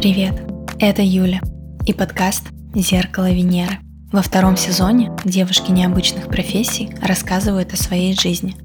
Привет, 0.00 0.32
это 0.78 1.02
Юля 1.02 1.42
и 1.84 1.92
подкаст 1.92 2.44
«Зеркало 2.74 3.30
Венеры». 3.30 3.80
Во 4.10 4.22
втором 4.22 4.56
сезоне 4.56 5.12
девушки 5.26 5.72
необычных 5.72 6.28
профессий 6.28 6.88
рассказывают 7.02 7.74
о 7.74 7.76
своей 7.76 8.18
жизни, 8.18 8.56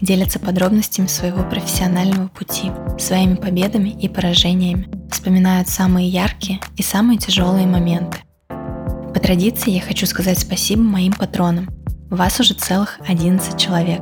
делятся 0.00 0.38
подробностями 0.38 1.08
своего 1.08 1.42
профессионального 1.42 2.28
пути, 2.28 2.70
своими 2.96 3.34
победами 3.34 3.88
и 3.88 4.08
поражениями, 4.08 4.86
вспоминают 5.10 5.68
самые 5.68 6.08
яркие 6.08 6.60
и 6.76 6.82
самые 6.84 7.18
тяжелые 7.18 7.66
моменты. 7.66 8.18
По 8.48 9.18
традиции 9.18 9.72
я 9.72 9.80
хочу 9.80 10.06
сказать 10.06 10.38
спасибо 10.38 10.82
моим 10.82 11.12
патронам. 11.12 11.70
Вас 12.08 12.38
уже 12.38 12.54
целых 12.54 13.00
11 13.08 13.58
человек. 13.58 14.00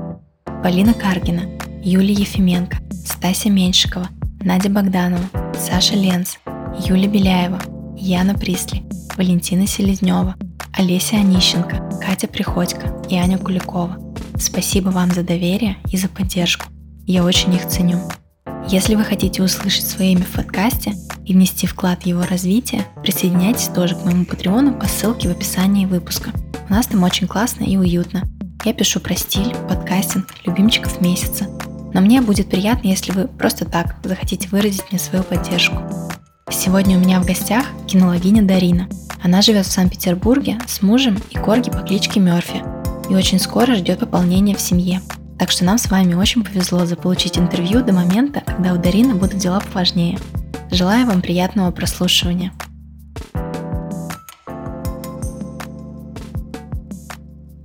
Полина 0.63 0.93
Каргина, 0.93 1.45
Юлия 1.83 2.13
Ефименко, 2.13 2.77
Стася 2.91 3.49
Меньшикова, 3.49 4.11
Надя 4.43 4.69
Богданова, 4.69 5.25
Саша 5.59 5.95
Ленц, 5.95 6.37
Юлия 6.79 7.09
Беляева, 7.09 7.61
Яна 7.97 8.35
Присли, 8.35 8.83
Валентина 9.17 9.67
Селезнева, 9.67 10.37
Олеся 10.73 11.17
Онищенко, 11.17 12.01
Катя 12.01 12.27
Приходько 12.27 13.03
и 13.09 13.17
Аня 13.17 13.39
Куликова. 13.39 13.99
Спасибо 14.39 14.89
вам 14.89 15.11
за 15.11 15.23
доверие 15.23 15.77
и 15.91 15.97
за 15.97 16.09
поддержку. 16.09 16.67
Я 17.07 17.25
очень 17.25 17.55
их 17.55 17.69
ценю. 17.69 18.01
Если 18.69 18.95
вы 18.95 19.05
хотите 19.05 19.43
услышать 19.43 19.87
свое 19.87 20.13
имя 20.13 20.25
в 20.25 20.33
подкасте 20.33 20.95
и 21.27 21.35
внести 21.35 21.67
вклад 21.67 22.03
в 22.03 22.07
его 22.07 22.25
развитие, 22.25 22.87
присоединяйтесь 23.03 23.69
тоже 23.69 23.95
к 23.95 24.05
моему 24.05 24.25
патреону 24.25 24.73
по 24.73 24.87
ссылке 24.87 25.29
в 25.29 25.33
описании 25.33 25.85
выпуска. 25.85 26.31
У 26.69 26.73
нас 26.73 26.87
там 26.87 27.03
очень 27.03 27.27
классно 27.27 27.65
и 27.65 27.77
уютно. 27.77 28.23
Я 28.65 28.73
пишу 28.73 29.01
про 29.01 29.15
стиль, 29.15 29.55
подкастинг, 29.69 30.27
любимчиков 30.47 31.01
месяца. 31.01 31.47
Но 31.93 32.01
мне 32.01 32.23
будет 32.23 32.49
приятно, 32.49 32.89
если 32.89 33.13
вы 33.13 33.29
просто 33.29 33.67
так 33.67 33.97
захотите 34.03 34.49
выразить 34.49 34.91
мне 34.91 34.99
свою 34.99 35.23
поддержку. 35.23 35.77
Сегодня 36.51 36.99
у 36.99 37.01
меня 37.01 37.21
в 37.21 37.27
гостях 37.27 37.67
кинологиня 37.87 38.43
Дарина. 38.43 38.89
Она 39.23 39.43
живет 39.43 39.67
в 39.67 39.73
Санкт-Петербурге 39.73 40.59
с 40.67 40.83
мужем 40.83 41.19
и 41.31 41.37
корги 41.37 41.71
по 41.71 41.79
кличке 41.79 42.21
Мерфи 42.21 42.63
и 43.09 43.15
очень 43.15 43.39
скоро 43.39 43.75
ждет 43.75 44.01
пополнения 44.01 44.57
в 44.57 44.61
семье. 44.61 45.01
Так 45.39 45.51
что 45.51 45.65
нам 45.65 45.79
с 45.79 45.91
вами 45.91 46.15
очень 46.15 46.45
повезло 46.45 46.85
заполучить 46.85 47.39
интервью 47.39 47.83
до 47.83 47.93
момента, 47.93 48.43
когда 48.47 48.75
у 48.75 48.79
Дарины 48.79 49.15
будут 49.15 49.39
дела 49.39 49.61
поважнее. 49.61 50.19
Желаю 50.71 51.07
вам 51.07 51.23
приятного 51.23 51.71
прослушивания. 51.71 52.53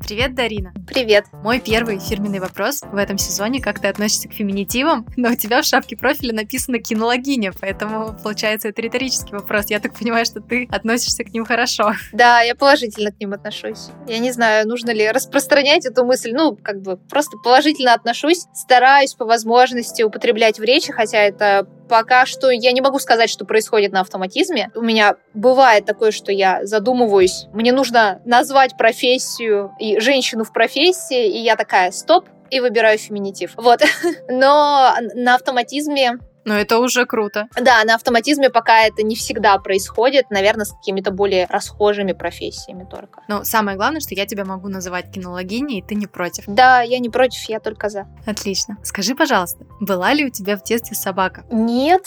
Привет, 0.07 0.35
Дарина. 0.35 0.73
Привет. 0.87 1.25
Мой 1.33 1.59
первый 1.59 1.99
фирменный 1.99 2.39
вопрос 2.39 2.81
в 2.81 2.95
этом 2.95 3.17
сезоне, 3.17 3.61
как 3.61 3.81
ты 3.81 3.89
относишься 3.89 4.29
к 4.29 4.33
феминитивам, 4.33 5.05
но 5.17 5.31
у 5.31 5.35
тебя 5.35 5.61
в 5.61 5.65
шапке 5.65 5.97
профиля 5.97 6.33
написано 6.33 6.79
кинологиня, 6.79 7.51
поэтому 7.59 8.17
получается 8.23 8.69
это 8.69 8.81
риторический 8.81 9.33
вопрос. 9.33 9.65
Я 9.69 9.81
так 9.81 9.93
понимаю, 9.99 10.25
что 10.25 10.39
ты 10.39 10.65
относишься 10.71 11.25
к 11.25 11.33
ним 11.33 11.43
хорошо. 11.43 11.91
Да, 12.13 12.39
я 12.39 12.55
положительно 12.55 13.11
к 13.11 13.19
ним 13.19 13.33
отношусь. 13.33 13.89
Я 14.07 14.19
не 14.19 14.31
знаю, 14.31 14.65
нужно 14.65 14.91
ли 14.91 15.11
распространять 15.11 15.85
эту 15.85 16.05
мысль, 16.05 16.31
ну, 16.33 16.55
как 16.55 16.81
бы 16.81 16.95
просто 16.95 17.37
положительно 17.43 17.93
отношусь, 17.93 18.45
стараюсь 18.53 19.13
по 19.13 19.25
возможности 19.25 20.03
употреблять 20.03 20.57
в 20.57 20.63
речи, 20.63 20.93
хотя 20.93 21.17
это 21.17 21.67
пока 21.87 22.25
что 22.25 22.49
я 22.49 22.71
не 22.71 22.81
могу 22.81 22.99
сказать, 22.99 23.29
что 23.29 23.45
происходит 23.45 23.91
на 23.91 24.01
автоматизме. 24.01 24.71
У 24.75 24.81
меня 24.81 25.15
бывает 25.33 25.85
такое, 25.85 26.11
что 26.11 26.31
я 26.31 26.65
задумываюсь, 26.65 27.45
мне 27.53 27.71
нужно 27.71 28.21
назвать 28.25 28.77
профессию 28.77 29.71
и 29.79 29.99
женщину 29.99 30.43
в 30.43 30.53
профессии, 30.53 31.27
и 31.27 31.39
я 31.39 31.55
такая, 31.55 31.91
стоп, 31.91 32.27
и 32.49 32.59
выбираю 32.59 32.97
феминитив. 32.97 33.53
Вот. 33.55 33.81
Но 34.29 34.95
на 35.15 35.35
автоматизме 35.35 36.19
но 36.47 36.57
это 36.57 36.79
уже 36.79 37.05
круто. 37.05 37.47
Да, 37.59 37.83
на 37.83 37.95
автоматизме 37.95 38.49
пока 38.49 38.83
это 38.83 39.03
не 39.03 39.15
всегда 39.15 39.57
происходит, 39.57 40.29
наверное, 40.29 40.65
с 40.65 40.71
какими-то 40.71 41.11
более 41.11 41.45
расхожими 41.49 42.13
профессиями 42.13 42.87
только. 42.89 43.21
Но 43.27 43.43
самое 43.43 43.75
главное, 43.75 43.99
что 43.99 44.15
я 44.15 44.25
тебя 44.25 44.45
могу 44.45 44.69
называть 44.69 45.11
кинологиней, 45.11 45.79
и 45.79 45.81
ты 45.81 45.95
не 45.95 46.07
против. 46.07 46.45
Да, 46.47 46.81
я 46.81 46.99
не 46.99 47.09
против, 47.09 47.41
я 47.49 47.59
только 47.59 47.89
за. 47.89 48.07
Отлично. 48.25 48.77
Скажи, 48.83 49.13
пожалуйста, 49.13 49.65
была 49.81 50.13
ли 50.13 50.25
у 50.25 50.29
тебя 50.29 50.55
в 50.55 50.63
детстве 50.63 50.95
собака? 50.95 51.43
Нет. 51.51 52.03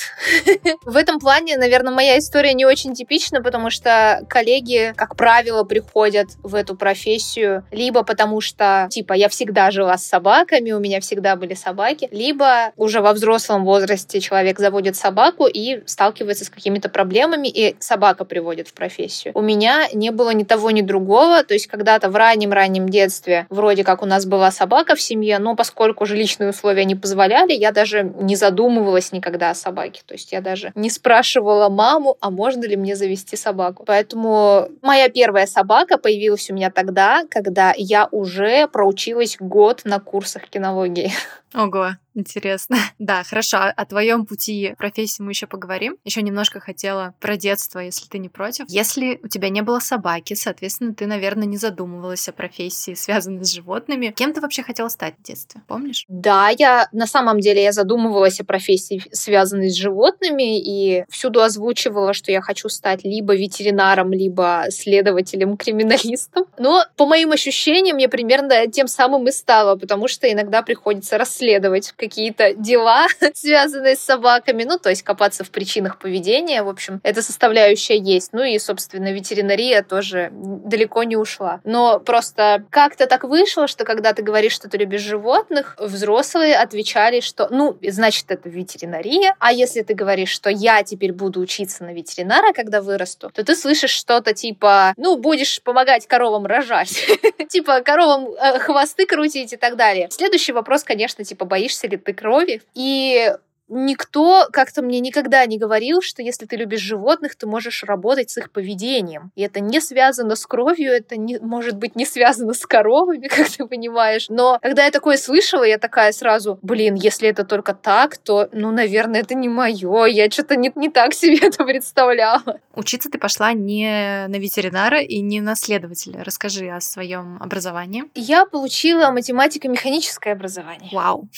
В 0.85 0.97
этом 0.97 1.21
плане, 1.21 1.59
наверное, 1.59 1.93
моя 1.93 2.19
история 2.19 2.55
не 2.55 2.65
очень 2.65 2.95
типична, 2.95 3.43
потому 3.43 3.69
что 3.69 4.25
коллеги, 4.29 4.95
как 4.97 5.17
правило, 5.17 5.65
приходят 5.65 6.29
в 6.43 6.55
эту 6.55 6.77
профессию 6.77 7.65
либо 7.71 8.03
потому 8.05 8.41
что, 8.41 8.89
типа, 8.91 9.13
я 9.13 9.29
всегда 9.29 9.71
жила 9.71 9.99
с 9.99 10.07
собаками, 10.07 10.73
у 10.73 10.81
меня 10.81 11.01
всегда 11.01 11.37
были 11.37 11.55
собаки, 11.55 12.09
либо 12.11 12.73
уже 12.77 13.01
во 13.01 13.13
взрослом 13.13 13.65
возрасте 13.65 14.21
человек 14.31 14.61
заводит 14.61 14.95
собаку 14.95 15.47
и 15.47 15.83
сталкивается 15.87 16.45
с 16.45 16.51
какими-то 16.51 16.89
проблемами, 16.89 17.49
и 17.49 17.75
собака 17.81 18.25
приводит 18.25 18.69
в 18.69 18.75
профессию. 18.75 19.33
У 19.35 19.41
меня 19.41 19.89
не 19.93 20.11
было 20.11 20.31
ни 20.31 20.45
того, 20.45 20.71
ни 20.71 20.83
другого. 20.83 21.43
То 21.43 21.55
есть 21.55 21.67
когда-то 21.67 22.11
в 22.11 22.15
раннем-раннем 22.15 22.89
детстве 22.89 23.47
вроде 23.51 23.83
как 23.83 24.03
у 24.03 24.07
нас 24.07 24.27
была 24.27 24.53
собака 24.53 24.95
в 24.95 25.01
семье, 25.01 25.41
но 25.41 25.57
поскольку 25.57 26.07
жилищные 26.07 26.51
условия 26.51 26.85
не 26.85 26.95
позволяли, 26.95 27.53
я 27.53 27.73
даже 27.73 28.05
не 28.21 28.37
задумывалась 28.37 29.11
никогда 29.11 29.51
о 29.51 29.55
собаке. 29.55 30.03
То 30.07 30.15
есть 30.15 30.31
я 30.31 30.41
даже 30.41 30.71
не 30.77 30.91
спрашивала 30.91 31.69
маму, 31.69 32.17
а 32.21 32.31
можно 32.31 32.65
ли 32.65 32.77
мне 32.77 32.95
завести 32.95 33.37
собаку. 33.37 33.83
Поэтому 33.85 34.69
моя 34.81 35.09
первая 35.09 35.47
собака 35.47 35.99
появилась 35.99 36.49
у 36.51 36.55
меня 36.55 36.71
тогда, 36.71 37.25
когда 37.29 37.75
я 37.77 38.09
уже 38.13 38.69
проучилась 38.69 39.37
год 39.41 39.83
на 39.85 39.99
курсах 39.99 40.49
кинологии. 40.49 41.11
Ого, 41.55 41.97
интересно. 42.15 42.77
Да, 42.99 43.23
хорошо. 43.25 43.59
О 43.75 43.87
твоем 43.87 44.27
пути 44.27 44.75
профессии 44.77 45.23
мы 45.23 45.33
еще 45.33 45.47
поговорим. 45.47 45.97
Еще 46.05 46.21
немножко 46.21 46.61
хотела 46.61 47.15
про 47.19 47.37
детство, 47.37 47.79
если 47.79 48.07
ты 48.07 48.19
не 48.19 48.29
против. 48.29 48.67
Если 48.69 49.19
у 49.23 49.29
тебя 49.29 49.49
не 49.49 49.63
было 49.63 49.79
собаки, 49.79 50.35
соответственно, 50.35 50.95
ты, 50.95 51.07
наверное, 51.07 51.47
не 51.47 51.57
задумывалась 51.57 52.29
о 52.29 52.33
профессии, 52.33 52.93
связанной 52.93 53.43
с 53.45 53.51
животными. 53.51 54.13
Кем 54.15 54.35
ты 54.35 54.43
вообще 54.43 54.63
хотела 54.63 54.89
стать 54.89 55.15
в 55.19 55.23
детстве? 55.23 55.63
Помнишь? 55.67 56.05
Да, 56.09 56.51
я 56.51 56.89
на 56.93 57.07
самом 57.07 57.41
деле 57.41 57.63
я 57.63 57.73
задумывалась 57.73 58.39
о 58.41 58.45
профессии, 58.45 59.03
связанной 59.13 59.71
с 59.71 59.77
животными, 59.77 60.61
и 60.61 61.05
всюду 61.09 61.41
озвучивала, 61.41 62.13
что 62.13 62.31
я 62.31 62.43
хочу 62.43 62.69
стать 62.69 63.03
либо 63.03 63.35
ветеринаром, 63.35 64.13
либо 64.13 64.67
следователем-криминалистом. 64.69 66.45
Но 66.59 66.85
по 66.97 67.07
моим 67.07 67.33
ощущениям, 67.33 67.97
я 67.97 68.11
примерно 68.11 68.67
тем 68.67 68.89
самым 68.89 69.27
и 69.27 69.33
стала, 69.33 69.77
потому 69.77 70.07
что 70.07 70.31
иногда 70.31 70.61
приходится 70.63 71.17
расследовать 71.17 71.40
расследовать 71.41 71.93
какие-то 71.97 72.55
дела, 72.55 73.07
связанные 73.35 73.97
с 73.97 74.01
собаками, 74.01 74.65
ну, 74.65 74.79
то 74.79 74.91
есть 74.91 75.03
копаться 75.03 75.45
в 75.45 75.51
причинах 75.51 75.99
поведения, 75.99 76.63
в 76.63 76.69
общем, 76.69 77.01
эта 77.03 77.23
составляющая 77.23 77.97
есть. 77.97 78.33
Ну 78.33 78.43
и, 78.43 78.59
собственно, 78.59 79.13
ветеринария 79.13 79.83
тоже 79.83 80.31
далеко 80.33 81.03
не 81.05 81.17
ушла. 81.17 81.61
Но 81.65 82.01
просто 82.01 82.65
как-то 82.71 83.07
так 83.07 83.25
вышло, 83.25 83.67
что 83.67 83.85
когда 83.85 84.13
ты 84.13 84.23
говоришь, 84.23 84.53
что 84.53 84.69
ты 84.69 84.77
любишь 84.77 85.01
животных, 85.01 85.77
взрослые 85.79 86.57
отвечали, 86.57 87.21
что, 87.21 87.49
ну, 87.51 87.77
значит, 87.83 88.27
это 88.29 88.49
ветеринария, 88.49 89.35
а 89.39 89.53
если 89.53 89.83
ты 89.83 89.95
говоришь, 89.95 90.31
что 90.31 90.51
я 90.51 90.83
теперь 90.83 91.13
буду 91.13 91.41
учиться 91.41 91.85
на 91.85 91.93
ветеринара, 91.93 92.53
когда 92.53 92.83
вырасту, 92.83 93.31
то 93.31 93.45
ты 93.45 93.55
слышишь 93.55 93.91
что-то 93.91 94.35
типа, 94.35 94.95
ну, 94.97 95.17
будешь 95.17 95.63
помогать 95.63 96.07
коровам 96.07 96.47
рожать, 96.47 97.07
типа 97.49 97.81
коровам 97.81 98.29
э, 98.29 98.59
хвосты 98.59 99.07
крутить 99.07 99.53
и 99.53 99.57
так 99.57 99.77
далее. 99.77 100.09
Следующий 100.11 100.53
вопрос, 100.53 100.85
конечно, 100.85 101.25
типа, 101.31 101.45
боишься 101.45 101.87
ли 101.87 101.97
ты 101.97 102.13
крови? 102.13 102.61
И 102.75 103.33
никто 103.71 104.49
как-то 104.53 104.83
мне 104.83 105.01
никогда 105.01 105.47
не 105.47 105.59
говорил, 105.59 106.03
что 106.03 106.23
если 106.23 106.47
ты 106.47 106.57
любишь 106.57 106.81
животных, 106.81 107.37
ты 107.37 107.47
можешь 107.47 107.85
работать 107.85 108.31
с 108.31 108.39
их 108.39 108.51
поведением. 108.51 109.31
И 109.37 109.43
это 109.43 109.61
не 109.61 109.81
связано 109.81 110.37
с 110.37 110.47
кровью, 110.47 110.93
это 110.93 111.17
не, 111.17 111.39
может 111.39 111.77
быть 111.77 111.97
не 111.97 112.05
связано 112.05 112.53
с 112.53 112.67
коровами, 112.67 113.29
как 113.29 113.49
ты 113.49 113.67
понимаешь. 113.67 114.27
Но 114.29 114.59
когда 114.61 114.85
я 114.85 114.91
такое 114.91 115.17
слышала, 115.17 115.65
я 115.65 115.79
такая 115.79 116.13
сразу, 116.13 116.59
блин, 116.63 116.95
если 116.95 117.29
это 117.29 117.45
только 117.45 117.75
так, 117.75 118.19
то, 118.19 118.49
ну, 118.53 118.71
наверное, 118.71 119.21
это 119.21 119.35
не 119.35 119.49
мое. 119.49 120.05
Я 120.07 120.31
что-то 120.31 120.57
не, 120.57 120.73
не 120.75 120.91
так 120.91 121.15
себе 121.15 121.39
это 121.43 121.65
представляла. 121.65 122.61
Учиться 122.75 123.11
ты 123.11 123.19
пошла 123.19 123.53
не 123.53 124.27
на 124.29 124.37
ветеринара 124.37 125.01
и 125.01 125.21
не 125.21 125.41
на 125.41 125.55
следователя. 125.55 126.23
Расскажи 126.25 126.69
о 126.69 126.81
своем 126.81 127.39
образовании. 127.41 128.05
Я 128.15 128.45
получила 128.47 129.11
математико-механическое 129.11 130.33
образование. 130.33 130.91
Вау. 130.93 131.29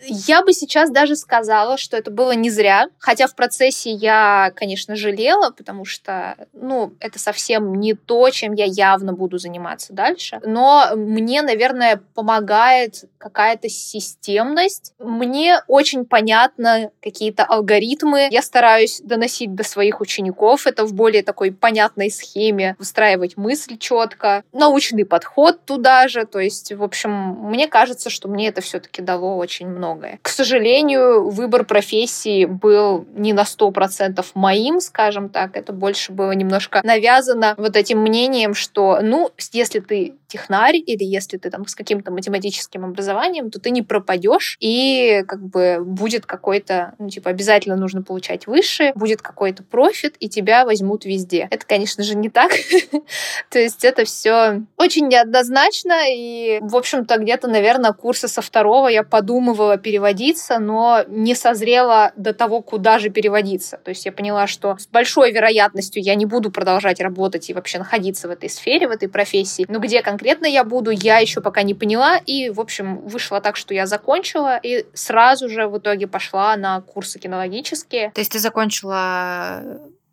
Я 0.00 0.42
бы 0.42 0.52
сейчас 0.52 0.90
даже 0.90 1.16
сказала, 1.16 1.78
что 1.78 1.96
это 1.96 2.10
было 2.10 2.32
не 2.32 2.50
зря, 2.50 2.88
хотя 2.98 3.26
в 3.26 3.34
процессе 3.34 3.90
я, 3.90 4.52
конечно, 4.54 4.94
жалела, 4.94 5.50
потому 5.50 5.84
что, 5.84 6.36
ну, 6.52 6.92
это 7.00 7.18
совсем 7.18 7.74
не 7.74 7.94
то, 7.94 8.28
чем 8.30 8.52
я 8.52 8.66
явно 8.66 9.12
буду 9.12 9.38
заниматься 9.38 9.92
дальше. 9.92 10.40
Но 10.44 10.90
мне, 10.94 11.42
наверное, 11.42 12.00
помогает 12.14 13.04
какая-то 13.18 13.68
системность. 13.68 14.92
Мне 14.98 15.60
очень 15.66 16.04
понятно 16.04 16.90
какие-то 17.00 17.44
алгоритмы. 17.44 18.28
Я 18.30 18.42
стараюсь 18.42 19.00
доносить 19.02 19.54
до 19.54 19.64
своих 19.64 20.00
учеников 20.00 20.66
это 20.66 20.84
в 20.84 20.92
более 20.92 21.22
такой 21.22 21.52
понятной 21.52 22.10
схеме, 22.10 22.76
выстраивать 22.78 23.36
мысль 23.36 23.78
четко, 23.78 24.44
научный 24.52 25.04
подход 25.04 25.64
туда 25.64 26.08
же. 26.08 26.26
То 26.26 26.38
есть, 26.38 26.72
в 26.72 26.82
общем, 26.82 27.10
мне 27.10 27.66
кажется, 27.66 28.10
что 28.10 28.28
мне 28.28 28.48
это 28.48 28.60
все-таки 28.60 29.02
дало 29.02 29.36
очень 29.36 29.66
много 29.66 29.85
многое. 29.86 30.18
К 30.22 30.28
сожалению, 30.28 31.30
выбор 31.30 31.64
профессии 31.64 32.44
был 32.44 33.06
не 33.14 33.32
на 33.32 33.42
100% 33.42 34.24
моим, 34.34 34.80
скажем 34.80 35.28
так. 35.28 35.56
Это 35.56 35.72
больше 35.72 36.12
было 36.12 36.32
немножко 36.32 36.80
навязано 36.84 37.54
вот 37.56 37.76
этим 37.76 38.00
мнением, 38.00 38.54
что, 38.54 38.98
ну, 39.02 39.30
если 39.52 39.80
ты 39.80 40.14
технарь 40.36 40.76
или 40.76 41.02
если 41.02 41.38
ты 41.38 41.50
там 41.50 41.66
с 41.66 41.74
каким-то 41.74 42.10
математическим 42.10 42.84
образованием, 42.84 43.50
то 43.50 43.58
ты 43.58 43.70
не 43.70 43.80
пропадешь, 43.80 44.58
и 44.60 45.24
как 45.26 45.40
бы 45.40 45.78
будет 45.82 46.26
какой-то, 46.26 46.94
ну, 46.98 47.08
типа, 47.08 47.30
обязательно 47.30 47.76
нужно 47.76 48.02
получать 48.02 48.46
выше, 48.46 48.92
будет 48.94 49.22
какой-то 49.22 49.62
профит, 49.62 50.14
и 50.20 50.28
тебя 50.28 50.66
возьмут 50.66 51.06
везде. 51.06 51.48
Это, 51.50 51.66
конечно 51.66 52.04
же, 52.04 52.16
не 52.16 52.28
так. 52.28 52.52
То 53.50 53.58
есть 53.58 53.82
это 53.84 54.04
все 54.04 54.62
очень 54.76 55.08
неоднозначно, 55.08 55.94
и, 56.06 56.58
в 56.60 56.76
общем-то, 56.76 57.16
где-то, 57.16 57.48
наверное, 57.48 57.92
курсы 57.92 58.28
со 58.28 58.42
второго 58.42 58.88
я 58.88 59.04
подумывала 59.04 59.78
переводиться, 59.78 60.58
но 60.58 61.02
не 61.08 61.34
созрела 61.34 62.12
до 62.16 62.34
того, 62.34 62.60
куда 62.60 62.98
же 62.98 63.08
переводиться. 63.08 63.78
То 63.82 63.88
есть 63.88 64.04
я 64.04 64.12
поняла, 64.12 64.46
что 64.46 64.76
с 64.76 64.86
большой 64.86 65.32
вероятностью 65.32 66.02
я 66.02 66.14
не 66.14 66.26
буду 66.26 66.50
продолжать 66.50 67.00
работать 67.00 67.48
и 67.48 67.54
вообще 67.54 67.78
находиться 67.78 68.28
в 68.28 68.30
этой 68.30 68.50
сфере, 68.50 68.86
в 68.86 68.90
этой 68.90 69.08
профессии. 69.08 69.64
Но 69.68 69.78
где 69.78 70.02
конкретно 70.02 70.25
я 70.26 70.64
буду, 70.64 70.90
я 70.90 71.18
еще 71.18 71.40
пока 71.40 71.62
не 71.62 71.74
поняла. 71.74 72.18
И, 72.18 72.50
в 72.50 72.60
общем, 72.60 72.98
вышло 72.98 73.40
так, 73.40 73.56
что 73.56 73.74
я 73.74 73.86
закончила 73.86 74.56
и 74.56 74.86
сразу 74.94 75.48
же 75.48 75.68
в 75.68 75.78
итоге 75.78 76.06
пошла 76.06 76.56
на 76.56 76.80
курсы 76.80 77.18
кинологические. 77.18 78.10
То 78.10 78.20
есть 78.20 78.32
ты 78.32 78.38
закончила 78.38 79.62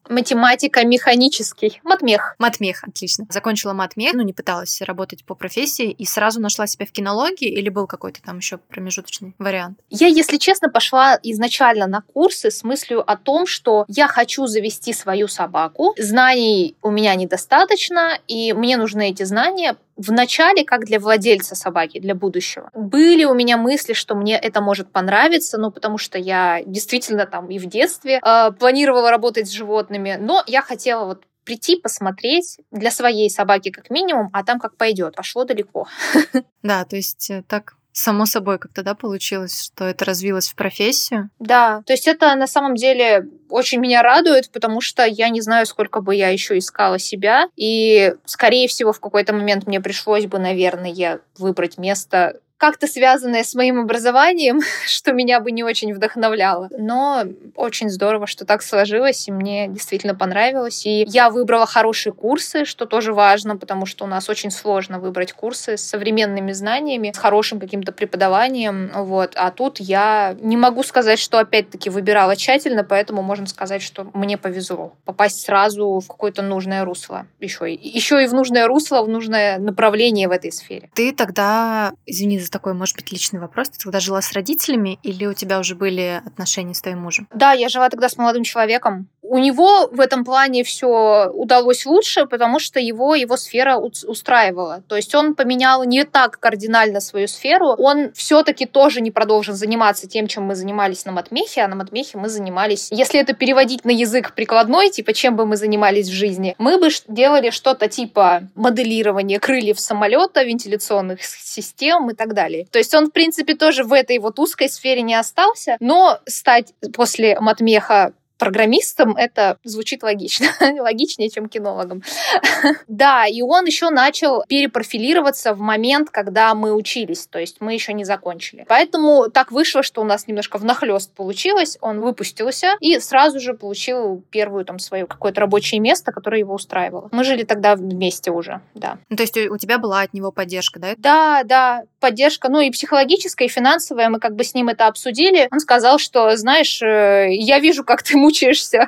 Математика 0.09 0.85
механический. 0.85 1.79
Матмех. 1.83 2.35
Матмех, 2.37 2.83
отлично. 2.83 3.25
Закончила 3.29 3.73
матмех, 3.73 4.13
ну, 4.13 4.21
не 4.21 4.33
пыталась 4.33 4.81
работать 4.81 5.23
по 5.23 5.33
профессии 5.33 5.89
и 5.91 6.05
сразу 6.05 6.41
нашла 6.41 6.67
себя 6.67 6.85
в 6.85 6.91
кинологии 6.91 7.47
или 7.47 7.69
был 7.69 7.87
какой-то 7.87 8.21
там 8.21 8.37
еще 8.37 8.57
промежуточный 8.57 9.33
вариант? 9.39 9.79
Я, 9.89 10.07
если 10.07 10.37
честно, 10.37 10.69
пошла 10.69 11.17
изначально 11.23 11.87
на 11.87 12.01
курсы 12.01 12.51
с 12.51 12.63
мыслью 12.63 13.09
о 13.09 13.15
том, 13.15 13.47
что 13.47 13.85
я 13.87 14.07
хочу 14.07 14.45
завести 14.47 14.93
свою 14.93 15.27
собаку. 15.27 15.95
Знаний 15.97 16.75
у 16.81 16.91
меня 16.91 17.15
недостаточно, 17.15 18.19
и 18.27 18.53
мне 18.53 18.77
нужны 18.77 19.09
эти 19.09 19.23
знания 19.23 19.77
в 19.95 20.11
начале, 20.11 20.63
как 20.63 20.85
для 20.85 20.99
владельца 20.99 21.55
собаки, 21.55 21.99
для 21.99 22.15
будущего. 22.15 22.69
Были 22.73 23.25
у 23.25 23.33
меня 23.33 23.57
мысли, 23.57 23.93
что 23.93 24.15
мне 24.15 24.37
это 24.37 24.61
может 24.61 24.91
понравиться, 24.91 25.57
ну, 25.57 25.71
потому 25.71 25.97
что 25.97 26.17
я 26.17 26.61
действительно 26.65 27.25
там 27.25 27.49
и 27.49 27.59
в 27.59 27.65
детстве 27.65 28.19
э, 28.23 28.51
планировала 28.51 29.11
работать 29.11 29.47
с 29.47 29.51
животными, 29.51 30.17
но 30.19 30.43
я 30.47 30.61
хотела 30.61 31.05
вот 31.05 31.23
прийти, 31.43 31.75
посмотреть 31.75 32.59
для 32.71 32.91
своей 32.91 33.29
собаки 33.29 33.69
как 33.69 33.89
минимум, 33.89 34.29
а 34.33 34.43
там 34.43 34.59
как 34.59 34.77
пойдет. 34.77 35.15
Пошло 35.15 35.43
далеко. 35.43 35.87
Да, 36.63 36.85
то 36.85 36.95
есть 36.95 37.29
э, 37.29 37.43
так 37.45 37.75
само 37.93 38.25
собой 38.25 38.59
как-то, 38.59 38.83
да, 38.83 38.95
получилось, 38.95 39.65
что 39.65 39.85
это 39.85 40.03
развилось 40.03 40.49
в 40.49 40.55
профессию? 40.55 41.29
Да, 41.39 41.81
то 41.85 41.93
есть 41.93 42.07
это 42.07 42.35
на 42.35 42.47
самом 42.47 42.75
деле 42.75 43.27
очень 43.49 43.79
меня 43.79 44.01
радует, 44.01 44.51
потому 44.51 44.81
что 44.81 45.05
я 45.05 45.29
не 45.29 45.41
знаю, 45.41 45.65
сколько 45.65 46.01
бы 46.01 46.15
я 46.15 46.29
еще 46.29 46.57
искала 46.57 46.99
себя, 46.99 47.47
и, 47.55 48.15
скорее 48.25 48.67
всего, 48.67 48.91
в 48.91 48.99
какой-то 48.99 49.33
момент 49.33 49.67
мне 49.67 49.79
пришлось 49.79 50.25
бы, 50.25 50.39
наверное, 50.39 51.21
выбрать 51.37 51.77
место, 51.77 52.39
как-то 52.63 52.87
связанное 52.87 53.43
с 53.43 53.55
моим 53.55 53.81
образованием, 53.81 54.61
что 54.87 55.11
меня 55.11 55.41
бы 55.41 55.51
не 55.51 55.65
очень 55.65 55.93
вдохновляло. 55.93 56.69
Но 56.77 57.25
очень 57.57 57.89
здорово, 57.89 58.25
что 58.25 58.45
так 58.45 58.63
сложилось, 58.63 59.27
и 59.27 59.33
мне 59.33 59.67
действительно 59.67 60.15
понравилось. 60.15 60.85
И 60.85 61.03
я 61.09 61.29
выбрала 61.29 61.65
хорошие 61.65 62.13
курсы, 62.13 62.63
что 62.63 62.85
тоже 62.85 63.11
важно, 63.11 63.57
потому 63.57 63.85
что 63.85 64.05
у 64.05 64.07
нас 64.07 64.29
очень 64.29 64.49
сложно 64.49 64.99
выбрать 64.99 65.33
курсы 65.33 65.75
с 65.75 65.81
современными 65.81 66.53
знаниями, 66.53 67.11
с 67.13 67.17
хорошим 67.17 67.59
каким-то 67.59 67.91
преподаванием. 67.91 68.91
Вот. 68.95 69.33
А 69.35 69.51
тут 69.51 69.81
я 69.81 70.33
не 70.39 70.55
могу 70.55 70.83
сказать, 70.83 71.19
что 71.19 71.39
опять-таки 71.39 71.89
выбирала 71.89 72.37
тщательно, 72.37 72.85
поэтому 72.85 73.21
можно 73.21 73.45
сказать, 73.45 73.81
что 73.81 74.09
мне 74.13 74.37
повезло 74.37 74.93
попасть 75.03 75.41
сразу 75.41 75.99
в 75.99 76.07
какое-то 76.07 76.41
нужное 76.41 76.85
русло. 76.85 77.25
Еще, 77.41 77.73
еще 77.73 78.23
и 78.23 78.27
в 78.27 78.33
нужное 78.33 78.67
русло, 78.67 79.03
в 79.03 79.09
нужное 79.09 79.57
направление 79.57 80.29
в 80.29 80.31
этой 80.31 80.53
сфере. 80.53 80.89
Ты 80.93 81.11
тогда, 81.11 81.91
извини 82.05 82.39
за 82.39 82.52
такой, 82.53 82.73
может 82.73 82.95
быть, 82.95 83.11
личный 83.11 83.39
вопрос. 83.39 83.69
Ты 83.69 83.79
тогда 83.79 83.99
жила 83.99 84.21
с 84.21 84.31
родителями 84.31 84.99
или 85.03 85.25
у 85.25 85.33
тебя 85.33 85.59
уже 85.59 85.75
были 85.75 86.21
отношения 86.25 86.73
с 86.73 86.81
твоим 86.81 86.99
мужем? 86.99 87.27
Да, 87.33 87.51
я 87.51 87.67
жила 87.67 87.89
тогда 87.89 88.07
с 88.07 88.15
молодым 88.15 88.43
человеком. 88.43 89.09
У 89.23 89.37
него 89.37 89.87
в 89.87 90.01
этом 90.01 90.25
плане 90.25 90.63
все 90.63 91.31
удалось 91.33 91.85
лучше, 91.85 92.25
потому 92.25 92.59
что 92.59 92.79
его, 92.79 93.15
его 93.15 93.37
сфера 93.37 93.77
устраивала. 93.77 94.83
То 94.87 94.97
есть 94.97 95.15
он 95.15 95.33
поменял 95.33 95.83
не 95.85 96.03
так 96.03 96.39
кардинально 96.39 96.99
свою 96.99 97.27
сферу. 97.27 97.69
Он 97.69 98.11
все-таки 98.13 98.65
тоже 98.65 98.99
не 98.99 99.11
продолжил 99.11 99.53
заниматься 99.53 100.07
тем, 100.07 100.27
чем 100.27 100.43
мы 100.43 100.55
занимались 100.55 101.05
на 101.05 101.13
матмехе, 101.13 101.61
а 101.61 101.67
на 101.69 101.75
матмехе 101.75 102.17
мы 102.17 102.27
занимались, 102.27 102.89
если 102.91 103.19
это 103.19 103.33
переводить 103.33 103.85
на 103.85 103.91
язык 103.91 104.33
прикладной, 104.35 104.89
типа 104.89 105.13
чем 105.13 105.37
бы 105.37 105.45
мы 105.45 105.55
занимались 105.55 106.09
в 106.09 106.13
жизни, 106.13 106.55
мы 106.57 106.77
бы 106.77 106.89
делали 107.07 107.49
что-то 107.49 107.87
типа 107.87 108.43
моделирования 108.55 109.39
крыльев 109.39 109.79
самолета, 109.79 110.43
вентиляционных 110.43 111.23
систем 111.23 112.09
и 112.09 112.13
так 112.13 112.33
далее. 112.33 112.67
То 112.71 112.77
есть 112.77 112.93
он, 112.93 113.07
в 113.07 113.11
принципе, 113.11 113.55
тоже 113.55 113.83
в 113.83 113.93
этой 113.93 114.19
вот 114.19 114.37
узкой 114.37 114.69
сфере 114.69 115.01
не 115.01 115.15
остался, 115.15 115.77
но 115.79 116.19
стать 116.25 116.73
после 116.93 117.39
матмеха 117.39 118.13
программистом 118.43 119.15
это 119.15 119.57
звучит 119.63 120.03
логично, 120.03 120.47
логичнее, 120.81 121.29
чем 121.29 121.47
кинологом. 121.47 122.03
да, 122.89 123.25
и 123.25 123.41
он 123.41 123.63
еще 123.63 123.89
начал 123.89 124.43
перепрофилироваться 124.49 125.53
в 125.53 125.59
момент, 125.59 126.09
когда 126.09 126.53
мы 126.53 126.73
учились, 126.73 127.25
то 127.27 127.39
есть 127.39 127.61
мы 127.61 127.73
еще 127.73 127.93
не 127.93 128.03
закончили. 128.03 128.65
Поэтому 128.67 129.29
так 129.29 129.53
вышло, 129.53 129.81
что 129.81 130.01
у 130.01 130.03
нас 130.03 130.27
немножко 130.27 130.57
внахлест 130.57 131.13
получилось, 131.13 131.77
он 131.79 132.01
выпустился 132.01 132.75
и 132.81 132.99
сразу 132.99 133.39
же 133.39 133.53
получил 133.53 134.21
первую 134.29 134.65
там 134.65 134.77
свое 134.77 135.05
какое-то 135.05 135.39
рабочее 135.39 135.79
место, 135.79 136.11
которое 136.11 136.39
его 136.39 136.53
устраивало. 136.53 137.07
Мы 137.13 137.23
жили 137.23 137.43
тогда 137.43 137.75
вместе 137.75 138.29
уже, 138.31 138.59
да. 138.75 138.97
Ну, 139.09 139.15
то 139.15 139.23
есть 139.23 139.37
у 139.37 139.57
тебя 139.57 139.77
была 139.77 140.01
от 140.01 140.13
него 140.13 140.33
поддержка, 140.33 140.81
да? 140.81 140.95
Да, 140.97 141.43
да, 141.45 141.83
поддержка, 142.01 142.49
ну 142.49 142.59
и 142.59 142.71
психологическая, 142.71 143.47
и 143.47 143.51
финансовая, 143.51 144.09
мы 144.09 144.19
как 144.19 144.35
бы 144.35 144.43
с 144.43 144.53
ним 144.53 144.67
это 144.67 144.87
обсудили. 144.87 145.47
Он 145.49 145.61
сказал, 145.61 145.97
что, 145.97 146.35
знаешь, 146.35 146.81
э, 146.81 147.29
я 147.31 147.59
вижу, 147.59 147.85
как 147.85 148.03
ты 148.03 148.17
мучаешься 148.17 148.32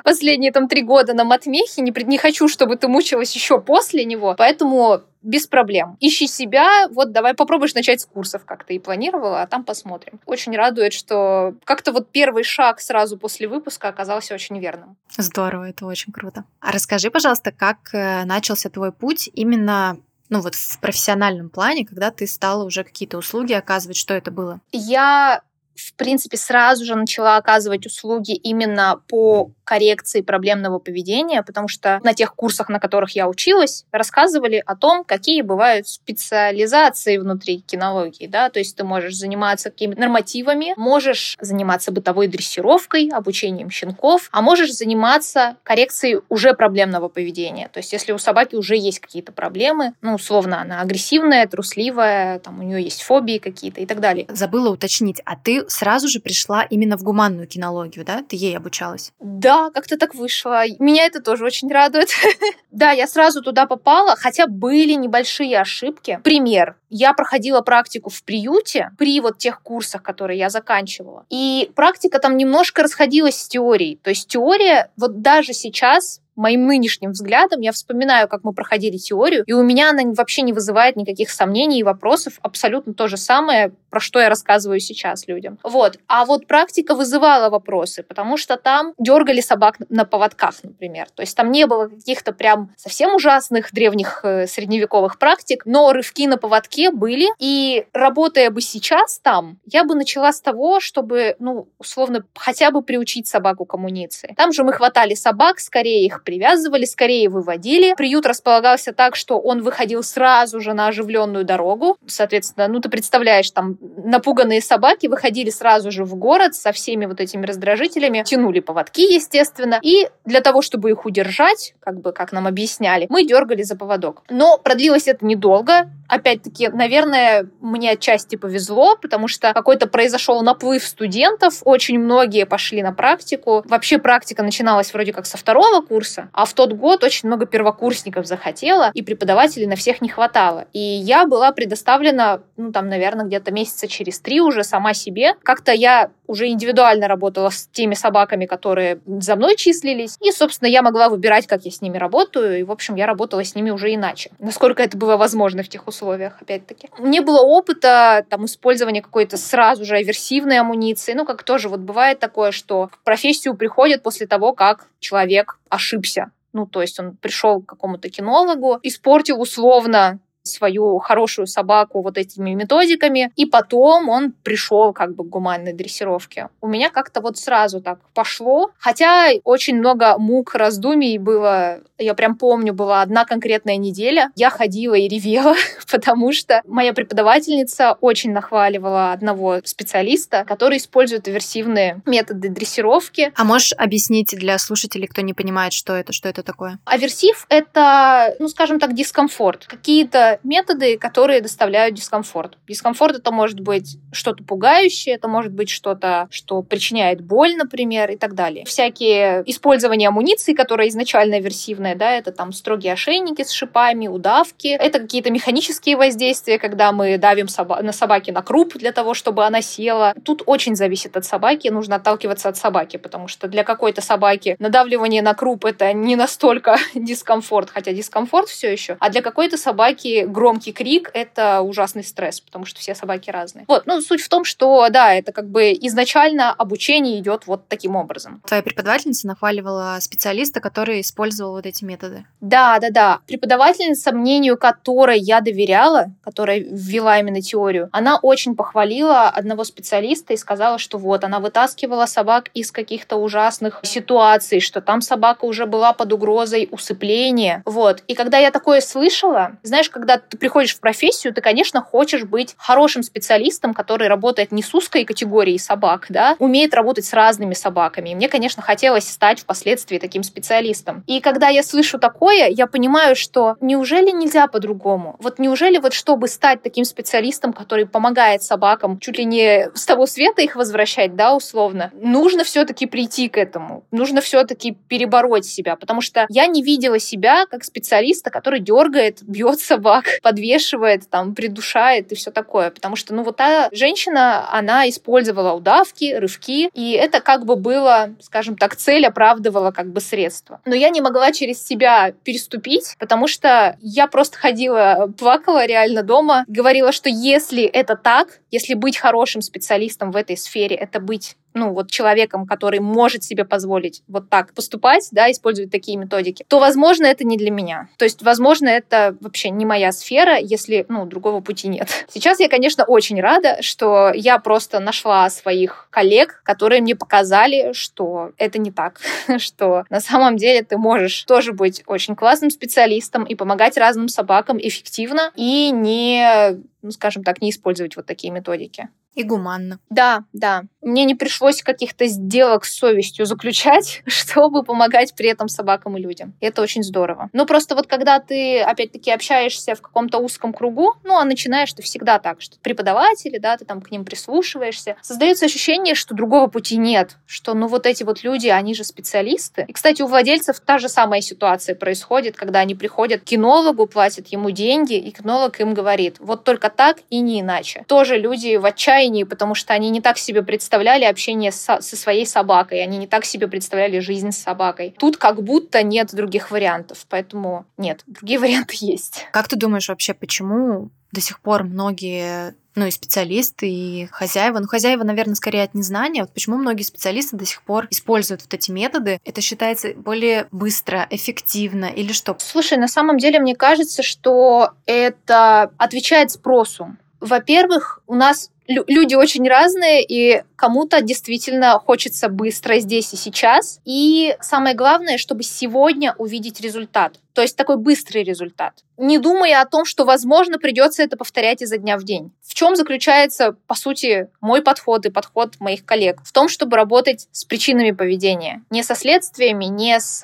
последние 0.04 0.52
там 0.52 0.68
три 0.68 0.82
года 0.82 1.14
на 1.14 1.24
матмехе, 1.24 1.82
не, 1.82 1.92
не 2.04 2.18
хочу, 2.18 2.48
чтобы 2.48 2.76
ты 2.76 2.88
мучилась 2.88 3.34
еще 3.34 3.60
после 3.60 4.04
него, 4.04 4.34
поэтому 4.36 5.02
без 5.22 5.46
проблем. 5.46 5.96
Ищи 6.00 6.28
себя, 6.28 6.88
вот 6.90 7.12
давай 7.12 7.34
попробуешь 7.34 7.74
начать 7.74 8.00
с 8.00 8.06
курсов, 8.06 8.44
как 8.44 8.64
ты 8.64 8.74
и 8.74 8.78
планировала, 8.78 9.42
а 9.42 9.46
там 9.46 9.64
посмотрим. 9.64 10.20
Очень 10.24 10.56
радует, 10.56 10.92
что 10.92 11.54
как-то 11.64 11.92
вот 11.92 12.10
первый 12.10 12.44
шаг 12.44 12.80
сразу 12.80 13.18
после 13.18 13.48
выпуска 13.48 13.88
оказался 13.88 14.34
очень 14.34 14.58
верным. 14.58 14.96
Здорово, 15.16 15.70
это 15.70 15.84
очень 15.86 16.12
круто. 16.12 16.44
А 16.60 16.70
расскажи, 16.70 17.10
пожалуйста, 17.10 17.50
как 17.50 17.92
э, 17.92 18.24
начался 18.24 18.70
твой 18.70 18.92
путь 18.92 19.28
именно 19.34 19.98
ну 20.28 20.40
вот 20.40 20.54
в 20.54 20.80
профессиональном 20.80 21.50
плане, 21.50 21.86
когда 21.86 22.10
ты 22.10 22.26
стала 22.26 22.64
уже 22.64 22.82
какие-то 22.84 23.18
услуги 23.18 23.52
оказывать, 23.52 23.96
что 23.96 24.14
это 24.14 24.30
было? 24.30 24.60
Я 24.72 25.42
в 25.76 25.94
принципе, 25.94 26.36
сразу 26.36 26.84
же 26.84 26.94
начала 26.94 27.36
оказывать 27.36 27.86
услуги 27.86 28.32
именно 28.32 29.00
по 29.08 29.50
коррекции 29.64 30.20
проблемного 30.20 30.78
поведения, 30.78 31.42
потому 31.42 31.68
что 31.68 32.00
на 32.04 32.14
тех 32.14 32.34
курсах, 32.34 32.68
на 32.68 32.78
которых 32.78 33.10
я 33.16 33.28
училась, 33.28 33.84
рассказывали 33.90 34.62
о 34.64 34.76
том, 34.76 35.04
какие 35.04 35.42
бывают 35.42 35.88
специализации 35.88 37.18
внутри 37.18 37.60
кинологии. 37.60 38.28
Да? 38.28 38.48
То 38.48 38.60
есть 38.60 38.76
ты 38.76 38.84
можешь 38.84 39.16
заниматься 39.16 39.70
какими-то 39.70 40.00
нормативами, 40.00 40.72
можешь 40.76 41.36
заниматься 41.40 41.90
бытовой 41.90 42.28
дрессировкой, 42.28 43.10
обучением 43.12 43.70
щенков, 43.70 44.28
а 44.30 44.40
можешь 44.40 44.72
заниматься 44.72 45.56
коррекцией 45.64 46.20
уже 46.28 46.54
проблемного 46.54 47.08
поведения. 47.08 47.68
То 47.68 47.78
есть 47.78 47.92
если 47.92 48.12
у 48.12 48.18
собаки 48.18 48.54
уже 48.54 48.76
есть 48.76 49.00
какие-то 49.00 49.32
проблемы, 49.32 49.94
ну, 50.00 50.14
условно, 50.14 50.60
она 50.60 50.80
агрессивная, 50.80 51.46
трусливая, 51.48 52.38
там 52.38 52.60
у 52.60 52.62
нее 52.62 52.82
есть 52.82 53.02
фобии 53.02 53.38
какие-то 53.38 53.80
и 53.80 53.86
так 53.86 54.00
далее. 54.00 54.26
Забыла 54.28 54.70
уточнить, 54.70 55.20
а 55.24 55.36
ты 55.36 55.65
сразу 55.68 56.08
же 56.08 56.20
пришла 56.20 56.62
именно 56.62 56.96
в 56.96 57.02
гуманную 57.02 57.46
кинологию, 57.46 58.04
да? 58.04 58.22
Ты 58.22 58.36
ей 58.36 58.56
обучалась? 58.56 59.12
Да, 59.20 59.70
как-то 59.70 59.96
так 59.96 60.14
вышло. 60.14 60.64
Меня 60.78 61.04
это 61.04 61.20
тоже 61.20 61.44
очень 61.44 61.70
радует. 61.70 62.08
да, 62.70 62.92
я 62.92 63.06
сразу 63.06 63.42
туда 63.42 63.66
попала, 63.66 64.16
хотя 64.16 64.46
были 64.46 64.92
небольшие 64.92 65.58
ошибки. 65.60 66.20
Пример. 66.22 66.76
Я 66.88 67.12
проходила 67.14 67.60
практику 67.60 68.10
в 68.10 68.22
приюте 68.22 68.90
при 68.98 69.20
вот 69.20 69.38
тех 69.38 69.62
курсах, 69.62 70.02
которые 70.02 70.38
я 70.38 70.50
заканчивала. 70.50 71.24
И 71.30 71.70
практика 71.74 72.18
там 72.18 72.36
немножко 72.36 72.82
расходилась 72.82 73.36
с 73.40 73.48
теорией. 73.48 73.96
То 74.02 74.10
есть 74.10 74.28
теория, 74.28 74.90
вот 74.96 75.20
даже 75.20 75.52
сейчас 75.52 76.20
моим 76.36 76.66
нынешним 76.66 77.12
взглядом, 77.12 77.60
я 77.60 77.72
вспоминаю, 77.72 78.28
как 78.28 78.44
мы 78.44 78.52
проходили 78.52 78.98
теорию, 78.98 79.42
и 79.46 79.52
у 79.52 79.62
меня 79.62 79.90
она 79.90 80.02
вообще 80.12 80.42
не 80.42 80.52
вызывает 80.52 80.96
никаких 80.96 81.30
сомнений 81.30 81.80
и 81.80 81.82
вопросов. 81.82 82.34
Абсолютно 82.42 82.94
то 82.94 83.08
же 83.08 83.16
самое 83.16 83.72
про 83.96 84.00
что 84.00 84.20
я 84.20 84.28
рассказываю 84.28 84.78
сейчас 84.78 85.26
людям. 85.26 85.58
Вот. 85.62 85.96
А 86.06 86.26
вот 86.26 86.46
практика 86.46 86.94
вызывала 86.94 87.48
вопросы, 87.48 88.02
потому 88.02 88.36
что 88.36 88.58
там 88.58 88.92
дергали 88.98 89.40
собак 89.40 89.76
на 89.88 90.04
поводках, 90.04 90.56
например. 90.62 91.06
То 91.14 91.22
есть 91.22 91.34
там 91.34 91.50
не 91.50 91.66
было 91.66 91.88
каких-то 91.88 92.32
прям 92.32 92.74
совсем 92.76 93.14
ужасных 93.14 93.72
древних 93.72 94.20
э, 94.22 94.46
средневековых 94.46 95.18
практик, 95.18 95.62
но 95.64 95.94
рывки 95.94 96.26
на 96.26 96.36
поводке 96.36 96.90
были. 96.90 97.26
И 97.38 97.86
работая 97.94 98.50
бы 98.50 98.60
сейчас 98.60 99.18
там, 99.18 99.60
я 99.64 99.84
бы 99.84 99.94
начала 99.94 100.30
с 100.30 100.42
того, 100.42 100.78
чтобы, 100.78 101.36
ну, 101.38 101.66
условно, 101.78 102.26
хотя 102.34 102.70
бы 102.70 102.82
приучить 102.82 103.26
собаку 103.26 103.64
к 103.64 103.72
амуниции. 103.72 104.34
Там 104.36 104.52
же 104.52 104.62
мы 104.62 104.74
хватали 104.74 105.14
собак, 105.14 105.58
скорее 105.58 106.04
их 106.04 106.22
привязывали, 106.22 106.84
скорее 106.84 107.30
выводили. 107.30 107.94
Приют 107.94 108.26
располагался 108.26 108.92
так, 108.92 109.16
что 109.16 109.40
он 109.40 109.62
выходил 109.62 110.02
сразу 110.02 110.60
же 110.60 110.74
на 110.74 110.88
оживленную 110.88 111.46
дорогу. 111.46 111.96
Соответственно, 112.06 112.68
ну, 112.68 112.80
ты 112.80 112.90
представляешь, 112.90 113.50
там 113.52 113.78
напуганные 113.96 114.60
собаки 114.60 115.06
выходили 115.06 115.50
сразу 115.50 115.90
же 115.90 116.04
в 116.04 116.14
город 116.14 116.54
со 116.54 116.72
всеми 116.72 117.06
вот 117.06 117.20
этими 117.20 117.46
раздражителями, 117.46 118.22
тянули 118.24 118.60
поводки, 118.60 119.14
естественно, 119.14 119.78
и 119.82 120.08
для 120.24 120.40
того, 120.40 120.62
чтобы 120.62 120.90
их 120.90 121.04
удержать, 121.06 121.74
как 121.80 122.00
бы, 122.00 122.12
как 122.12 122.32
нам 122.32 122.46
объясняли, 122.46 123.06
мы 123.08 123.24
дергали 123.24 123.62
за 123.62 123.76
поводок. 123.76 124.22
Но 124.28 124.58
продлилось 124.58 125.08
это 125.08 125.24
недолго. 125.24 125.90
Опять-таки, 126.08 126.68
наверное, 126.68 127.48
мне 127.60 127.92
отчасти 127.92 128.36
повезло, 128.36 128.96
потому 128.96 129.26
что 129.28 129.52
какой-то 129.52 129.88
произошел 129.88 130.42
наплыв 130.42 130.84
студентов, 130.84 131.62
очень 131.64 131.98
многие 131.98 132.46
пошли 132.46 132.82
на 132.82 132.92
практику. 132.92 133.64
Вообще 133.66 133.98
практика 133.98 134.42
начиналась 134.42 134.92
вроде 134.92 135.12
как 135.12 135.26
со 135.26 135.36
второго 135.36 135.80
курса, 135.80 136.28
а 136.32 136.44
в 136.44 136.52
тот 136.52 136.72
год 136.72 137.02
очень 137.02 137.28
много 137.28 137.46
первокурсников 137.46 138.26
захотело, 138.26 138.90
и 138.94 139.02
преподавателей 139.02 139.66
на 139.66 139.76
всех 139.76 140.00
не 140.00 140.08
хватало. 140.08 140.66
И 140.72 140.78
я 140.78 141.26
была 141.26 141.52
предоставлена, 141.52 142.40
ну, 142.56 142.72
там, 142.72 142.88
наверное, 142.88 143.26
где-то 143.26 143.52
месяца 143.76 143.88
через 143.88 144.20
три 144.20 144.40
уже 144.40 144.64
сама 144.64 144.94
себе. 144.94 145.34
Как-то 145.42 145.72
я 145.72 146.10
уже 146.26 146.48
индивидуально 146.48 147.08
работала 147.08 147.50
с 147.50 147.68
теми 147.68 147.94
собаками, 147.94 148.46
которые 148.46 149.00
за 149.06 149.36
мной 149.36 149.56
числились. 149.56 150.16
И, 150.20 150.32
собственно, 150.32 150.68
я 150.68 150.82
могла 150.82 151.08
выбирать, 151.08 151.46
как 151.46 151.64
я 151.64 151.70
с 151.70 151.82
ними 151.82 151.98
работаю. 151.98 152.58
И, 152.58 152.62
в 152.62 152.72
общем, 152.72 152.96
я 152.96 153.06
работала 153.06 153.44
с 153.44 153.54
ними 153.54 153.70
уже 153.70 153.94
иначе. 153.94 154.30
Насколько 154.38 154.82
это 154.82 154.96
было 154.96 155.16
возможно 155.16 155.62
в 155.62 155.68
тех 155.68 155.86
условиях, 155.86 156.38
опять-таки. 156.40 156.88
Не 156.98 157.20
было 157.20 157.40
опыта 157.40 158.24
там 158.28 158.44
использования 158.46 159.02
какой-то 159.02 159.36
сразу 159.36 159.84
же 159.84 159.96
аверсивной 159.96 160.58
амуниции. 160.58 161.14
Ну, 161.14 161.24
как 161.24 161.42
тоже 161.42 161.68
вот 161.68 161.80
бывает 161.80 162.18
такое, 162.18 162.50
что 162.50 162.88
в 162.88 163.04
профессию 163.04 163.54
приходят 163.54 164.02
после 164.02 164.26
того, 164.26 164.52
как 164.52 164.86
человек 164.98 165.58
ошибся. 165.68 166.30
Ну, 166.52 166.66
то 166.66 166.80
есть 166.80 166.98
он 166.98 167.16
пришел 167.16 167.60
к 167.60 167.66
какому-то 167.66 168.08
кинологу, 168.08 168.78
испортил 168.82 169.40
условно 169.40 170.18
свою 170.48 170.98
хорошую 170.98 171.46
собаку 171.46 172.02
вот 172.02 172.18
этими 172.18 172.54
методиками, 172.54 173.32
и 173.36 173.46
потом 173.46 174.08
он 174.08 174.32
пришел 174.42 174.92
как 174.92 175.14
бы 175.14 175.24
к 175.24 175.28
гуманной 175.28 175.72
дрессировке. 175.72 176.48
У 176.60 176.68
меня 176.68 176.90
как-то 176.90 177.20
вот 177.20 177.38
сразу 177.38 177.80
так 177.80 177.98
пошло, 178.14 178.70
хотя 178.78 179.30
очень 179.44 179.76
много 179.76 180.18
мук, 180.18 180.54
раздумий 180.54 181.18
было. 181.18 181.80
Я 181.98 182.14
прям 182.14 182.36
помню, 182.36 182.74
была 182.74 183.02
одна 183.02 183.24
конкретная 183.24 183.76
неделя. 183.76 184.30
Я 184.36 184.50
ходила 184.50 184.94
и 184.94 185.08
ревела, 185.08 185.54
потому 185.90 186.32
что 186.32 186.62
моя 186.66 186.92
преподавательница 186.92 187.96
очень 188.00 188.32
нахваливала 188.32 189.12
одного 189.12 189.60
специалиста, 189.64 190.44
который 190.44 190.78
использует 190.78 191.28
аверсивные 191.28 192.02
методы 192.06 192.48
дрессировки. 192.48 193.32
А 193.34 193.44
можешь 193.44 193.72
объяснить 193.76 194.34
для 194.36 194.58
слушателей, 194.58 195.06
кто 195.06 195.22
не 195.22 195.34
понимает, 195.34 195.72
что 195.72 195.94
это, 195.94 196.12
что 196.12 196.28
это 196.28 196.42
такое? 196.42 196.78
Аверсив— 196.84 197.46
это, 197.48 198.34
ну, 198.38 198.48
скажем 198.48 198.78
так, 198.78 198.94
дискомфорт. 198.94 199.66
Какие-то 199.66 200.35
методы, 200.42 200.98
которые 200.98 201.40
доставляют 201.40 201.94
дискомфорт. 201.94 202.58
Дискомфорт 202.68 203.16
это 203.16 203.30
может 203.30 203.60
быть 203.60 203.98
что-то 204.12 204.44
пугающее, 204.44 205.14
это 205.14 205.28
может 205.28 205.52
быть 205.52 205.70
что-то, 205.70 206.28
что 206.30 206.62
причиняет 206.62 207.20
боль, 207.20 207.56
например, 207.56 208.10
и 208.10 208.16
так 208.16 208.34
далее. 208.34 208.64
Всякие 208.64 209.42
использования 209.46 210.08
амуниции, 210.08 210.54
которая 210.54 210.88
изначально 210.88 211.36
аверсивная, 211.36 211.94
да, 211.94 212.12
это 212.12 212.32
там 212.32 212.52
строгие 212.52 212.92
ошейники 212.92 213.42
с 213.42 213.50
шипами, 213.50 214.08
удавки, 214.08 214.68
это 214.68 214.98
какие-то 215.00 215.30
механические 215.30 215.96
воздействия, 215.96 216.58
когда 216.58 216.92
мы 216.92 217.18
давим 217.18 217.46
соба- 217.46 217.82
на 217.82 217.92
собаке 217.92 218.32
на 218.32 218.42
круп 218.42 218.74
для 218.76 218.92
того, 218.92 219.14
чтобы 219.14 219.44
она 219.44 219.62
села. 219.62 220.14
Тут 220.24 220.42
очень 220.46 220.76
зависит 220.76 221.16
от 221.16 221.24
собаки, 221.24 221.68
нужно 221.68 221.96
отталкиваться 221.96 222.48
от 222.48 222.56
собаки, 222.56 222.96
потому 222.96 223.28
что 223.28 223.48
для 223.48 223.64
какой-то 223.64 224.00
собаки 224.00 224.56
надавливание 224.58 225.22
на 225.22 225.34
круп 225.34 225.64
это 225.64 225.92
не 225.92 226.16
настолько 226.16 226.76
дискомфорт, 226.94 227.70
хотя 227.70 227.92
дискомфорт 227.92 228.48
все 228.48 228.70
еще, 228.70 228.96
а 229.00 229.10
для 229.10 229.22
какой-то 229.22 229.56
собаки 229.56 230.25
громкий 230.26 230.72
крик— 230.72 231.10
это 231.14 231.60
ужасный 231.60 232.04
стресс, 232.04 232.40
потому 232.40 232.64
что 232.64 232.80
все 232.80 232.94
собаки 232.94 233.30
разные. 233.30 233.64
Вот, 233.68 233.86
ну, 233.86 234.00
суть 234.00 234.20
в 234.20 234.28
том, 234.28 234.44
что, 234.44 234.88
да, 234.90 235.14
это 235.14 235.32
как 235.32 235.48
бы 235.48 235.72
изначально 235.72 236.52
обучение 236.52 237.18
идет 237.18 237.46
вот 237.46 237.68
таким 237.68 237.96
образом. 237.96 238.42
Твоя 238.46 238.62
преподавательница 238.62 239.26
нахваливала 239.26 239.96
специалиста, 240.00 240.60
который 240.60 241.00
использовал 241.00 241.52
вот 241.52 241.66
эти 241.66 241.84
методы. 241.84 242.26
Да, 242.40 242.78
да, 242.78 242.90
да. 242.90 243.18
Преподавательница, 243.26 244.12
мнению 244.12 244.56
которой 244.56 245.18
я 245.18 245.40
доверяла, 245.40 246.12
которая 246.22 246.60
ввела 246.60 247.18
именно 247.18 247.40
теорию, 247.40 247.88
она 247.92 248.18
очень 248.18 248.56
похвалила 248.56 249.28
одного 249.28 249.64
специалиста 249.64 250.32
и 250.32 250.36
сказала, 250.36 250.78
что 250.78 250.98
вот, 250.98 251.24
она 251.24 251.40
вытаскивала 251.40 252.06
собак 252.06 252.50
из 252.54 252.72
каких-то 252.72 253.16
ужасных 253.16 253.80
ситуаций, 253.82 254.60
что 254.60 254.80
там 254.80 255.00
собака 255.00 255.44
уже 255.44 255.66
была 255.66 255.92
под 255.92 256.12
угрозой 256.12 256.68
усыпления. 256.70 257.62
Вот. 257.64 258.02
И 258.08 258.14
когда 258.14 258.38
я 258.38 258.50
такое 258.50 258.80
слышала, 258.80 259.52
знаешь, 259.62 259.90
когда 259.90 260.15
ты 260.18 260.36
приходишь 260.36 260.74
в 260.74 260.80
профессию, 260.80 261.34
ты, 261.34 261.40
конечно, 261.40 261.82
хочешь 261.82 262.24
быть 262.24 262.54
хорошим 262.56 263.02
специалистом, 263.02 263.74
который 263.74 264.08
работает 264.08 264.52
не 264.52 264.62
с 264.62 264.74
узкой 264.74 265.04
категорией 265.04 265.58
собак, 265.58 266.06
да, 266.08 266.36
умеет 266.38 266.74
работать 266.74 267.04
с 267.04 267.12
разными 267.12 267.54
собаками. 267.54 268.10
И 268.10 268.14
мне, 268.14 268.28
конечно, 268.28 268.62
хотелось 268.62 269.08
стать 269.08 269.40
впоследствии 269.40 269.98
таким 269.98 270.22
специалистом. 270.22 271.04
И 271.06 271.20
когда 271.20 271.48
я 271.48 271.62
слышу 271.62 271.98
такое, 271.98 272.48
я 272.48 272.66
понимаю, 272.66 273.16
что 273.16 273.56
неужели 273.60 274.10
нельзя 274.10 274.46
по-другому? 274.46 275.16
Вот 275.18 275.38
неужели 275.38 275.78
вот 275.78 275.92
чтобы 275.92 276.28
стать 276.28 276.62
таким 276.62 276.84
специалистом, 276.84 277.52
который 277.52 277.86
помогает 277.86 278.42
собакам 278.42 278.98
чуть 278.98 279.18
ли 279.18 279.24
не 279.24 279.70
с 279.74 279.84
того 279.86 280.06
света 280.06 280.42
их 280.42 280.56
возвращать, 280.56 281.16
да, 281.16 281.34
условно, 281.34 281.90
нужно 281.94 282.44
все-таки 282.44 282.86
прийти 282.86 283.28
к 283.28 283.36
этому. 283.36 283.84
Нужно 283.90 284.20
все-таки 284.20 284.76
перебороть 284.88 285.44
себя, 285.44 285.76
потому 285.76 286.00
что 286.00 286.26
я 286.28 286.46
не 286.46 286.62
видела 286.62 286.98
себя 286.98 287.46
как 287.46 287.64
специалиста, 287.64 288.30
который 288.30 288.60
дергает, 288.60 289.22
бьет 289.22 289.60
собак, 289.60 290.05
подвешивает, 290.22 291.08
там, 291.08 291.34
придушает 291.34 292.12
и 292.12 292.14
все 292.14 292.30
такое. 292.30 292.70
Потому 292.70 292.96
что, 292.96 293.14
ну, 293.14 293.22
вот 293.22 293.36
та 293.36 293.68
женщина, 293.72 294.48
она 294.52 294.88
использовала 294.88 295.52
удавки, 295.52 296.14
рывки, 296.14 296.70
и 296.74 296.92
это 296.92 297.20
как 297.20 297.44
бы 297.44 297.56
было, 297.56 298.10
скажем 298.20 298.56
так, 298.56 298.76
цель 298.76 299.06
оправдывала 299.06 299.70
как 299.70 299.92
бы 299.92 300.00
средства. 300.00 300.60
Но 300.64 300.74
я 300.74 300.90
не 300.90 301.00
могла 301.00 301.32
через 301.32 301.64
себя 301.64 302.12
переступить, 302.24 302.96
потому 302.98 303.28
что 303.28 303.76
я 303.80 304.06
просто 304.06 304.38
ходила, 304.38 305.12
плакала 305.18 305.66
реально 305.66 306.02
дома, 306.02 306.44
говорила, 306.48 306.92
что 306.92 307.08
если 307.08 307.64
это 307.64 307.96
так, 307.96 308.40
если 308.50 308.74
быть 308.74 308.96
хорошим 308.96 309.42
специалистом 309.42 310.12
в 310.12 310.16
этой 310.16 310.36
сфере, 310.36 310.76
это 310.76 311.00
быть 311.00 311.36
ну, 311.56 311.72
вот 311.72 311.90
человеком, 311.90 312.46
который 312.46 312.80
может 312.80 313.24
себе 313.24 313.44
позволить 313.44 314.02
вот 314.06 314.28
так 314.28 314.52
поступать, 314.52 315.08
да, 315.10 315.30
использовать 315.30 315.72
такие 315.72 315.96
методики, 315.96 316.44
то, 316.46 316.60
возможно, 316.60 317.06
это 317.06 317.24
не 317.24 317.38
для 317.38 317.50
меня. 317.50 317.88
То 317.96 318.04
есть, 318.04 318.22
возможно, 318.22 318.68
это 318.68 319.16
вообще 319.20 319.48
не 319.50 319.64
моя 319.64 319.90
сфера, 319.90 320.38
если, 320.38 320.84
ну, 320.88 321.06
другого 321.06 321.40
пути 321.40 321.68
нет. 321.68 321.88
Сейчас 322.08 322.40
я, 322.40 322.48
конечно, 322.48 322.84
очень 322.84 323.20
рада, 323.20 323.62
что 323.62 324.12
я 324.14 324.38
просто 324.38 324.80
нашла 324.80 325.28
своих 325.30 325.88
коллег, 325.90 326.42
которые 326.44 326.82
мне 326.82 326.94
показали, 326.94 327.72
что 327.72 328.32
это 328.36 328.58
не 328.58 328.70
так, 328.70 329.00
что 329.38 329.84
на 329.88 330.00
самом 330.00 330.36
деле 330.36 330.62
ты 330.62 330.76
можешь 330.76 331.24
тоже 331.24 331.54
быть 331.54 331.82
очень 331.86 332.14
классным 332.14 332.50
специалистом 332.50 333.24
и 333.24 333.34
помогать 333.34 333.78
разным 333.78 334.08
собакам 334.08 334.58
эффективно 334.58 335.32
и 335.36 335.70
не, 335.70 336.60
ну, 336.86 336.92
скажем 336.92 337.24
так, 337.24 337.42
не 337.42 337.50
использовать 337.50 337.96
вот 337.96 338.06
такие 338.06 338.32
методики. 338.32 338.88
И 339.16 339.22
гуманно. 339.22 339.80
Да, 339.88 340.24
да. 340.34 340.64
Мне 340.82 341.04
не 341.04 341.14
пришлось 341.14 341.62
каких-то 341.62 342.06
сделок 342.06 342.66
с 342.66 342.76
совестью 342.76 343.24
заключать, 343.24 344.02
чтобы 344.06 344.62
помогать 344.62 345.14
при 345.16 345.30
этом 345.30 345.48
собакам 345.48 345.96
и 345.96 346.00
людям. 346.00 346.34
И 346.40 346.46
это 346.46 346.60
очень 346.60 346.82
здорово. 346.82 347.30
Ну, 347.32 347.46
просто 347.46 347.74
вот 347.74 347.86
когда 347.86 348.20
ты, 348.20 348.60
опять-таки, 348.60 349.10
общаешься 349.10 349.74
в 349.74 349.80
каком-то 349.80 350.18
узком 350.18 350.52
кругу, 350.52 350.94
ну, 351.02 351.16
а 351.16 351.24
начинаешь 351.24 351.72
ты 351.72 351.82
всегда 351.82 352.18
так, 352.18 352.42
что 352.42 352.58
преподаватели, 352.60 353.38
да, 353.38 353.56
ты 353.56 353.64
там 353.64 353.80
к 353.80 353.90
ним 353.90 354.04
прислушиваешься, 354.04 354.96
создается 355.00 355.46
ощущение, 355.46 355.94
что 355.94 356.14
другого 356.14 356.48
пути 356.48 356.76
нет, 356.76 357.16
что, 357.24 357.54
ну, 357.54 357.68
вот 357.68 357.86
эти 357.86 358.04
вот 358.04 358.22
люди, 358.22 358.48
они 358.48 358.74
же 358.74 358.84
специалисты. 358.84 359.64
И, 359.66 359.72
кстати, 359.72 360.02
у 360.02 360.06
владельцев 360.06 360.60
та 360.60 360.76
же 360.76 360.90
самая 360.90 361.22
ситуация 361.22 361.74
происходит, 361.74 362.36
когда 362.36 362.60
они 362.60 362.74
приходят 362.74 363.22
к 363.22 363.24
кинологу, 363.24 363.86
платят 363.86 364.28
ему 364.28 364.50
деньги, 364.50 364.94
и 364.94 365.10
кинолог 365.10 365.58
им 365.58 365.72
говорит, 365.72 366.16
вот 366.18 366.44
только 366.44 366.68
так 366.76 366.98
и 367.10 367.20
не 367.20 367.40
иначе. 367.40 367.84
Тоже 367.88 368.18
люди 368.18 368.56
в 368.56 368.64
отчаянии 368.64 369.24
потому 369.24 369.54
что 369.54 369.74
они 369.74 369.90
не 369.90 370.00
так 370.00 370.18
себе 370.18 370.42
представляли 370.42 371.04
общение 371.04 371.52
со, 371.52 371.80
со 371.80 371.96
своей 371.96 372.26
собакой, 372.26 372.82
они 372.82 372.98
не 372.98 373.06
так 373.06 373.24
себе 373.24 373.48
представляли 373.48 373.98
жизнь 373.98 374.30
с 374.30 374.38
собакой. 374.38 374.94
Тут 374.98 375.16
как 375.16 375.42
будто 375.42 375.82
нет 375.82 376.14
других 376.14 376.50
вариантов, 376.50 377.06
поэтому 377.08 377.66
нет, 377.76 378.02
другие 378.06 378.38
варианты 378.40 378.76
есть. 378.80 379.26
Как 379.32 379.48
ты 379.48 379.56
думаешь 379.56 379.88
вообще, 379.88 380.14
почему 380.14 380.90
до 381.12 381.20
сих 381.20 381.40
пор 381.40 381.64
многие 381.64 382.54
ну, 382.76 382.84
и 382.84 382.90
специалисты, 382.90 383.68
и 383.68 384.06
хозяева. 384.12 384.58
Ну, 384.58 384.66
хозяева, 384.66 385.02
наверное, 385.02 385.34
скорее 385.34 385.62
от 385.62 385.74
незнания. 385.74 386.20
Вот 386.20 386.32
почему 386.32 386.58
многие 386.58 386.82
специалисты 386.82 387.36
до 387.36 387.46
сих 387.46 387.62
пор 387.62 387.88
используют 387.90 388.42
вот 388.42 388.52
эти 388.52 388.70
методы? 388.70 389.18
Это 389.24 389.40
считается 389.40 389.94
более 389.96 390.46
быстро, 390.52 391.06
эффективно 391.10 391.86
или 391.86 392.12
что? 392.12 392.36
Слушай, 392.38 392.76
на 392.76 392.86
самом 392.86 393.16
деле, 393.16 393.40
мне 393.40 393.56
кажется, 393.56 394.02
что 394.02 394.72
это 394.84 395.70
отвечает 395.78 396.30
спросу. 396.30 396.96
Во-первых, 397.18 398.02
у 398.06 398.14
нас 398.14 398.50
люди 398.68 399.14
очень 399.14 399.48
разные, 399.48 400.04
и 400.04 400.42
кому-то 400.54 401.00
действительно 401.00 401.78
хочется 401.78 402.28
быстро 402.28 402.78
здесь 402.78 403.12
и 403.12 403.16
сейчас. 403.16 403.80
И 403.84 404.36
самое 404.40 404.74
главное, 404.74 405.18
чтобы 405.18 405.42
сегодня 405.44 406.14
увидеть 406.18 406.60
результат. 406.60 407.18
То 407.36 407.42
есть 407.42 407.54
такой 407.54 407.76
быстрый 407.76 408.22
результат. 408.24 408.82
Не 408.96 409.18
думая 409.18 409.60
о 409.60 409.66
том, 409.66 409.84
что, 409.84 410.06
возможно, 410.06 410.58
придется 410.58 411.02
это 411.02 411.18
повторять 411.18 411.60
изо 411.60 411.76
дня 411.76 411.98
в 411.98 412.02
день. 412.02 412.32
В 412.40 412.54
чем 412.54 412.76
заключается, 412.76 413.54
по 413.66 413.74
сути, 413.74 414.30
мой 414.40 414.62
подход 414.62 415.04
и 415.04 415.10
подход 415.10 415.60
моих 415.60 415.84
коллег? 415.84 416.22
В 416.24 416.32
том, 416.32 416.48
чтобы 416.48 416.78
работать 416.78 417.28
с 417.32 417.44
причинами 417.44 417.90
поведения. 417.90 418.64
Не 418.70 418.82
со 418.82 418.94
следствиями, 418.94 419.66
не, 419.66 420.00
с, 420.00 420.22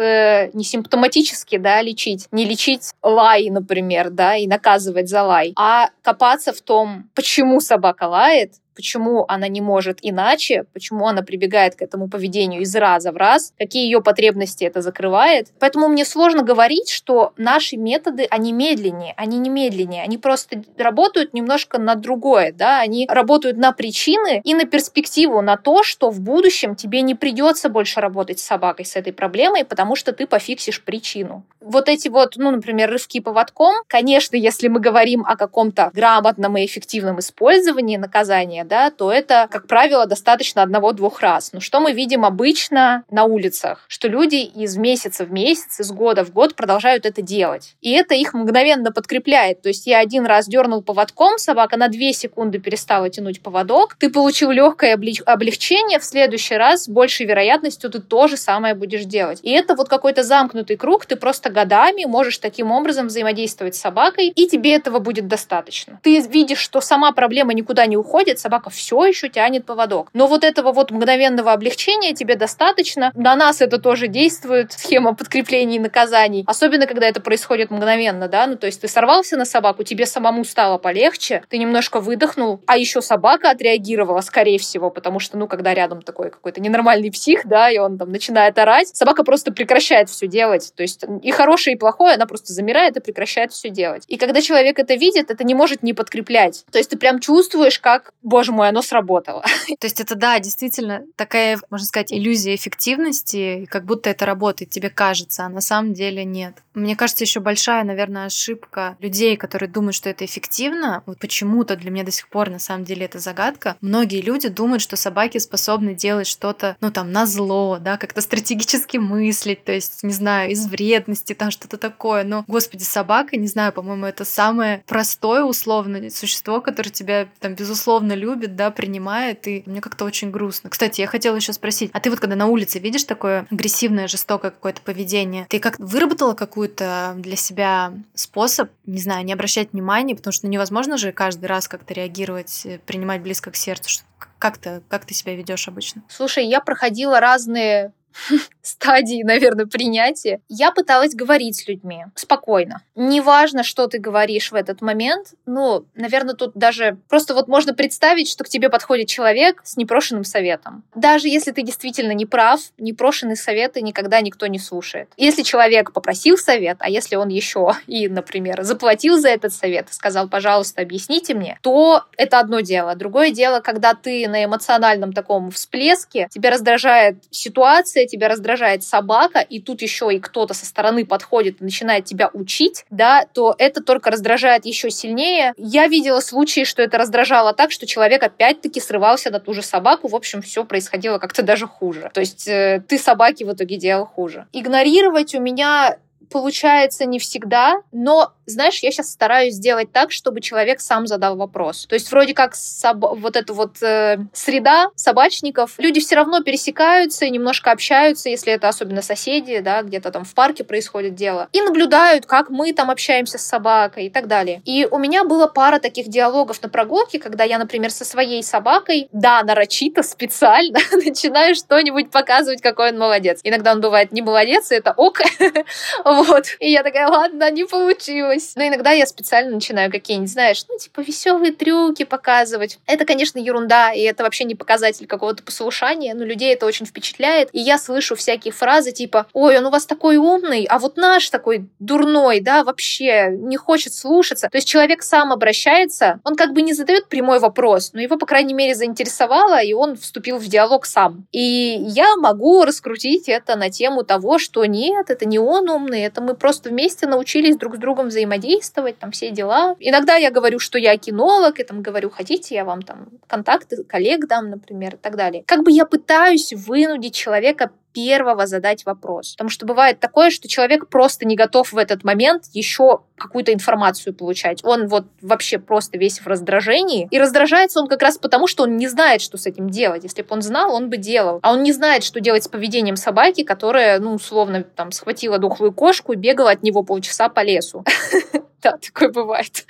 не 0.54 0.64
симптоматически 0.64 1.58
да, 1.58 1.82
лечить. 1.82 2.28
Не 2.32 2.46
лечить 2.46 2.92
лай, 3.02 3.50
например, 3.50 4.08
да, 4.08 4.36
и 4.36 4.46
наказывать 4.46 5.10
за 5.10 5.22
лай, 5.22 5.52
а 5.54 5.90
копаться 6.00 6.54
в 6.54 6.62
том, 6.62 7.10
почему 7.14 7.60
собака 7.60 8.04
лает, 8.04 8.54
почему 8.74 9.24
она 9.28 9.48
не 9.48 9.60
может 9.60 9.98
иначе, 10.02 10.64
почему 10.72 11.06
она 11.06 11.22
прибегает 11.22 11.74
к 11.74 11.82
этому 11.82 12.08
поведению 12.08 12.62
из 12.62 12.74
раза 12.74 13.12
в 13.12 13.16
раз, 13.16 13.52
какие 13.58 13.84
ее 13.84 14.02
потребности 14.02 14.64
это 14.64 14.80
закрывает. 14.80 15.48
Поэтому 15.58 15.88
мне 15.88 16.04
сложно 16.04 16.42
говорить, 16.42 16.90
что 16.90 17.32
наши 17.36 17.76
методы, 17.76 18.26
они 18.30 18.52
медленнее, 18.52 19.14
они 19.16 19.38
не 19.38 19.50
медленнее, 19.50 20.02
они 20.02 20.18
просто 20.18 20.62
работают 20.76 21.34
немножко 21.34 21.78
на 21.78 21.94
другое, 21.94 22.52
да, 22.52 22.80
они 22.80 23.06
работают 23.08 23.56
на 23.56 23.72
причины 23.72 24.40
и 24.44 24.54
на 24.54 24.64
перспективу, 24.64 25.42
на 25.42 25.56
то, 25.56 25.82
что 25.82 26.10
в 26.10 26.20
будущем 26.20 26.74
тебе 26.74 27.02
не 27.02 27.14
придется 27.14 27.68
больше 27.68 28.00
работать 28.00 28.38
с 28.38 28.44
собакой 28.44 28.84
с 28.84 28.96
этой 28.96 29.12
проблемой, 29.12 29.64
потому 29.64 29.96
что 29.96 30.12
ты 30.12 30.26
пофиксишь 30.26 30.82
причину. 30.82 31.44
Вот 31.60 31.88
эти 31.88 32.08
вот, 32.08 32.34
ну, 32.36 32.50
например, 32.50 32.90
рывки 32.90 33.20
поводком, 33.20 33.74
конечно, 33.86 34.36
если 34.36 34.68
мы 34.68 34.80
говорим 34.80 35.24
о 35.24 35.36
каком-то 35.36 35.90
грамотном 35.94 36.56
и 36.56 36.66
эффективном 36.66 37.20
использовании 37.20 37.96
наказания, 37.96 38.61
лечения, 38.62 38.64
да, 38.64 38.90
то 38.90 39.12
это, 39.12 39.48
как 39.50 39.66
правило, 39.66 40.06
достаточно 40.06 40.62
одного-двух 40.62 41.20
раз. 41.20 41.52
Но 41.52 41.60
что 41.60 41.80
мы 41.80 41.92
видим 41.92 42.24
обычно 42.24 43.04
на 43.10 43.24
улицах? 43.24 43.84
Что 43.88 44.08
люди 44.08 44.36
из 44.36 44.76
месяца 44.76 45.24
в 45.24 45.32
месяц, 45.32 45.80
из 45.80 45.90
года 45.92 46.24
в 46.24 46.32
год 46.32 46.54
продолжают 46.54 47.06
это 47.06 47.22
делать. 47.22 47.74
И 47.80 47.92
это 47.92 48.14
их 48.14 48.34
мгновенно 48.34 48.92
подкрепляет. 48.92 49.62
То 49.62 49.68
есть 49.68 49.86
я 49.86 49.98
один 49.98 50.26
раз 50.26 50.46
дернул 50.46 50.82
поводком, 50.82 51.38
собака 51.38 51.76
на 51.76 51.88
две 51.88 52.12
секунды 52.12 52.58
перестала 52.58 53.08
тянуть 53.10 53.42
поводок, 53.42 53.96
ты 53.98 54.10
получил 54.10 54.50
легкое 54.50 54.94
облегчение, 54.94 55.98
в 55.98 56.04
следующий 56.04 56.56
раз 56.56 56.84
с 56.84 56.88
большей 56.88 57.26
вероятностью 57.26 57.90
ты 57.90 58.00
то 58.00 58.28
же 58.28 58.36
самое 58.36 58.74
будешь 58.74 59.04
делать. 59.04 59.40
И 59.42 59.50
это 59.50 59.74
вот 59.74 59.88
какой-то 59.88 60.22
замкнутый 60.22 60.76
круг, 60.76 61.06
ты 61.06 61.16
просто 61.16 61.50
годами 61.50 62.04
можешь 62.04 62.38
таким 62.38 62.70
образом 62.70 63.06
взаимодействовать 63.06 63.74
с 63.74 63.80
собакой, 63.80 64.28
и 64.28 64.46
тебе 64.46 64.74
этого 64.74 64.98
будет 64.98 65.28
достаточно. 65.28 66.00
Ты 66.02 66.20
видишь, 66.20 66.58
что 66.58 66.80
сама 66.80 67.12
проблема 67.12 67.54
никуда 67.54 67.86
не 67.86 67.96
уходит, 67.96 68.38
все 68.70 69.04
еще 69.04 69.28
тянет 69.28 69.66
поводок. 69.66 70.08
Но 70.12 70.26
вот 70.26 70.44
этого 70.44 70.72
вот 70.72 70.90
мгновенного 70.90 71.52
облегчения 71.52 72.14
тебе 72.14 72.36
достаточно. 72.36 73.12
На 73.14 73.36
нас 73.36 73.60
это 73.60 73.78
тоже 73.78 74.08
действует, 74.08 74.72
схема 74.72 75.14
подкреплений 75.14 75.76
и 75.76 75.80
наказаний. 75.80 76.44
Особенно, 76.46 76.86
когда 76.86 77.06
это 77.06 77.20
происходит 77.20 77.70
мгновенно, 77.70 78.28
да, 78.28 78.46
ну 78.46 78.56
то 78.56 78.66
есть 78.66 78.80
ты 78.80 78.88
сорвался 78.88 79.36
на 79.36 79.44
собаку, 79.44 79.82
тебе 79.84 80.06
самому 80.06 80.44
стало 80.44 80.78
полегче, 80.78 81.42
ты 81.48 81.58
немножко 81.58 82.00
выдохнул, 82.00 82.60
а 82.66 82.76
еще 82.76 83.00
собака 83.00 83.50
отреагировала, 83.50 84.20
скорее 84.20 84.58
всего, 84.58 84.90
потому 84.90 85.20
что, 85.20 85.38
ну, 85.38 85.46
когда 85.46 85.74
рядом 85.74 86.02
такой 86.02 86.30
какой-то 86.30 86.60
ненормальный 86.60 87.10
псих, 87.10 87.46
да, 87.46 87.70
и 87.70 87.78
он 87.78 87.98
там 87.98 88.10
начинает 88.10 88.58
орать, 88.58 88.88
собака 88.88 89.22
просто 89.22 89.52
прекращает 89.52 90.08
все 90.08 90.26
делать. 90.26 90.72
То 90.74 90.82
есть 90.82 91.04
и 91.22 91.30
хорошее, 91.30 91.76
и 91.76 91.78
плохое, 91.78 92.14
она 92.14 92.26
просто 92.26 92.52
замирает 92.52 92.96
и 92.96 93.00
прекращает 93.00 93.52
все 93.52 93.70
делать. 93.70 94.04
И 94.08 94.16
когда 94.16 94.40
человек 94.40 94.78
это 94.78 94.94
видит, 94.94 95.30
это 95.30 95.44
не 95.44 95.54
может 95.54 95.82
не 95.82 95.92
подкреплять. 95.92 96.64
То 96.72 96.78
есть 96.78 96.90
ты 96.90 96.98
прям 96.98 97.20
чувствуешь, 97.20 97.78
как, 97.78 98.12
боже 98.22 98.41
боже 98.42 98.50
мой, 98.52 98.68
оно 98.68 98.82
сработало. 98.82 99.42
То 99.78 99.86
есть 99.86 100.00
это, 100.00 100.16
да, 100.16 100.40
действительно 100.40 101.04
такая, 101.14 101.60
можно 101.70 101.86
сказать, 101.86 102.12
иллюзия 102.12 102.56
эффективности, 102.56 103.68
как 103.70 103.84
будто 103.84 104.10
это 104.10 104.26
работает, 104.26 104.70
тебе 104.70 104.90
кажется, 104.90 105.44
а 105.44 105.48
на 105.48 105.60
самом 105.60 105.92
деле 105.92 106.24
нет. 106.24 106.56
Мне 106.74 106.96
кажется, 106.96 107.22
еще 107.22 107.38
большая, 107.40 107.84
наверное, 107.84 108.26
ошибка 108.26 108.96
людей, 108.98 109.36
которые 109.36 109.68
думают, 109.68 109.94
что 109.94 110.08
это 110.08 110.24
эффективно. 110.24 111.02
Вот 111.06 111.18
почему-то 111.18 111.76
для 111.76 111.90
меня 111.90 112.02
до 112.02 112.10
сих 112.10 112.28
пор, 112.28 112.50
на 112.50 112.58
самом 112.58 112.84
деле, 112.84 113.04
это 113.04 113.18
загадка. 113.18 113.76
Многие 113.80 114.22
люди 114.22 114.48
думают, 114.48 114.82
что 114.82 114.96
собаки 114.96 115.38
способны 115.38 115.94
делать 115.94 116.26
что-то, 116.26 116.76
ну, 116.80 116.90
там, 116.90 117.12
на 117.12 117.26
зло, 117.26 117.78
да, 117.78 117.96
как-то 117.98 118.22
стратегически 118.22 118.96
мыслить, 118.96 119.64
то 119.64 119.72
есть, 119.72 120.02
не 120.02 120.12
знаю, 120.12 120.50
из 120.50 120.66
вредности, 120.66 121.34
там, 121.34 121.50
что-то 121.50 121.76
такое. 121.76 122.24
Но, 122.24 122.44
господи, 122.48 122.82
собака, 122.82 123.36
не 123.36 123.46
знаю, 123.46 123.72
по-моему, 123.72 124.06
это 124.06 124.24
самое 124.24 124.82
простое, 124.86 125.44
условно, 125.44 126.10
существо, 126.10 126.60
которое 126.60 126.90
тебя, 126.90 127.28
там, 127.38 127.54
безусловно, 127.54 128.14
любит, 128.14 128.31
любит, 128.32 128.56
да, 128.56 128.70
принимает, 128.70 129.46
и 129.46 129.62
мне 129.66 129.80
как-то 129.80 130.04
очень 130.04 130.30
грустно. 130.30 130.70
Кстати, 130.70 131.00
я 131.00 131.06
хотела 131.06 131.36
еще 131.36 131.52
спросить, 131.52 131.90
а 131.92 132.00
ты 132.00 132.10
вот 132.10 132.20
когда 132.20 132.36
на 132.36 132.46
улице 132.46 132.78
видишь 132.78 133.04
такое 133.04 133.46
агрессивное, 133.50 134.08
жестокое 134.08 134.50
какое-то 134.50 134.80
поведение, 134.80 135.46
ты 135.48 135.58
как 135.58 135.78
выработала 135.78 136.34
какую-то 136.34 137.14
для 137.18 137.36
себя 137.36 137.92
способ, 138.14 138.70
не 138.86 139.00
знаю, 139.00 139.24
не 139.24 139.32
обращать 139.32 139.72
внимания, 139.72 140.16
потому 140.16 140.32
что 140.32 140.48
невозможно 140.48 140.96
же 140.96 141.12
каждый 141.12 141.46
раз 141.46 141.68
как-то 141.68 141.94
реагировать, 141.94 142.62
э, 142.64 142.78
принимать 142.78 143.22
близко 143.22 143.50
к 143.50 143.56
сердцу. 143.56 144.02
Как 144.38 144.58
ты, 144.58 144.82
как 144.88 145.04
ты 145.04 145.14
себя 145.14 145.34
ведешь 145.36 145.68
обычно? 145.68 146.02
Слушай, 146.08 146.46
я 146.46 146.60
проходила 146.60 147.20
разные 147.20 147.92
стадии, 148.62 149.22
наверное, 149.22 149.66
принятия, 149.66 150.40
я 150.48 150.70
пыталась 150.70 151.14
говорить 151.14 151.56
с 151.56 151.68
людьми 151.68 152.04
спокойно. 152.14 152.82
Неважно, 152.94 153.62
что 153.62 153.86
ты 153.86 153.98
говоришь 153.98 154.52
в 154.52 154.54
этот 154.54 154.80
момент, 154.80 155.34
ну, 155.46 155.84
наверное, 155.94 156.34
тут 156.34 156.52
даже 156.54 156.98
просто 157.08 157.34
вот 157.34 157.48
можно 157.48 157.74
представить, 157.74 158.28
что 158.28 158.44
к 158.44 158.48
тебе 158.48 158.68
подходит 158.70 159.08
человек 159.08 159.60
с 159.64 159.76
непрошенным 159.76 160.24
советом. 160.24 160.84
Даже 160.94 161.28
если 161.28 161.50
ты 161.50 161.62
действительно 161.62 162.12
не 162.12 162.26
прав, 162.26 162.60
непрошенные 162.78 163.36
советы 163.36 163.80
никогда 163.82 164.20
никто 164.20 164.46
не 164.46 164.58
слушает. 164.58 165.10
Если 165.16 165.42
человек 165.42 165.92
попросил 165.92 166.36
совет, 166.36 166.76
а 166.80 166.88
если 166.88 167.16
он 167.16 167.28
еще 167.28 167.72
и, 167.86 168.08
например, 168.08 168.62
заплатил 168.62 169.18
за 169.18 169.28
этот 169.28 169.52
совет 169.52 169.90
и 169.90 169.92
сказал, 169.92 170.28
пожалуйста, 170.28 170.82
объясните 170.82 171.34
мне, 171.34 171.58
то 171.62 172.04
это 172.16 172.38
одно 172.38 172.60
дело. 172.60 172.94
Другое 172.94 173.30
дело, 173.30 173.60
когда 173.60 173.94
ты 173.94 174.28
на 174.28 174.44
эмоциональном 174.44 175.12
таком 175.12 175.50
всплеске, 175.50 176.28
тебя 176.30 176.50
раздражает 176.50 177.16
ситуация, 177.30 178.01
ситуация, 178.02 178.06
тебя 178.06 178.28
раздражает 178.28 178.82
собака, 178.82 179.40
и 179.40 179.60
тут 179.60 179.82
еще 179.82 180.12
и 180.12 180.18
кто-то 180.18 180.54
со 180.54 180.66
стороны 180.66 181.04
подходит 181.04 181.60
и 181.60 181.64
начинает 181.64 182.04
тебя 182.04 182.30
учить, 182.32 182.84
да, 182.90 183.24
то 183.32 183.54
это 183.58 183.82
только 183.82 184.10
раздражает 184.10 184.66
еще 184.66 184.90
сильнее. 184.90 185.52
Я 185.56 185.88
видела 185.88 186.20
случаи, 186.20 186.64
что 186.64 186.82
это 186.82 186.98
раздражало 186.98 187.52
так, 187.52 187.72
что 187.72 187.86
человек 187.86 188.22
опять-таки 188.22 188.80
срывался 188.80 189.30
на 189.30 189.40
ту 189.40 189.54
же 189.54 189.62
собаку. 189.62 190.08
В 190.08 190.14
общем, 190.14 190.42
все 190.42 190.64
происходило 190.64 191.18
как-то 191.18 191.42
даже 191.42 191.66
хуже. 191.66 192.10
То 192.12 192.20
есть 192.20 192.48
э, 192.48 192.82
ты 192.88 192.98
собаке 192.98 193.44
в 193.44 193.52
итоге 193.52 193.76
делал 193.76 194.06
хуже. 194.06 194.46
Игнорировать 194.52 195.34
у 195.34 195.40
меня 195.40 195.96
получается 196.30 197.04
не 197.04 197.18
всегда, 197.18 197.82
но 197.92 198.32
знаешь, 198.46 198.78
я 198.80 198.90
сейчас 198.90 199.10
стараюсь 199.10 199.54
сделать 199.54 199.92
так, 199.92 200.12
чтобы 200.12 200.40
человек 200.40 200.80
сам 200.80 201.06
задал 201.06 201.36
вопрос. 201.36 201.86
То 201.86 201.94
есть 201.94 202.10
вроде 202.10 202.34
как 202.34 202.54
соб... 202.54 202.98
вот 203.18 203.36
эта 203.36 203.52
вот 203.52 203.82
э, 203.82 204.18
среда 204.32 204.88
собачников, 204.94 205.74
люди 205.78 206.00
все 206.00 206.16
равно 206.16 206.42
пересекаются 206.42 207.26
немножко 207.32 207.72
общаются, 207.72 208.28
если 208.28 208.52
это 208.52 208.68
особенно 208.68 209.02
соседи, 209.02 209.58
да, 209.60 209.82
где-то 209.82 210.10
там 210.10 210.24
в 210.24 210.34
парке 210.34 210.64
происходит 210.64 211.14
дело, 211.14 211.48
и 211.52 211.60
наблюдают, 211.60 212.26
как 212.26 212.50
мы 212.50 212.72
там 212.72 212.90
общаемся 212.90 213.38
с 213.38 213.42
собакой 213.42 214.06
и 214.06 214.10
так 214.10 214.28
далее. 214.28 214.62
И 214.64 214.86
у 214.90 214.98
меня 214.98 215.24
было 215.24 215.46
пара 215.46 215.78
таких 215.78 216.08
диалогов 216.08 216.62
на 216.62 216.68
прогулке, 216.68 217.18
когда 217.18 217.44
я, 217.44 217.58
например, 217.58 217.90
со 217.90 218.04
своей 218.04 218.42
собакой, 218.42 219.08
да, 219.12 219.42
нарочито, 219.42 220.02
специально 220.02 220.78
начинаю 220.92 221.54
что-нибудь 221.54 222.10
показывать, 222.10 222.60
какой 222.62 222.92
он 222.92 222.98
молодец. 222.98 223.40
Иногда 223.42 223.72
он 223.72 223.80
бывает 223.80 224.12
не 224.12 224.22
молодец, 224.22 224.70
и 224.70 224.74
это 224.74 224.92
ок. 224.96 225.20
вот. 226.04 226.44
И 226.60 226.70
я 226.70 226.82
такая, 226.82 227.08
ладно, 227.08 227.50
не 227.50 227.64
получилось 227.64 228.31
получилось. 228.32 228.52
Но 228.56 228.66
иногда 228.66 228.92
я 228.92 229.06
специально 229.06 229.52
начинаю 229.52 229.90
какие-нибудь, 229.90 230.30
знаешь, 230.30 230.64
ну, 230.68 230.78
типа, 230.78 231.00
веселые 231.00 231.52
трюки 231.52 232.04
показывать. 232.04 232.78
Это, 232.86 233.04
конечно, 233.04 233.38
ерунда, 233.38 233.92
и 233.92 234.00
это 234.00 234.22
вообще 234.22 234.44
не 234.44 234.54
показатель 234.54 235.06
какого-то 235.06 235.42
послушания, 235.42 236.14
но 236.14 236.24
людей 236.24 236.52
это 236.52 236.66
очень 236.66 236.86
впечатляет. 236.86 237.48
И 237.52 237.60
я 237.60 237.78
слышу 237.78 238.14
всякие 238.14 238.52
фразы 238.52 238.92
типа, 238.92 239.26
ой, 239.32 239.58
он 239.58 239.66
у 239.66 239.70
вас 239.70 239.86
такой 239.86 240.16
умный, 240.16 240.66
а 240.68 240.78
вот 240.78 240.96
наш 240.96 241.30
такой 241.30 241.66
дурной, 241.78 242.40
да, 242.40 242.64
вообще 242.64 243.30
не 243.30 243.56
хочет 243.56 243.94
слушаться. 243.94 244.48
То 244.48 244.56
есть 244.56 244.68
человек 244.68 245.02
сам 245.02 245.32
обращается, 245.32 246.20
он 246.24 246.36
как 246.36 246.52
бы 246.52 246.62
не 246.62 246.72
задает 246.72 247.08
прямой 247.08 247.38
вопрос, 247.38 247.92
но 247.92 248.00
его, 248.00 248.16
по 248.16 248.26
крайней 248.26 248.54
мере, 248.54 248.74
заинтересовало, 248.74 249.62
и 249.62 249.72
он 249.72 249.96
вступил 249.96 250.38
в 250.38 250.46
диалог 250.46 250.86
сам. 250.86 251.26
И 251.32 251.76
я 251.80 252.16
могу 252.16 252.64
раскрутить 252.64 253.28
это 253.28 253.56
на 253.56 253.70
тему 253.70 254.02
того, 254.02 254.38
что 254.38 254.64
нет, 254.64 255.10
это 255.10 255.24
не 255.26 255.38
он 255.38 255.68
умный, 255.68 256.02
это 256.02 256.20
мы 256.20 256.34
просто 256.34 256.70
вместе 256.70 257.06
научились 257.06 257.56
друг 257.56 257.76
с 257.76 257.78
другом 257.78 258.08
взаимодействовать 258.08 258.21
взаимодействовать, 258.22 258.98
там 258.98 259.10
все 259.10 259.30
дела. 259.30 259.76
Иногда 259.80 260.16
я 260.16 260.30
говорю, 260.30 260.58
что 260.58 260.78
я 260.78 260.96
кинолог, 260.96 261.58
и 261.58 261.64
там 261.64 261.82
говорю, 261.82 262.10
хотите, 262.10 262.54
я 262.54 262.64
вам 262.64 262.82
там 262.82 263.08
контакты 263.26 263.84
коллег 263.84 264.26
дам, 264.26 264.50
например, 264.50 264.94
и 264.94 264.98
так 264.98 265.16
далее. 265.16 265.42
Как 265.46 265.62
бы 265.62 265.70
я 265.70 265.84
пытаюсь 265.84 266.52
вынудить 266.52 267.14
человека 267.14 267.70
первого 267.92 268.46
задать 268.46 268.84
вопрос. 268.84 269.32
Потому 269.32 269.50
что 269.50 269.66
бывает 269.66 270.00
такое, 270.00 270.30
что 270.30 270.48
человек 270.48 270.88
просто 270.88 271.26
не 271.26 271.36
готов 271.36 271.72
в 271.72 271.78
этот 271.78 272.04
момент 272.04 272.44
еще 272.52 273.00
какую-то 273.16 273.52
информацию 273.52 274.14
получать. 274.14 274.64
Он 274.64 274.88
вот 274.88 275.06
вообще 275.20 275.58
просто 275.58 275.98
весь 275.98 276.20
в 276.20 276.26
раздражении. 276.26 277.08
И 277.10 277.18
раздражается 277.18 277.80
он 277.80 277.86
как 277.86 278.02
раз 278.02 278.18
потому, 278.18 278.46
что 278.46 278.64
он 278.64 278.76
не 278.76 278.88
знает, 278.88 279.20
что 279.20 279.38
с 279.38 279.46
этим 279.46 279.70
делать. 279.70 280.02
Если 280.04 280.22
бы 280.22 280.28
он 280.30 280.42
знал, 280.42 280.74
он 280.74 280.90
бы 280.90 280.96
делал. 280.96 281.38
А 281.42 281.52
он 281.52 281.62
не 281.62 281.72
знает, 281.72 282.04
что 282.04 282.20
делать 282.20 282.44
с 282.44 282.48
поведением 282.48 282.96
собаки, 282.96 283.44
которая, 283.44 284.00
ну, 284.00 284.14
условно, 284.14 284.64
там, 284.64 284.92
схватила 284.92 285.38
дохлую 285.38 285.72
кошку 285.72 286.12
и 286.12 286.16
бегала 286.16 286.50
от 286.50 286.62
него 286.62 286.82
полчаса 286.82 287.28
по 287.28 287.42
лесу. 287.44 287.84
Да, 288.62 288.78
такое 288.78 289.10
бывает. 289.10 289.64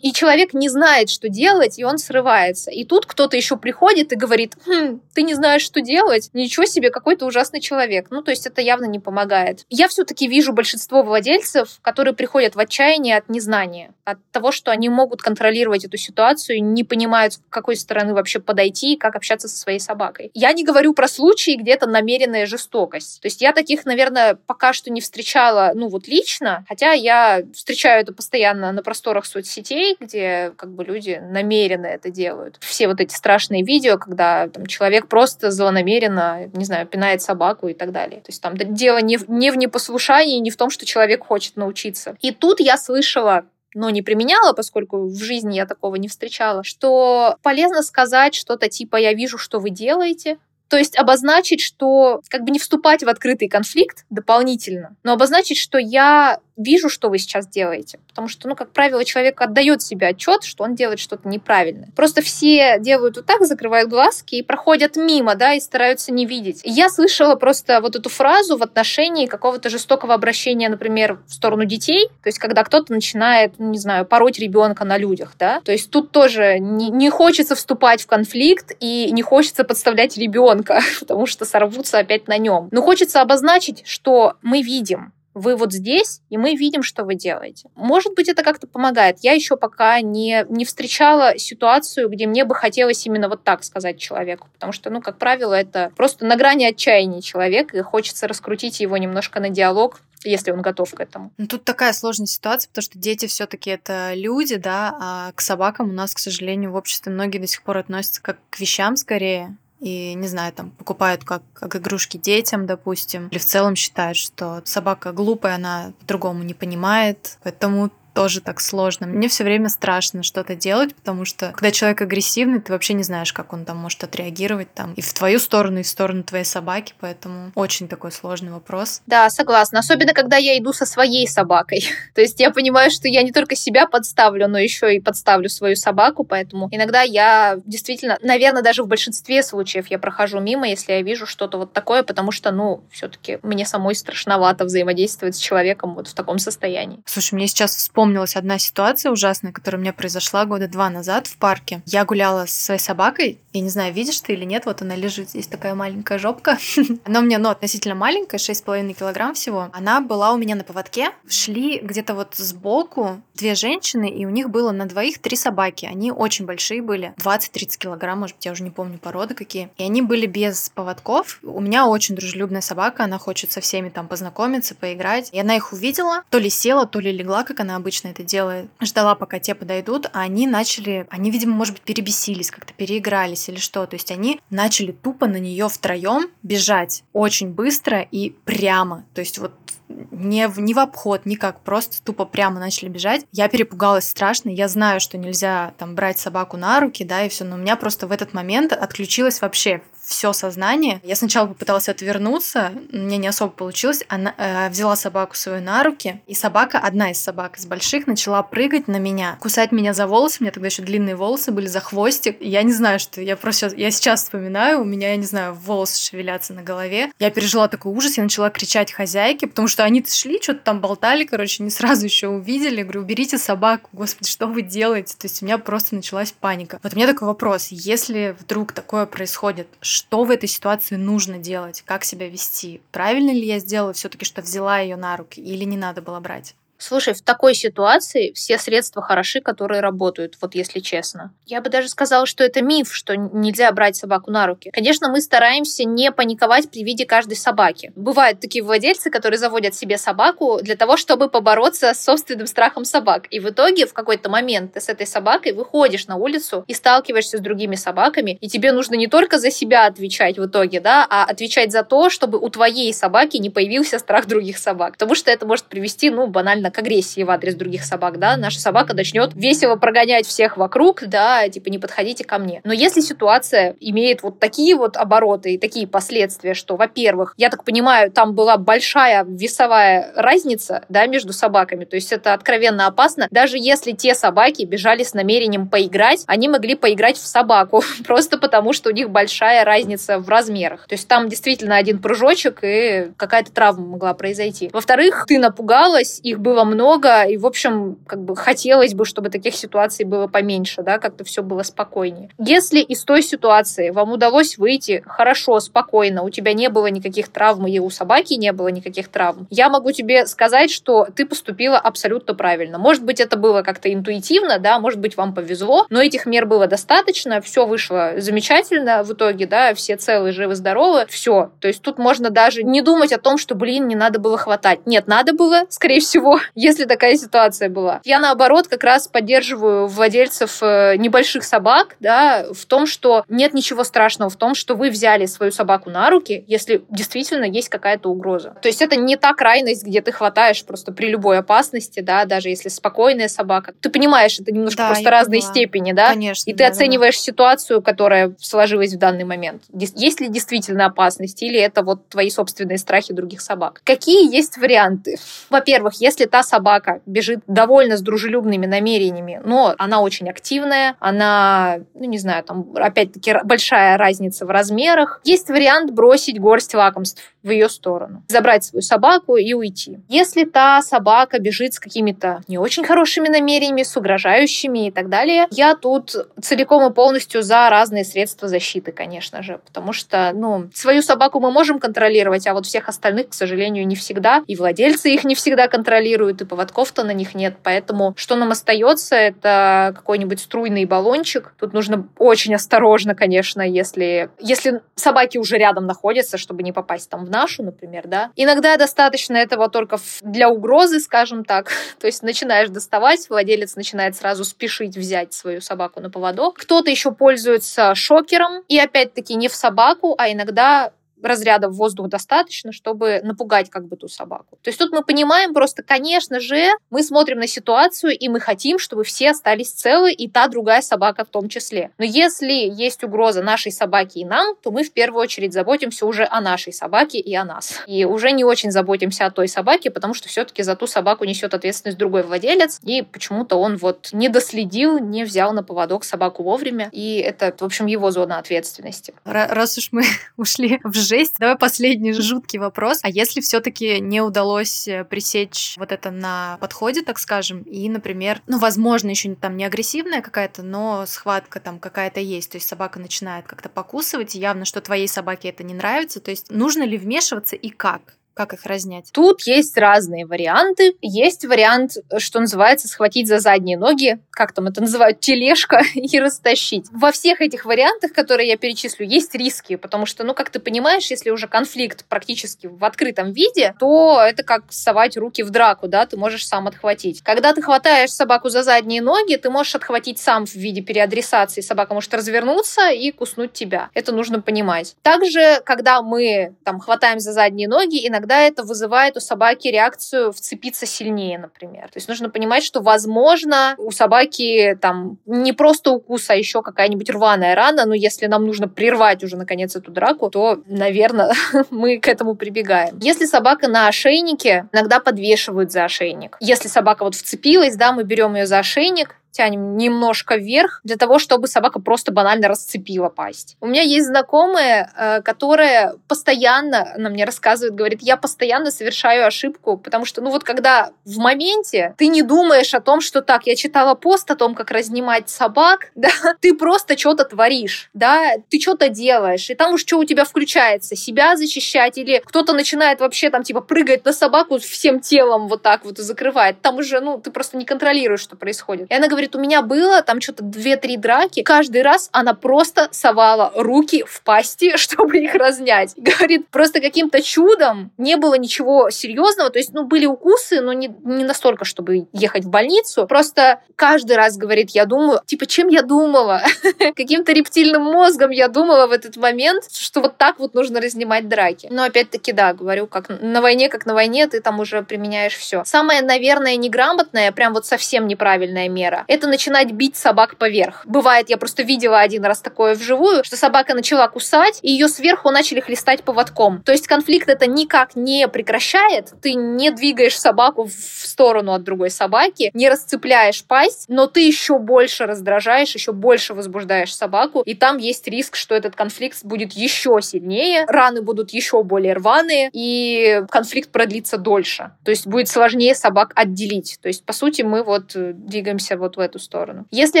И 0.00 0.12
человек 0.12 0.54
не 0.54 0.68
знает, 0.68 1.10
что 1.10 1.28
делать, 1.28 1.78
и 1.78 1.84
он 1.84 1.98
срывается. 1.98 2.70
И 2.70 2.84
тут 2.84 3.04
кто-то 3.04 3.36
еще 3.36 3.56
приходит 3.56 4.12
и 4.12 4.16
говорит, 4.16 4.54
хм, 4.66 5.00
ты 5.14 5.22
не 5.22 5.34
знаешь, 5.34 5.62
что 5.62 5.80
делать? 5.80 6.30
Ничего 6.32 6.64
себе, 6.64 6.90
какой 6.90 7.16
то 7.16 7.26
ужасный 7.26 7.60
человек. 7.60 8.06
Ну, 8.10 8.22
то 8.22 8.30
есть 8.30 8.46
это 8.46 8.62
явно 8.62 8.86
не 8.86 8.98
помогает. 8.98 9.64
Я 9.68 9.88
все-таки 9.88 10.26
вижу 10.26 10.52
большинство 10.54 11.02
владельцев, 11.02 11.78
которые 11.82 12.14
приходят 12.14 12.54
в 12.54 12.58
отчаяние 12.58 13.18
от 13.18 13.28
незнания, 13.28 13.92
от 14.04 14.18
того, 14.32 14.50
что 14.50 14.70
они 14.70 14.88
могут 14.88 15.20
контролировать 15.20 15.84
эту 15.84 15.98
ситуацию, 15.98 16.64
не 16.64 16.84
понимают, 16.84 17.34
с 17.34 17.40
какой 17.50 17.76
стороны 17.76 18.14
вообще 18.14 18.38
подойти 18.38 18.94
и 18.94 18.98
как 18.98 19.14
общаться 19.16 19.48
со 19.48 19.58
своей 19.58 19.80
собакой. 19.80 20.30
Я 20.32 20.52
не 20.52 20.64
говорю 20.64 20.94
про 20.94 21.08
случаи, 21.08 21.56
где 21.56 21.72
это 21.72 21.86
намеренная 21.86 22.46
жестокость. 22.46 23.20
То 23.20 23.26
есть 23.26 23.42
я 23.42 23.52
таких, 23.52 23.84
наверное, 23.84 24.38
пока 24.46 24.72
что 24.72 24.90
не 24.90 25.00
встречала, 25.00 25.72
ну 25.74 25.88
вот 25.88 26.08
лично, 26.08 26.64
хотя 26.68 26.92
я 26.92 27.42
встречаю 27.52 28.05
это 28.06 28.14
постоянно 28.14 28.70
на 28.72 28.82
просторах 28.82 29.26
соцсетей, 29.26 29.96
где 29.98 30.52
как 30.56 30.70
бы 30.70 30.84
люди 30.84 31.20
намеренно 31.30 31.86
это 31.86 32.10
делают. 32.10 32.58
Все 32.60 32.86
вот 32.86 33.00
эти 33.00 33.14
страшные 33.14 33.64
видео, 33.64 33.98
когда 33.98 34.48
там, 34.48 34.66
человек 34.66 35.08
просто 35.08 35.50
злонамеренно, 35.50 36.48
не 36.52 36.64
знаю, 36.64 36.86
пинает 36.86 37.20
собаку 37.20 37.68
и 37.68 37.74
так 37.74 37.90
далее. 37.92 38.20
То 38.20 38.28
есть 38.28 38.40
там 38.40 38.54
дело 38.56 38.98
не 38.98 39.16
в, 39.16 39.28
не 39.28 39.50
в 39.50 39.56
непослушании, 39.56 40.38
не 40.38 40.50
в 40.50 40.56
том, 40.56 40.70
что 40.70 40.86
человек 40.86 41.24
хочет 41.24 41.56
научиться. 41.56 42.16
И 42.20 42.30
тут 42.30 42.60
я 42.60 42.76
слышала 42.76 43.44
но 43.74 43.90
не 43.90 44.00
применяла, 44.00 44.54
поскольку 44.54 45.06
в 45.06 45.22
жизни 45.22 45.56
я 45.56 45.66
такого 45.66 45.96
не 45.96 46.08
встречала, 46.08 46.64
что 46.64 47.36
полезно 47.42 47.82
сказать 47.82 48.34
что-то 48.34 48.70
типа 48.70 48.96
«я 48.96 49.12
вижу, 49.12 49.36
что 49.36 49.58
вы 49.58 49.68
делаете», 49.68 50.38
то 50.68 50.76
есть 50.76 50.96
обозначить, 50.96 51.60
что 51.60 52.22
как 52.28 52.42
бы 52.42 52.50
не 52.50 52.58
вступать 52.58 53.04
в 53.04 53.08
открытый 53.08 53.48
конфликт 53.48 54.04
дополнительно, 54.10 54.96
но 55.04 55.12
обозначить, 55.12 55.58
что 55.58 55.78
я 55.78 56.40
вижу, 56.56 56.88
что 56.88 57.08
вы 57.08 57.18
сейчас 57.18 57.46
делаете. 57.46 57.98
Потому 58.08 58.28
что, 58.28 58.48
ну, 58.48 58.56
как 58.56 58.70
правило, 58.70 59.04
человек 59.04 59.40
отдает 59.40 59.82
себе 59.82 60.08
отчет, 60.08 60.42
что 60.44 60.64
он 60.64 60.74
делает 60.74 60.98
что-то 60.98 61.28
неправильно. 61.28 61.88
Просто 61.94 62.22
все 62.22 62.78
делают 62.80 63.16
вот 63.16 63.26
так, 63.26 63.44
закрывают 63.44 63.90
глазки 63.90 64.36
и 64.36 64.42
проходят 64.42 64.96
мимо, 64.96 65.34
да, 65.34 65.54
и 65.54 65.60
стараются 65.60 66.12
не 66.12 66.26
видеть. 66.26 66.62
я 66.64 66.88
слышала 66.88 67.34
просто 67.34 67.80
вот 67.80 67.96
эту 67.96 68.08
фразу 68.08 68.56
в 68.56 68.62
отношении 68.62 69.26
какого-то 69.26 69.68
жестокого 69.68 70.14
обращения, 70.14 70.68
например, 70.68 71.20
в 71.26 71.32
сторону 71.32 71.64
детей. 71.64 72.08
То 72.22 72.28
есть, 72.28 72.38
когда 72.38 72.64
кто-то 72.64 72.92
начинает, 72.92 73.54
ну, 73.58 73.70
не 73.70 73.78
знаю, 73.78 74.06
пороть 74.06 74.38
ребенка 74.38 74.84
на 74.84 74.98
людях, 74.98 75.34
да. 75.38 75.60
То 75.60 75.72
есть 75.72 75.90
тут 75.90 76.10
тоже 76.10 76.58
не, 76.58 76.90
не 76.90 77.10
хочется 77.10 77.54
вступать 77.54 78.02
в 78.02 78.06
конфликт 78.06 78.72
и 78.80 79.10
не 79.12 79.22
хочется 79.22 79.64
подставлять 79.64 80.16
ребенка, 80.16 80.80
потому 81.00 81.26
что 81.26 81.44
сорвутся 81.44 81.98
опять 81.98 82.28
на 82.28 82.38
нем. 82.38 82.68
Но 82.70 82.82
хочется 82.82 83.20
обозначить, 83.20 83.82
что 83.86 84.34
мы 84.42 84.62
видим, 84.62 85.12
вы 85.36 85.54
вот 85.54 85.70
здесь, 85.70 86.22
и 86.30 86.38
мы 86.38 86.54
видим, 86.54 86.82
что 86.82 87.04
вы 87.04 87.14
делаете. 87.14 87.68
Может 87.74 88.14
быть, 88.14 88.26
это 88.26 88.42
как-то 88.42 88.66
помогает. 88.66 89.18
Я 89.20 89.32
еще 89.32 89.58
пока 89.58 90.00
не, 90.00 90.46
не 90.48 90.64
встречала 90.64 91.36
ситуацию, 91.36 92.08
где 92.08 92.26
мне 92.26 92.46
бы 92.46 92.54
хотелось 92.54 93.04
именно 93.04 93.28
вот 93.28 93.44
так 93.44 93.62
сказать 93.62 93.98
человеку, 93.98 94.48
потому 94.54 94.72
что, 94.72 94.88
ну, 94.88 95.02
как 95.02 95.18
правило, 95.18 95.52
это 95.52 95.92
просто 95.94 96.24
на 96.24 96.36
грани 96.36 96.64
отчаяния 96.64 97.20
человек, 97.20 97.74
и 97.74 97.82
хочется 97.82 98.26
раскрутить 98.26 98.80
его 98.80 98.96
немножко 98.96 99.38
на 99.38 99.50
диалог, 99.50 100.00
если 100.24 100.52
он 100.52 100.62
готов 100.62 100.94
к 100.94 101.00
этому. 101.00 101.30
Ну, 101.36 101.46
тут 101.46 101.64
такая 101.64 101.92
сложная 101.92 102.26
ситуация, 102.26 102.70
потому 102.70 102.84
что 102.84 102.98
дети 102.98 103.26
все-таки 103.26 103.68
это 103.68 104.14
люди, 104.14 104.56
да, 104.56 104.96
а 104.98 105.32
к 105.34 105.42
собакам 105.42 105.90
у 105.90 105.92
нас, 105.92 106.14
к 106.14 106.18
сожалению, 106.18 106.72
в 106.72 106.76
обществе 106.76 107.12
многие 107.12 107.38
до 107.38 107.46
сих 107.46 107.62
пор 107.62 107.76
относятся 107.76 108.22
как 108.22 108.38
к 108.48 108.58
вещам 108.58 108.96
скорее, 108.96 109.54
и, 109.80 110.14
не 110.14 110.28
знаю, 110.28 110.52
там 110.52 110.70
покупают 110.70 111.24
как, 111.24 111.42
как 111.52 111.76
игрушки 111.76 112.16
детям, 112.16 112.66
допустим, 112.66 113.28
или 113.28 113.38
в 113.38 113.44
целом 113.44 113.76
считают, 113.76 114.16
что 114.16 114.62
собака 114.64 115.12
глупая, 115.12 115.56
она 115.56 115.92
по-другому 116.00 116.42
не 116.42 116.54
понимает, 116.54 117.38
поэтому 117.42 117.90
тоже 118.16 118.40
так 118.40 118.60
сложно. 118.60 119.06
Мне 119.06 119.28
все 119.28 119.44
время 119.44 119.68
страшно 119.68 120.22
что-то 120.22 120.56
делать, 120.56 120.94
потому 120.94 121.26
что 121.26 121.52
когда 121.52 121.70
человек 121.70 122.00
агрессивный, 122.00 122.62
ты 122.62 122.72
вообще 122.72 122.94
не 122.94 123.02
знаешь, 123.02 123.30
как 123.34 123.52
он 123.52 123.66
там 123.66 123.76
может 123.76 124.02
отреагировать 124.04 124.72
там 124.72 124.94
и 124.94 125.02
в 125.02 125.12
твою 125.12 125.38
сторону, 125.38 125.80
и 125.80 125.82
в 125.82 125.86
сторону 125.86 126.22
твоей 126.22 126.46
собаки, 126.46 126.94
поэтому 126.98 127.52
очень 127.54 127.88
такой 127.88 128.10
сложный 128.10 128.52
вопрос. 128.52 129.02
Да, 129.06 129.28
согласна. 129.28 129.80
Особенно, 129.80 130.14
когда 130.14 130.38
я 130.38 130.56
иду 130.56 130.72
со 130.72 130.86
своей 130.86 131.28
собакой. 131.28 131.84
То 132.14 132.22
есть 132.22 132.40
я 132.40 132.50
понимаю, 132.50 132.90
что 132.90 133.06
я 133.06 133.22
не 133.22 133.32
только 133.32 133.54
себя 133.54 133.86
подставлю, 133.86 134.48
но 134.48 134.58
еще 134.58 134.96
и 134.96 134.98
подставлю 134.98 135.50
свою 135.50 135.76
собаку, 135.76 136.24
поэтому 136.24 136.68
иногда 136.72 137.02
я 137.02 137.58
действительно, 137.66 138.16
наверное, 138.22 138.62
даже 138.62 138.82
в 138.82 138.86
большинстве 138.86 139.42
случаев 139.42 139.88
я 139.88 139.98
прохожу 139.98 140.40
мимо, 140.40 140.66
если 140.66 140.92
я 140.92 141.02
вижу 141.02 141.26
что-то 141.26 141.58
вот 141.58 141.74
такое, 141.74 142.02
потому 142.02 142.32
что, 142.32 142.50
ну, 142.50 142.82
все-таки 142.90 143.40
мне 143.42 143.66
самой 143.66 143.94
страшновато 143.94 144.64
взаимодействовать 144.64 145.36
с 145.36 145.38
человеком 145.38 145.94
вот 145.94 146.08
в 146.08 146.14
таком 146.14 146.38
состоянии. 146.38 147.00
Слушай, 147.04 147.34
мне 147.34 147.46
сейчас 147.46 147.76
вспомнилось 147.76 148.05
вспомнилась 148.06 148.36
одна 148.36 148.58
ситуация 148.58 149.10
ужасная, 149.10 149.50
которая 149.50 149.80
у 149.80 149.82
меня 149.82 149.92
произошла 149.92 150.44
года 150.44 150.68
два 150.68 150.90
назад 150.90 151.26
в 151.26 151.36
парке. 151.38 151.82
Я 151.86 152.04
гуляла 152.04 152.46
со 152.46 152.60
своей 152.60 152.78
собакой, 152.78 153.40
я 153.56 153.62
не 153.62 153.70
знаю, 153.70 153.94
видишь 153.94 154.20
ты 154.20 154.34
или 154.34 154.44
нет, 154.44 154.66
вот 154.66 154.82
она 154.82 154.94
лежит 154.94 155.30
здесь, 155.30 155.46
такая 155.46 155.74
маленькая 155.74 156.18
жопка. 156.18 156.58
Она 157.04 157.20
у 157.20 157.22
меня, 157.22 157.38
ну, 157.38 157.48
относительно 157.48 157.94
маленькая, 157.94 158.36
6,5 158.36 158.92
килограмм 158.92 159.32
всего. 159.32 159.70
Она 159.72 160.02
была 160.02 160.34
у 160.34 160.36
меня 160.36 160.54
на 160.56 160.62
поводке. 160.62 161.10
Шли 161.26 161.78
где-то 161.78 162.14
вот 162.14 162.34
сбоку 162.36 163.22
две 163.34 163.54
женщины, 163.54 164.10
и 164.10 164.26
у 164.26 164.28
них 164.28 164.50
было 164.50 164.72
на 164.72 164.84
двоих 164.84 165.20
три 165.20 165.36
собаки. 165.36 165.86
Они 165.86 166.12
очень 166.12 166.44
большие 166.44 166.82
были, 166.82 167.14
20-30 167.16 167.78
килограмм, 167.78 168.20
может 168.20 168.36
быть, 168.36 168.44
я 168.44 168.52
уже 168.52 168.62
не 168.62 168.70
помню 168.70 168.98
породы 168.98 169.34
какие. 169.34 169.70
И 169.78 169.82
они 169.82 170.02
были 170.02 170.26
без 170.26 170.68
поводков. 170.74 171.40
У 171.42 171.60
меня 171.62 171.86
очень 171.86 172.14
дружелюбная 172.14 172.60
собака, 172.60 173.04
она 173.04 173.18
хочет 173.18 173.52
со 173.52 173.62
всеми 173.62 173.88
там 173.88 174.06
познакомиться, 174.06 174.74
поиграть. 174.74 175.30
И 175.32 175.40
она 175.40 175.56
их 175.56 175.72
увидела, 175.72 176.24
то 176.28 176.36
ли 176.36 176.50
села, 176.50 176.86
то 176.86 177.00
ли 177.00 177.10
легла, 177.10 177.42
как 177.42 177.60
она 177.60 177.76
обычно 177.76 177.95
обычно 177.96 178.08
это 178.08 178.22
делает, 178.22 178.68
ждала, 178.82 179.14
пока 179.14 179.38
те 179.38 179.54
подойдут, 179.54 180.06
а 180.12 180.20
они 180.20 180.46
начали, 180.46 181.06
они, 181.10 181.30
видимо, 181.30 181.54
может 181.54 181.74
быть, 181.74 181.82
перебесились, 181.82 182.50
как-то 182.50 182.74
переигрались 182.74 183.48
или 183.48 183.58
что. 183.58 183.86
То 183.86 183.94
есть 183.94 184.10
они 184.10 184.40
начали 184.50 184.92
тупо 184.92 185.26
на 185.26 185.38
нее 185.38 185.68
втроем 185.68 186.30
бежать 186.42 187.04
очень 187.12 187.50
быстро 187.50 188.02
и 188.02 188.30
прямо. 188.44 189.04
То 189.14 189.20
есть 189.20 189.38
вот 189.38 189.52
не 189.88 190.48
в, 190.48 190.60
не 190.60 190.74
в 190.74 190.78
обход, 190.78 191.26
никак, 191.26 191.60
просто 191.60 192.02
тупо 192.02 192.24
прямо 192.24 192.60
начали 192.60 192.88
бежать. 192.88 193.24
Я 193.32 193.48
перепугалась 193.48 194.08
страшно, 194.08 194.48
я 194.48 194.68
знаю, 194.68 195.00
что 195.00 195.18
нельзя 195.18 195.74
там 195.78 195.94
брать 195.94 196.18
собаку 196.18 196.56
на 196.56 196.80
руки, 196.80 197.04
да, 197.04 197.24
и 197.24 197.28
все, 197.28 197.44
но 197.44 197.56
у 197.56 197.58
меня 197.58 197.76
просто 197.76 198.06
в 198.06 198.12
этот 198.12 198.34
момент 198.34 198.72
отключилось 198.72 199.40
вообще 199.40 199.82
все 200.06 200.32
сознание. 200.32 201.00
Я 201.02 201.16
сначала 201.16 201.48
попыталась 201.48 201.88
отвернуться, 201.88 202.72
мне 202.92 203.16
не 203.16 203.26
особо 203.26 203.50
получилось. 203.50 204.04
Она 204.08 204.34
э, 204.36 204.68
взяла 204.70 204.94
собаку 204.94 205.34
свою 205.34 205.60
на 205.60 205.82
руки, 205.82 206.22
и 206.28 206.34
собака, 206.34 206.78
одна 206.78 207.10
из 207.10 207.20
собак 207.20 207.58
из 207.58 207.66
больших, 207.66 208.06
начала 208.06 208.42
прыгать 208.44 208.86
на 208.86 208.98
меня, 208.98 209.36
кусать 209.40 209.72
меня 209.72 209.94
за 209.94 210.06
волосы. 210.06 210.38
У 210.40 210.44
меня 210.44 210.52
тогда 210.52 210.68
еще 210.68 210.82
длинные 210.82 211.16
волосы 211.16 211.50
были 211.50 211.66
за 211.66 211.80
хвостик. 211.80 212.36
Я 212.40 212.62
не 212.62 212.72
знаю, 212.72 213.00
что 213.00 213.20
я 213.20 213.36
просто 213.36 213.74
я 213.76 213.90
сейчас 213.90 214.22
вспоминаю, 214.22 214.80
у 214.80 214.84
меня, 214.84 215.10
я 215.10 215.16
не 215.16 215.26
знаю, 215.26 215.54
волосы 215.54 216.00
шевелятся 216.00 216.54
на 216.54 216.62
голове. 216.62 217.10
Я 217.18 217.30
пережила 217.30 217.66
такой 217.66 217.92
ужас, 217.92 218.16
я 218.16 218.22
начала 218.22 218.50
кричать 218.50 218.92
хозяйке, 218.92 219.48
потому 219.56 219.68
что 219.68 219.84
они 219.84 220.04
шли, 220.06 220.38
что-то 220.38 220.60
там 220.60 220.82
болтали, 220.82 221.24
короче, 221.24 221.62
не 221.62 221.70
сразу 221.70 222.04
еще 222.04 222.28
увидели. 222.28 222.82
Говорю, 222.82 223.00
уберите 223.00 223.38
собаку, 223.38 223.88
господи, 223.94 224.28
что 224.28 224.48
вы 224.48 224.60
делаете? 224.60 225.16
То 225.18 225.24
есть 225.28 225.42
у 225.42 225.46
меня 225.46 225.56
просто 225.56 225.94
началась 225.94 226.30
паника. 226.30 226.78
Вот 226.82 226.92
у 226.92 226.96
меня 226.96 227.06
такой 227.06 227.26
вопрос, 227.26 227.68
если 227.70 228.36
вдруг 228.38 228.72
такое 228.72 229.06
происходит, 229.06 229.66
что 229.80 230.24
в 230.24 230.30
этой 230.30 230.46
ситуации 230.46 230.96
нужно 230.96 231.38
делать, 231.38 231.82
как 231.86 232.04
себя 232.04 232.28
вести. 232.28 232.82
Правильно 232.92 233.30
ли 233.30 233.46
я 233.46 233.58
сделала 233.58 233.94
все-таки, 233.94 234.26
что 234.26 234.42
взяла 234.42 234.80
ее 234.80 234.96
на 234.96 235.16
руки 235.16 235.40
или 235.40 235.64
не 235.64 235.78
надо 235.78 236.02
было 236.02 236.20
брать? 236.20 236.54
Слушай, 236.78 237.14
в 237.14 237.22
такой 237.22 237.54
ситуации 237.54 238.32
все 238.32 238.58
средства 238.58 239.02
хороши, 239.02 239.40
которые 239.40 239.80
работают, 239.80 240.36
вот 240.40 240.54
если 240.54 240.80
честно. 240.80 241.32
Я 241.46 241.60
бы 241.60 241.70
даже 241.70 241.88
сказала, 241.88 242.26
что 242.26 242.44
это 242.44 242.62
миф, 242.62 242.94
что 242.94 243.16
нельзя 243.16 243.70
брать 243.72 243.96
собаку 243.96 244.30
на 244.30 244.46
руки. 244.46 244.70
Конечно, 244.72 245.08
мы 245.08 245.20
стараемся 245.20 245.84
не 245.84 246.12
паниковать 246.12 246.70
при 246.70 246.82
виде 246.82 247.06
каждой 247.06 247.36
собаки. 247.36 247.92
Бывают 247.96 248.40
такие 248.40 248.62
владельцы, 248.62 249.10
которые 249.10 249.38
заводят 249.38 249.74
себе 249.74 249.98
собаку 249.98 250.58
для 250.62 250.76
того, 250.76 250.96
чтобы 250.96 251.28
побороться 251.28 251.94
с 251.94 252.04
собственным 252.04 252.46
страхом 252.46 252.84
собак. 252.84 253.26
И 253.30 253.40
в 253.40 253.48
итоге 253.48 253.86
в 253.86 253.92
какой-то 253.92 254.28
момент 254.28 254.74
ты 254.74 254.80
с 254.80 254.88
этой 254.88 255.06
собакой 255.06 255.52
выходишь 255.52 256.06
на 256.06 256.16
улицу 256.16 256.64
и 256.66 256.74
сталкиваешься 256.74 257.38
с 257.38 257.40
другими 257.40 257.76
собаками, 257.76 258.38
и 258.40 258.48
тебе 258.48 258.72
нужно 258.72 258.94
не 258.94 259.06
только 259.06 259.38
за 259.38 259.50
себя 259.50 259.86
отвечать 259.86 260.38
в 260.38 260.46
итоге, 260.46 260.80
да, 260.80 261.06
а 261.08 261.24
отвечать 261.24 261.72
за 261.72 261.82
то, 261.82 262.10
чтобы 262.10 262.38
у 262.38 262.48
твоей 262.50 262.92
собаки 262.92 263.36
не 263.38 263.50
появился 263.50 263.98
страх 263.98 264.26
других 264.26 264.58
собак. 264.58 264.92
Потому 264.92 265.14
что 265.14 265.30
это 265.30 265.46
может 265.46 265.66
привести, 265.66 266.10
ну, 266.10 266.26
банально 266.26 266.65
склонна 266.66 266.70
к 266.70 266.78
агрессии 266.78 267.22
в 267.22 267.30
адрес 267.30 267.54
других 267.54 267.84
собак, 267.84 268.18
да, 268.18 268.36
наша 268.36 268.60
собака 268.60 268.94
начнет 268.94 269.30
весело 269.34 269.76
прогонять 269.76 270.26
всех 270.26 270.56
вокруг, 270.56 271.02
да, 271.06 271.48
типа 271.48 271.68
не 271.68 271.78
подходите 271.78 272.24
ко 272.24 272.38
мне. 272.38 272.60
Но 272.64 272.72
если 272.72 273.00
ситуация 273.00 273.76
имеет 273.80 274.22
вот 274.22 274.38
такие 274.38 274.74
вот 274.74 274.96
обороты 274.96 275.54
и 275.54 275.58
такие 275.58 275.86
последствия, 275.86 276.54
что, 276.54 276.76
во-первых, 276.76 277.34
я 277.36 277.50
так 277.50 277.64
понимаю, 277.64 278.10
там 278.10 278.34
была 278.34 278.56
большая 278.56 279.24
весовая 279.24 280.12
разница, 280.16 280.84
да, 280.88 281.06
между 281.06 281.32
собаками, 281.32 281.84
то 281.84 281.96
есть 281.96 282.12
это 282.12 282.34
откровенно 282.34 282.86
опасно. 282.86 283.28
Даже 283.30 283.58
если 283.58 283.92
те 283.92 284.14
собаки 284.14 284.64
бежали 284.64 285.02
с 285.02 285.14
намерением 285.14 285.68
поиграть, 285.68 286.24
они 286.26 286.48
могли 286.48 286.74
поиграть 286.74 287.16
в 287.16 287.26
собаку, 287.26 287.82
просто 288.06 288.38
потому 288.38 288.72
что 288.72 288.90
у 288.90 288.92
них 288.92 289.10
большая 289.10 289.64
разница 289.64 290.18
в 290.18 290.28
размерах. 290.28 290.86
То 290.88 290.94
есть 290.94 291.08
там 291.08 291.28
действительно 291.28 291.76
один 291.76 291.98
прыжочек 291.98 292.60
и 292.62 293.12
какая-то 293.16 293.52
травма 293.52 293.86
могла 293.86 294.14
произойти. 294.14 294.70
Во-вторых, 294.72 295.24
ты 295.26 295.38
напугалась, 295.38 296.20
их 296.22 296.40
было 296.40 296.55
много, 296.64 297.24
и, 297.24 297.36
в 297.36 297.46
общем, 297.46 297.98
как 298.06 298.22
бы 298.22 298.36
хотелось 298.36 298.94
бы, 298.94 299.04
чтобы 299.04 299.30
таких 299.30 299.54
ситуаций 299.54 300.04
было 300.04 300.26
поменьше, 300.26 300.82
да, 300.82 300.98
как-то 300.98 301.24
все 301.24 301.42
было 301.42 301.62
спокойнее. 301.62 302.30
Если 302.38 302.80
из 302.80 303.04
той 303.04 303.22
ситуации 303.22 303.90
вам 303.90 304.12
удалось 304.12 304.58
выйти 304.58 305.02
хорошо, 305.06 305.58
спокойно, 305.60 306.22
у 306.22 306.30
тебя 306.30 306.52
не 306.52 306.68
было 306.68 306.86
никаких 306.86 307.28
травм, 307.28 307.66
и 307.66 307.78
у 307.78 307.90
собаки 307.90 308.34
не 308.34 308.52
было 308.52 308.68
никаких 308.68 309.08
травм, 309.08 309.46
я 309.50 309.68
могу 309.68 309.92
тебе 309.92 310.26
сказать, 310.26 310.70
что 310.70 311.06
ты 311.14 311.26
поступила 311.26 311.78
абсолютно 311.78 312.34
правильно. 312.34 312.78
Может 312.78 313.04
быть, 313.04 313.20
это 313.20 313.36
было 313.36 313.62
как-то 313.62 313.92
интуитивно, 313.92 314.58
да, 314.58 314.78
может 314.78 315.00
быть, 315.00 315.16
вам 315.16 315.34
повезло, 315.34 315.86
но 315.90 316.02
этих 316.02 316.26
мер 316.26 316.46
было 316.46 316.66
достаточно, 316.66 317.40
все 317.40 317.66
вышло 317.66 318.14
замечательно 318.18 319.02
в 319.02 319.12
итоге, 319.12 319.46
да, 319.46 319.74
все 319.74 319.96
целые, 319.96 320.32
живы, 320.32 320.54
здоровы, 320.54 321.06
все. 321.08 321.50
То 321.60 321.68
есть 321.68 321.82
тут 321.82 321.98
можно 321.98 322.30
даже 322.30 322.62
не 322.62 322.82
думать 322.82 323.12
о 323.12 323.18
том, 323.18 323.38
что, 323.38 323.54
блин, 323.54 323.88
не 323.88 323.94
надо 323.94 324.18
было 324.18 324.36
хватать. 324.38 324.86
Нет, 324.86 325.06
надо 325.06 325.32
было, 325.32 325.62
скорее 325.68 326.00
всего, 326.00 326.38
если 326.54 326.84
такая 326.84 327.16
ситуация 327.16 327.68
была. 327.68 328.00
Я, 328.04 328.20
наоборот, 328.20 328.68
как 328.68 328.84
раз 328.84 329.08
поддерживаю 329.08 329.86
владельцев 329.86 330.58
э, 330.62 330.96
небольших 330.96 331.44
собак, 331.44 331.96
да, 332.00 332.46
в 332.52 332.66
том, 332.66 332.86
что 332.86 333.24
нет 333.28 333.54
ничего 333.54 333.84
страшного 333.84 334.30
в 334.30 334.36
том, 334.36 334.54
что 334.54 334.74
вы 334.74 334.90
взяли 334.90 335.26
свою 335.26 335.52
собаку 335.52 335.90
на 335.90 336.10
руки, 336.10 336.44
если 336.46 336.84
действительно 336.90 337.44
есть 337.44 337.68
какая-то 337.68 338.08
угроза. 338.08 338.56
То 338.62 338.68
есть 338.68 338.82
это 338.82 338.96
не 338.96 339.16
та 339.16 339.34
крайность, 339.34 339.84
где 339.84 340.00
ты 340.00 340.12
хватаешь 340.12 340.64
просто 340.64 340.92
при 340.92 341.08
любой 341.08 341.38
опасности, 341.38 342.00
да, 342.00 342.24
даже 342.24 342.48
если 342.48 342.68
спокойная 342.68 343.28
собака. 343.28 343.74
Ты 343.80 343.90
понимаешь, 343.90 344.38
это 344.38 344.52
немножко 344.52 344.82
да, 344.82 344.88
просто 344.88 345.10
разные 345.10 345.40
поняла. 345.40 345.54
степени, 345.54 345.92
да? 345.92 346.08
Конечно. 346.08 346.50
И 346.50 346.52
ты 346.52 346.58
да, 346.58 346.68
оцениваешь 346.68 347.16
да. 347.16 347.22
ситуацию, 347.22 347.82
которая 347.82 348.34
сложилась 348.40 348.94
в 348.94 348.98
данный 348.98 349.24
момент. 349.24 349.62
Есть 349.72 350.20
ли 350.20 350.28
действительно 350.28 350.86
опасность, 350.86 351.42
или 351.42 351.58
это 351.58 351.82
вот 351.82 352.08
твои 352.08 352.30
собственные 352.30 352.78
страхи 352.78 353.12
других 353.12 353.40
собак? 353.40 353.80
Какие 353.84 354.32
есть 354.34 354.56
варианты? 354.56 355.18
Во-первых, 355.50 355.94
если 355.94 356.26
та 356.36 356.42
собака 356.42 357.00
бежит 357.06 357.40
довольно 357.46 357.96
с 357.96 358.02
дружелюбными 358.02 358.66
намерениями, 358.66 359.40
но 359.42 359.74
она 359.78 360.02
очень 360.02 360.28
активная, 360.28 360.94
она, 361.00 361.78
ну 361.94 362.04
не 362.04 362.18
знаю, 362.18 362.44
там 362.44 362.72
опять-таки 362.74 363.36
большая 363.42 363.96
разница 363.96 364.44
в 364.44 364.50
размерах, 364.50 365.22
есть 365.24 365.48
вариант 365.48 365.92
бросить 365.92 366.38
горсть 366.38 366.74
лакомств 366.74 367.22
в 367.42 367.48
ее 367.48 367.70
сторону, 367.70 368.22
забрать 368.28 368.64
свою 368.64 368.82
собаку 368.82 369.36
и 369.36 369.54
уйти. 369.54 369.98
Если 370.08 370.44
та 370.44 370.82
собака 370.82 371.38
бежит 371.38 371.72
с 371.72 371.80
какими-то 371.80 372.42
не 372.48 372.58
очень 372.58 372.84
хорошими 372.84 373.28
намерениями, 373.28 373.82
с 373.84 373.96
угрожающими 373.96 374.88
и 374.88 374.90
так 374.90 375.08
далее, 375.08 375.46
я 375.52 375.74
тут 375.74 376.14
целиком 376.42 376.90
и 376.90 376.92
полностью 376.92 377.42
за 377.42 377.70
разные 377.70 378.04
средства 378.04 378.46
защиты, 378.48 378.92
конечно 378.92 379.42
же, 379.42 379.60
потому 379.64 379.94
что, 379.94 380.32
ну, 380.34 380.68
свою 380.74 381.00
собаку 381.00 381.40
мы 381.40 381.50
можем 381.50 381.78
контролировать, 381.78 382.46
а 382.46 382.52
вот 382.52 382.66
всех 382.66 382.90
остальных, 382.90 383.30
к 383.30 383.34
сожалению, 383.34 383.86
не 383.86 383.96
всегда, 383.96 384.42
и 384.46 384.54
владельцы 384.54 385.08
их 385.10 385.24
не 385.24 385.34
всегда 385.34 385.68
контролируют, 385.68 386.25
и 386.28 386.44
поводков-то 386.44 387.04
на 387.04 387.12
них 387.12 387.34
нет, 387.34 387.56
поэтому 387.62 388.14
что 388.16 388.36
нам 388.36 388.50
остается, 388.50 389.16
это 389.16 389.92
какой-нибудь 389.94 390.40
струйный 390.40 390.84
баллончик. 390.84 391.54
Тут 391.58 391.72
нужно 391.72 392.08
очень 392.18 392.54
осторожно, 392.54 393.14
конечно, 393.14 393.62
если, 393.62 394.30
если 394.38 394.82
собаки 394.94 395.38
уже 395.38 395.56
рядом 395.58 395.86
находятся, 395.86 396.38
чтобы 396.38 396.62
не 396.62 396.72
попасть 396.72 397.10
там 397.10 397.24
в 397.24 397.30
нашу, 397.30 397.62
например, 397.62 398.06
да. 398.06 398.30
Иногда 398.36 398.76
достаточно 398.76 399.36
этого 399.36 399.68
только 399.68 399.98
для 400.22 400.48
угрозы, 400.48 401.00
скажем 401.00 401.44
так. 401.44 401.70
То 402.00 402.06
есть 402.06 402.22
начинаешь 402.22 402.68
доставать, 402.68 403.28
владелец 403.28 403.76
начинает 403.76 404.16
сразу 404.16 404.44
спешить 404.44 404.96
взять 404.96 405.32
свою 405.32 405.60
собаку 405.60 406.00
на 406.00 406.10
поводок. 406.10 406.56
Кто-то 406.58 406.90
еще 406.90 407.12
пользуется 407.12 407.94
шокером, 407.94 408.62
и 408.68 408.78
опять-таки 408.78 409.34
не 409.34 409.48
в 409.48 409.54
собаку, 409.54 410.14
а 410.18 410.30
иногда 410.30 410.92
разрядов 411.22 411.74
воздуха 411.74 412.08
достаточно, 412.08 412.72
чтобы 412.72 413.20
напугать 413.22 413.70
как 413.70 413.86
бы 413.86 413.96
ту 413.96 414.08
собаку. 414.08 414.58
То 414.62 414.68
есть 414.68 414.78
тут 414.78 414.92
мы 414.92 415.02
понимаем 415.02 415.54
просто, 415.54 415.82
конечно 415.82 416.40
же, 416.40 416.68
мы 416.90 417.02
смотрим 417.02 417.38
на 417.38 417.46
ситуацию, 417.46 418.16
и 418.16 418.28
мы 418.28 418.40
хотим, 418.40 418.78
чтобы 418.78 419.04
все 419.04 419.30
остались 419.30 419.72
целы, 419.72 420.12
и 420.12 420.28
та 420.28 420.48
другая 420.48 420.82
собака 420.82 421.24
в 421.24 421.28
том 421.28 421.48
числе. 421.48 421.90
Но 421.98 422.04
если 422.04 422.52
есть 422.52 423.02
угроза 423.04 423.42
нашей 423.42 423.72
собаке 423.72 424.20
и 424.20 424.24
нам, 424.24 424.56
то 424.62 424.70
мы 424.70 424.84
в 424.84 424.92
первую 424.92 425.22
очередь 425.22 425.52
заботимся 425.52 426.06
уже 426.06 426.26
о 426.30 426.40
нашей 426.40 426.72
собаке 426.72 427.18
и 427.18 427.34
о 427.34 427.44
нас. 427.44 427.82
И 427.86 428.04
уже 428.04 428.32
не 428.32 428.44
очень 428.44 428.70
заботимся 428.70 429.26
о 429.26 429.30
той 429.30 429.48
собаке, 429.48 429.90
потому 429.90 430.14
что 430.14 430.28
все-таки 430.28 430.62
за 430.62 430.76
ту 430.76 430.86
собаку 430.86 431.24
несет 431.24 431.54
ответственность 431.54 431.98
другой 431.98 432.22
владелец, 432.22 432.80
и 432.82 433.02
почему-то 433.02 433.56
он 433.56 433.76
вот 433.76 434.10
не 434.12 434.28
доследил, 434.28 434.98
не 434.98 435.24
взял 435.24 435.52
на 435.52 435.62
поводок 435.62 436.04
собаку 436.04 436.42
вовремя, 436.42 436.88
и 436.92 437.18
это, 437.18 437.54
в 437.58 437.62
общем, 437.62 437.86
его 437.86 438.10
зона 438.10 438.38
ответственности. 438.38 439.14
Раз 439.24 439.78
уж 439.78 439.88
мы 439.92 440.04
ушли 440.36 440.80
в 440.84 440.94
жесть. 441.06 441.36
Давай 441.38 441.56
последний 441.56 442.12
жуткий 442.12 442.58
вопрос. 442.58 443.00
А 443.02 443.08
если 443.08 443.40
все-таки 443.40 444.00
не 444.00 444.20
удалось 444.20 444.88
э, 444.88 445.04
пресечь 445.04 445.74
вот 445.78 445.92
это 445.92 446.10
на 446.10 446.58
подходе, 446.60 447.02
так 447.02 447.18
скажем, 447.18 447.62
и, 447.62 447.88
например, 447.88 448.42
ну, 448.46 448.58
возможно, 448.58 449.10
еще 449.10 449.34
там 449.34 449.56
не 449.56 449.64
агрессивная 449.64 450.22
какая-то, 450.22 450.62
но 450.62 451.04
схватка 451.06 451.60
там 451.60 451.78
какая-то 451.78 452.20
есть, 452.20 452.50
то 452.50 452.56
есть 452.56 452.68
собака 452.68 452.98
начинает 452.98 453.46
как-то 453.46 453.68
покусывать, 453.68 454.34
и 454.34 454.40
явно, 454.40 454.64
что 454.64 454.80
твоей 454.80 455.08
собаке 455.08 455.48
это 455.48 455.62
не 455.62 455.74
нравится, 455.74 456.20
то 456.20 456.30
есть 456.30 456.50
нужно 456.50 456.82
ли 456.82 456.98
вмешиваться 456.98 457.56
и 457.56 457.68
как? 457.68 458.15
Как 458.36 458.52
их 458.52 458.66
разнять? 458.66 459.06
Тут 459.12 459.46
есть 459.46 459.78
разные 459.78 460.26
варианты. 460.26 460.94
Есть 461.00 461.46
вариант, 461.46 461.92
что 462.18 462.38
называется, 462.38 462.86
схватить 462.86 463.28
за 463.28 463.38
задние 463.38 463.78
ноги, 463.78 464.18
как 464.30 464.52
там 464.52 464.66
это 464.66 464.82
называют, 464.82 465.20
тележка, 465.20 465.80
и 465.94 466.20
растащить. 466.20 466.84
Во 466.92 467.12
всех 467.12 467.40
этих 467.40 467.64
вариантах, 467.64 468.12
которые 468.12 468.50
я 468.50 468.58
перечислю, 468.58 469.06
есть 469.06 469.34
риски, 469.34 469.76
потому 469.76 470.04
что, 470.04 470.22
ну, 470.22 470.34
как 470.34 470.50
ты 470.50 470.60
понимаешь, 470.60 471.06
если 471.06 471.30
уже 471.30 471.48
конфликт 471.48 472.04
практически 472.04 472.66
в 472.66 472.84
открытом 472.84 473.32
виде, 473.32 473.74
то 473.80 474.20
это 474.20 474.42
как 474.42 474.64
совать 474.68 475.16
руки 475.16 475.42
в 475.42 475.48
драку, 475.48 475.88
да, 475.88 476.04
ты 476.04 476.18
можешь 476.18 476.46
сам 476.46 476.68
отхватить. 476.68 477.22
Когда 477.22 477.54
ты 477.54 477.62
хватаешь 477.62 478.10
собаку 478.12 478.50
за 478.50 478.62
задние 478.62 479.00
ноги, 479.00 479.36
ты 479.36 479.48
можешь 479.48 479.74
отхватить 479.74 480.18
сам 480.18 480.44
в 480.44 480.54
виде 480.54 480.82
переадресации. 480.82 481.62
Собака 481.62 481.94
может 481.94 482.12
развернуться 482.12 482.90
и 482.90 483.12
куснуть 483.12 483.54
тебя. 483.54 483.88
Это 483.94 484.12
нужно 484.12 484.42
понимать. 484.42 484.94
Также, 485.00 485.62
когда 485.64 486.02
мы 486.02 486.54
там 486.64 486.80
хватаем 486.80 487.18
за 487.18 487.32
задние 487.32 487.66
ноги, 487.66 488.06
иногда 488.06 488.25
тогда 488.26 488.42
это 488.42 488.64
вызывает 488.64 489.16
у 489.16 489.20
собаки 489.20 489.68
реакцию 489.68 490.32
вцепиться 490.32 490.84
сильнее, 490.84 491.38
например. 491.38 491.84
То 491.84 491.96
есть 491.98 492.08
нужно 492.08 492.28
понимать, 492.28 492.64
что, 492.64 492.80
возможно, 492.80 493.76
у 493.78 493.92
собаки 493.92 494.76
там 494.80 495.18
не 495.26 495.52
просто 495.52 495.92
укус, 495.92 496.28
а 496.28 496.34
еще 496.34 496.60
какая-нибудь 496.60 497.08
рваная 497.08 497.54
рана, 497.54 497.86
но 497.86 497.94
если 497.94 498.26
нам 498.26 498.44
нужно 498.44 498.66
прервать 498.66 499.22
уже, 499.22 499.36
наконец, 499.36 499.76
эту 499.76 499.92
драку, 499.92 500.28
то, 500.28 500.60
наверное, 500.66 501.34
мы 501.70 501.98
к 501.98 502.08
этому 502.08 502.34
прибегаем. 502.34 502.98
Если 503.00 503.26
собака 503.26 503.68
на 503.68 503.86
ошейнике, 503.86 504.68
иногда 504.72 504.98
подвешивают 504.98 505.70
за 505.70 505.84
ошейник. 505.84 506.36
Если 506.40 506.66
собака 506.66 507.04
вот 507.04 507.14
вцепилась, 507.14 507.76
да, 507.76 507.92
мы 507.92 508.02
берем 508.02 508.34
ее 508.34 508.46
за 508.46 508.58
ошейник, 508.58 509.14
тянем 509.36 509.76
немножко 509.76 510.36
вверх 510.36 510.80
для 510.84 510.96
того, 510.96 511.18
чтобы 511.18 511.46
собака 511.46 511.80
просто 511.80 512.12
банально 512.12 512.48
расцепила 512.48 513.08
пасть. 513.08 513.56
У 513.60 513.66
меня 513.66 513.82
есть 513.82 514.06
знакомая, 514.06 514.92
э, 514.96 515.22
которая 515.22 515.94
постоянно, 516.08 516.94
она 516.94 517.10
мне 517.10 517.24
рассказывает, 517.24 517.74
говорит, 517.74 518.00
я 518.02 518.16
постоянно 518.16 518.70
совершаю 518.70 519.26
ошибку, 519.26 519.76
потому 519.76 520.04
что, 520.04 520.22
ну 520.22 520.30
вот 520.30 520.44
когда 520.44 520.90
в 521.04 521.18
моменте 521.18 521.94
ты 521.98 522.08
не 522.08 522.22
думаешь 522.22 522.74
о 522.74 522.80
том, 522.80 523.00
что 523.00 523.20
так, 523.22 523.46
я 523.46 523.56
читала 523.56 523.94
пост 523.94 524.30
о 524.30 524.36
том, 524.36 524.54
как 524.54 524.70
разнимать 524.70 525.28
собак, 525.28 525.90
да, 525.94 526.08
ты 526.40 526.54
просто 526.54 526.96
что-то 526.96 527.24
творишь, 527.24 527.90
да, 527.94 528.32
ты 528.48 528.60
что-то 528.60 528.88
делаешь, 528.88 529.50
и 529.50 529.54
там 529.54 529.74
уж 529.74 529.86
что 529.86 529.98
у 529.98 530.04
тебя 530.04 530.24
включается, 530.24 530.96
себя 530.96 531.36
защищать, 531.36 531.98
или 531.98 532.22
кто-то 532.24 532.52
начинает 532.52 533.00
вообще 533.00 533.30
там 533.30 533.42
типа 533.42 533.60
прыгать 533.60 534.04
на 534.04 534.12
собаку 534.12 534.58
всем 534.58 535.00
телом 535.00 535.48
вот 535.48 535.62
так 535.62 535.84
вот 535.84 535.98
и 535.98 536.02
закрывает, 536.02 536.60
там 536.60 536.78
уже, 536.78 537.00
ну, 537.00 537.20
ты 537.20 537.30
просто 537.30 537.56
не 537.56 537.64
контролируешь, 537.64 538.20
что 538.20 538.36
происходит. 538.36 538.90
И 538.90 538.94
она 538.94 539.08
говорит, 539.08 539.25
говорит, 539.26 539.36
у 539.36 539.40
меня 539.40 539.62
было 539.62 540.02
там 540.02 540.20
что-то 540.20 540.44
две-три 540.44 540.96
драки, 540.96 541.42
каждый 541.42 541.82
раз 541.82 542.08
она 542.12 542.34
просто 542.34 542.88
совала 542.90 543.52
руки 543.54 544.04
в 544.06 544.22
пасти, 544.22 544.76
чтобы 544.76 545.18
их 545.18 545.34
разнять. 545.34 545.94
Говорит, 545.96 546.48
просто 546.48 546.80
каким-то 546.80 547.22
чудом 547.22 547.90
не 547.98 548.16
было 548.16 548.34
ничего 548.34 548.90
серьезного, 548.90 549.50
то 549.50 549.58
есть, 549.58 549.72
ну, 549.72 549.84
были 549.84 550.06
укусы, 550.06 550.60
но 550.60 550.72
не, 550.72 550.94
не 551.04 551.24
настолько, 551.24 551.64
чтобы 551.64 552.06
ехать 552.12 552.44
в 552.44 552.50
больницу. 552.50 553.06
Просто 553.06 553.60
каждый 553.74 554.16
раз 554.16 554.36
говорит, 554.36 554.70
я 554.70 554.84
думаю, 554.84 555.20
типа, 555.26 555.46
чем 555.46 555.68
я 555.68 555.82
думала? 555.82 556.42
Каким-то 556.96 557.32
рептильным 557.32 557.82
мозгом 557.82 558.30
я 558.30 558.48
думала 558.48 558.86
в 558.86 558.92
этот 558.92 559.16
момент, 559.16 559.64
что 559.72 560.00
вот 560.00 560.16
так 560.16 560.38
вот 560.38 560.54
нужно 560.54 560.80
разнимать 560.80 561.28
драки. 561.28 561.68
Но 561.70 561.84
опять-таки, 561.84 562.32
да, 562.32 562.52
говорю, 562.52 562.86
как 562.86 563.08
на 563.08 563.40
войне, 563.40 563.68
как 563.68 563.86
на 563.86 563.94
войне, 563.94 564.26
ты 564.26 564.40
там 564.40 564.60
уже 564.60 564.82
применяешь 564.82 565.34
все. 565.34 565.62
Самое, 565.64 566.02
наверное, 566.02 566.56
неграмотное, 566.56 567.32
прям 567.32 567.52
вот 567.54 567.66
совсем 567.66 568.06
неправильная 568.06 568.68
мера, 568.68 569.04
это 569.08 569.26
начинать 569.26 569.72
бить 569.72 569.96
собак 569.96 570.36
поверх. 570.36 570.82
Бывает, 570.86 571.30
я 571.30 571.36
просто 571.36 571.62
видела 571.62 572.00
один 572.00 572.24
раз 572.24 572.40
такое 572.40 572.74
вживую, 572.74 573.24
что 573.24 573.36
собака 573.36 573.74
начала 573.74 574.08
кусать, 574.08 574.58
и 574.62 574.70
ее 574.70 574.88
сверху 574.88 575.30
начали 575.30 575.60
хлестать 575.60 576.02
поводком. 576.02 576.62
То 576.62 576.72
есть 576.72 576.86
конфликт 576.86 577.28
это 577.28 577.46
никак 577.46 577.96
не 577.96 578.28
прекращает, 578.28 579.12
ты 579.22 579.34
не 579.34 579.70
двигаешь 579.70 580.18
собаку 580.18 580.64
в 580.64 580.72
сторону 580.72 581.52
от 581.52 581.62
другой 581.62 581.90
собаки, 581.90 582.50
не 582.54 582.68
расцепляешь 582.68 583.44
пасть, 583.44 583.86
но 583.88 584.06
ты 584.06 584.26
еще 584.26 584.58
больше 584.58 585.06
раздражаешь, 585.06 585.74
еще 585.74 585.92
больше 585.92 586.34
возбуждаешь 586.34 586.94
собаку, 586.94 587.42
и 587.42 587.54
там 587.54 587.78
есть 587.78 588.06
риск, 588.08 588.36
что 588.36 588.54
этот 588.54 588.76
конфликт 588.76 589.24
будет 589.24 589.52
еще 589.52 589.98
сильнее, 590.02 590.64
раны 590.68 591.02
будут 591.02 591.30
еще 591.30 591.62
более 591.62 591.94
рваные, 591.94 592.50
и 592.52 593.22
конфликт 593.30 593.70
продлится 593.70 594.18
дольше. 594.18 594.72
То 594.84 594.90
есть 594.90 595.06
будет 595.06 595.28
сложнее 595.28 595.74
собак 595.74 596.12
отделить. 596.14 596.78
То 596.82 596.88
есть, 596.88 597.04
по 597.04 597.12
сути, 597.12 597.42
мы 597.42 597.62
вот 597.62 597.94
э, 597.94 598.12
двигаемся 598.14 598.76
вот 598.76 598.95
в 598.96 599.00
эту 599.00 599.18
сторону. 599.18 599.66
Если 599.70 600.00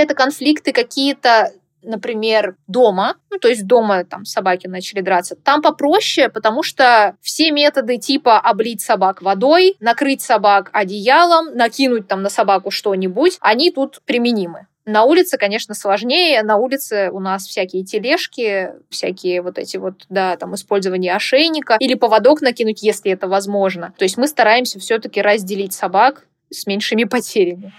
это 0.00 0.14
конфликты 0.14 0.72
какие-то 0.72 1.52
например, 1.86 2.56
дома, 2.66 3.16
ну, 3.30 3.38
то 3.38 3.48
есть 3.48 3.66
дома 3.66 4.04
там 4.04 4.24
собаки 4.24 4.66
начали 4.66 5.00
драться, 5.00 5.36
там 5.36 5.62
попроще, 5.62 6.28
потому 6.28 6.62
что 6.62 7.16
все 7.20 7.50
методы 7.52 7.96
типа 7.96 8.38
облить 8.38 8.80
собак 8.80 9.22
водой, 9.22 9.76
накрыть 9.80 10.20
собак 10.20 10.68
одеялом, 10.72 11.54
накинуть 11.54 12.08
там 12.08 12.22
на 12.22 12.28
собаку 12.28 12.70
что-нибудь, 12.70 13.38
они 13.40 13.70
тут 13.70 14.00
применимы. 14.04 14.66
На 14.84 15.02
улице, 15.02 15.36
конечно, 15.36 15.74
сложнее. 15.74 16.44
На 16.44 16.56
улице 16.58 17.10
у 17.10 17.18
нас 17.18 17.44
всякие 17.44 17.84
тележки, 17.84 18.70
всякие 18.88 19.42
вот 19.42 19.58
эти 19.58 19.78
вот, 19.78 20.04
да, 20.08 20.36
там, 20.36 20.54
использование 20.54 21.12
ошейника 21.12 21.76
или 21.80 21.94
поводок 21.94 22.40
накинуть, 22.40 22.84
если 22.84 23.10
это 23.10 23.26
возможно. 23.26 23.92
То 23.98 24.04
есть 24.04 24.16
мы 24.16 24.28
стараемся 24.28 24.78
все-таки 24.78 25.20
разделить 25.20 25.72
собак 25.72 26.26
с 26.50 26.68
меньшими 26.68 27.02
потерями. 27.02 27.72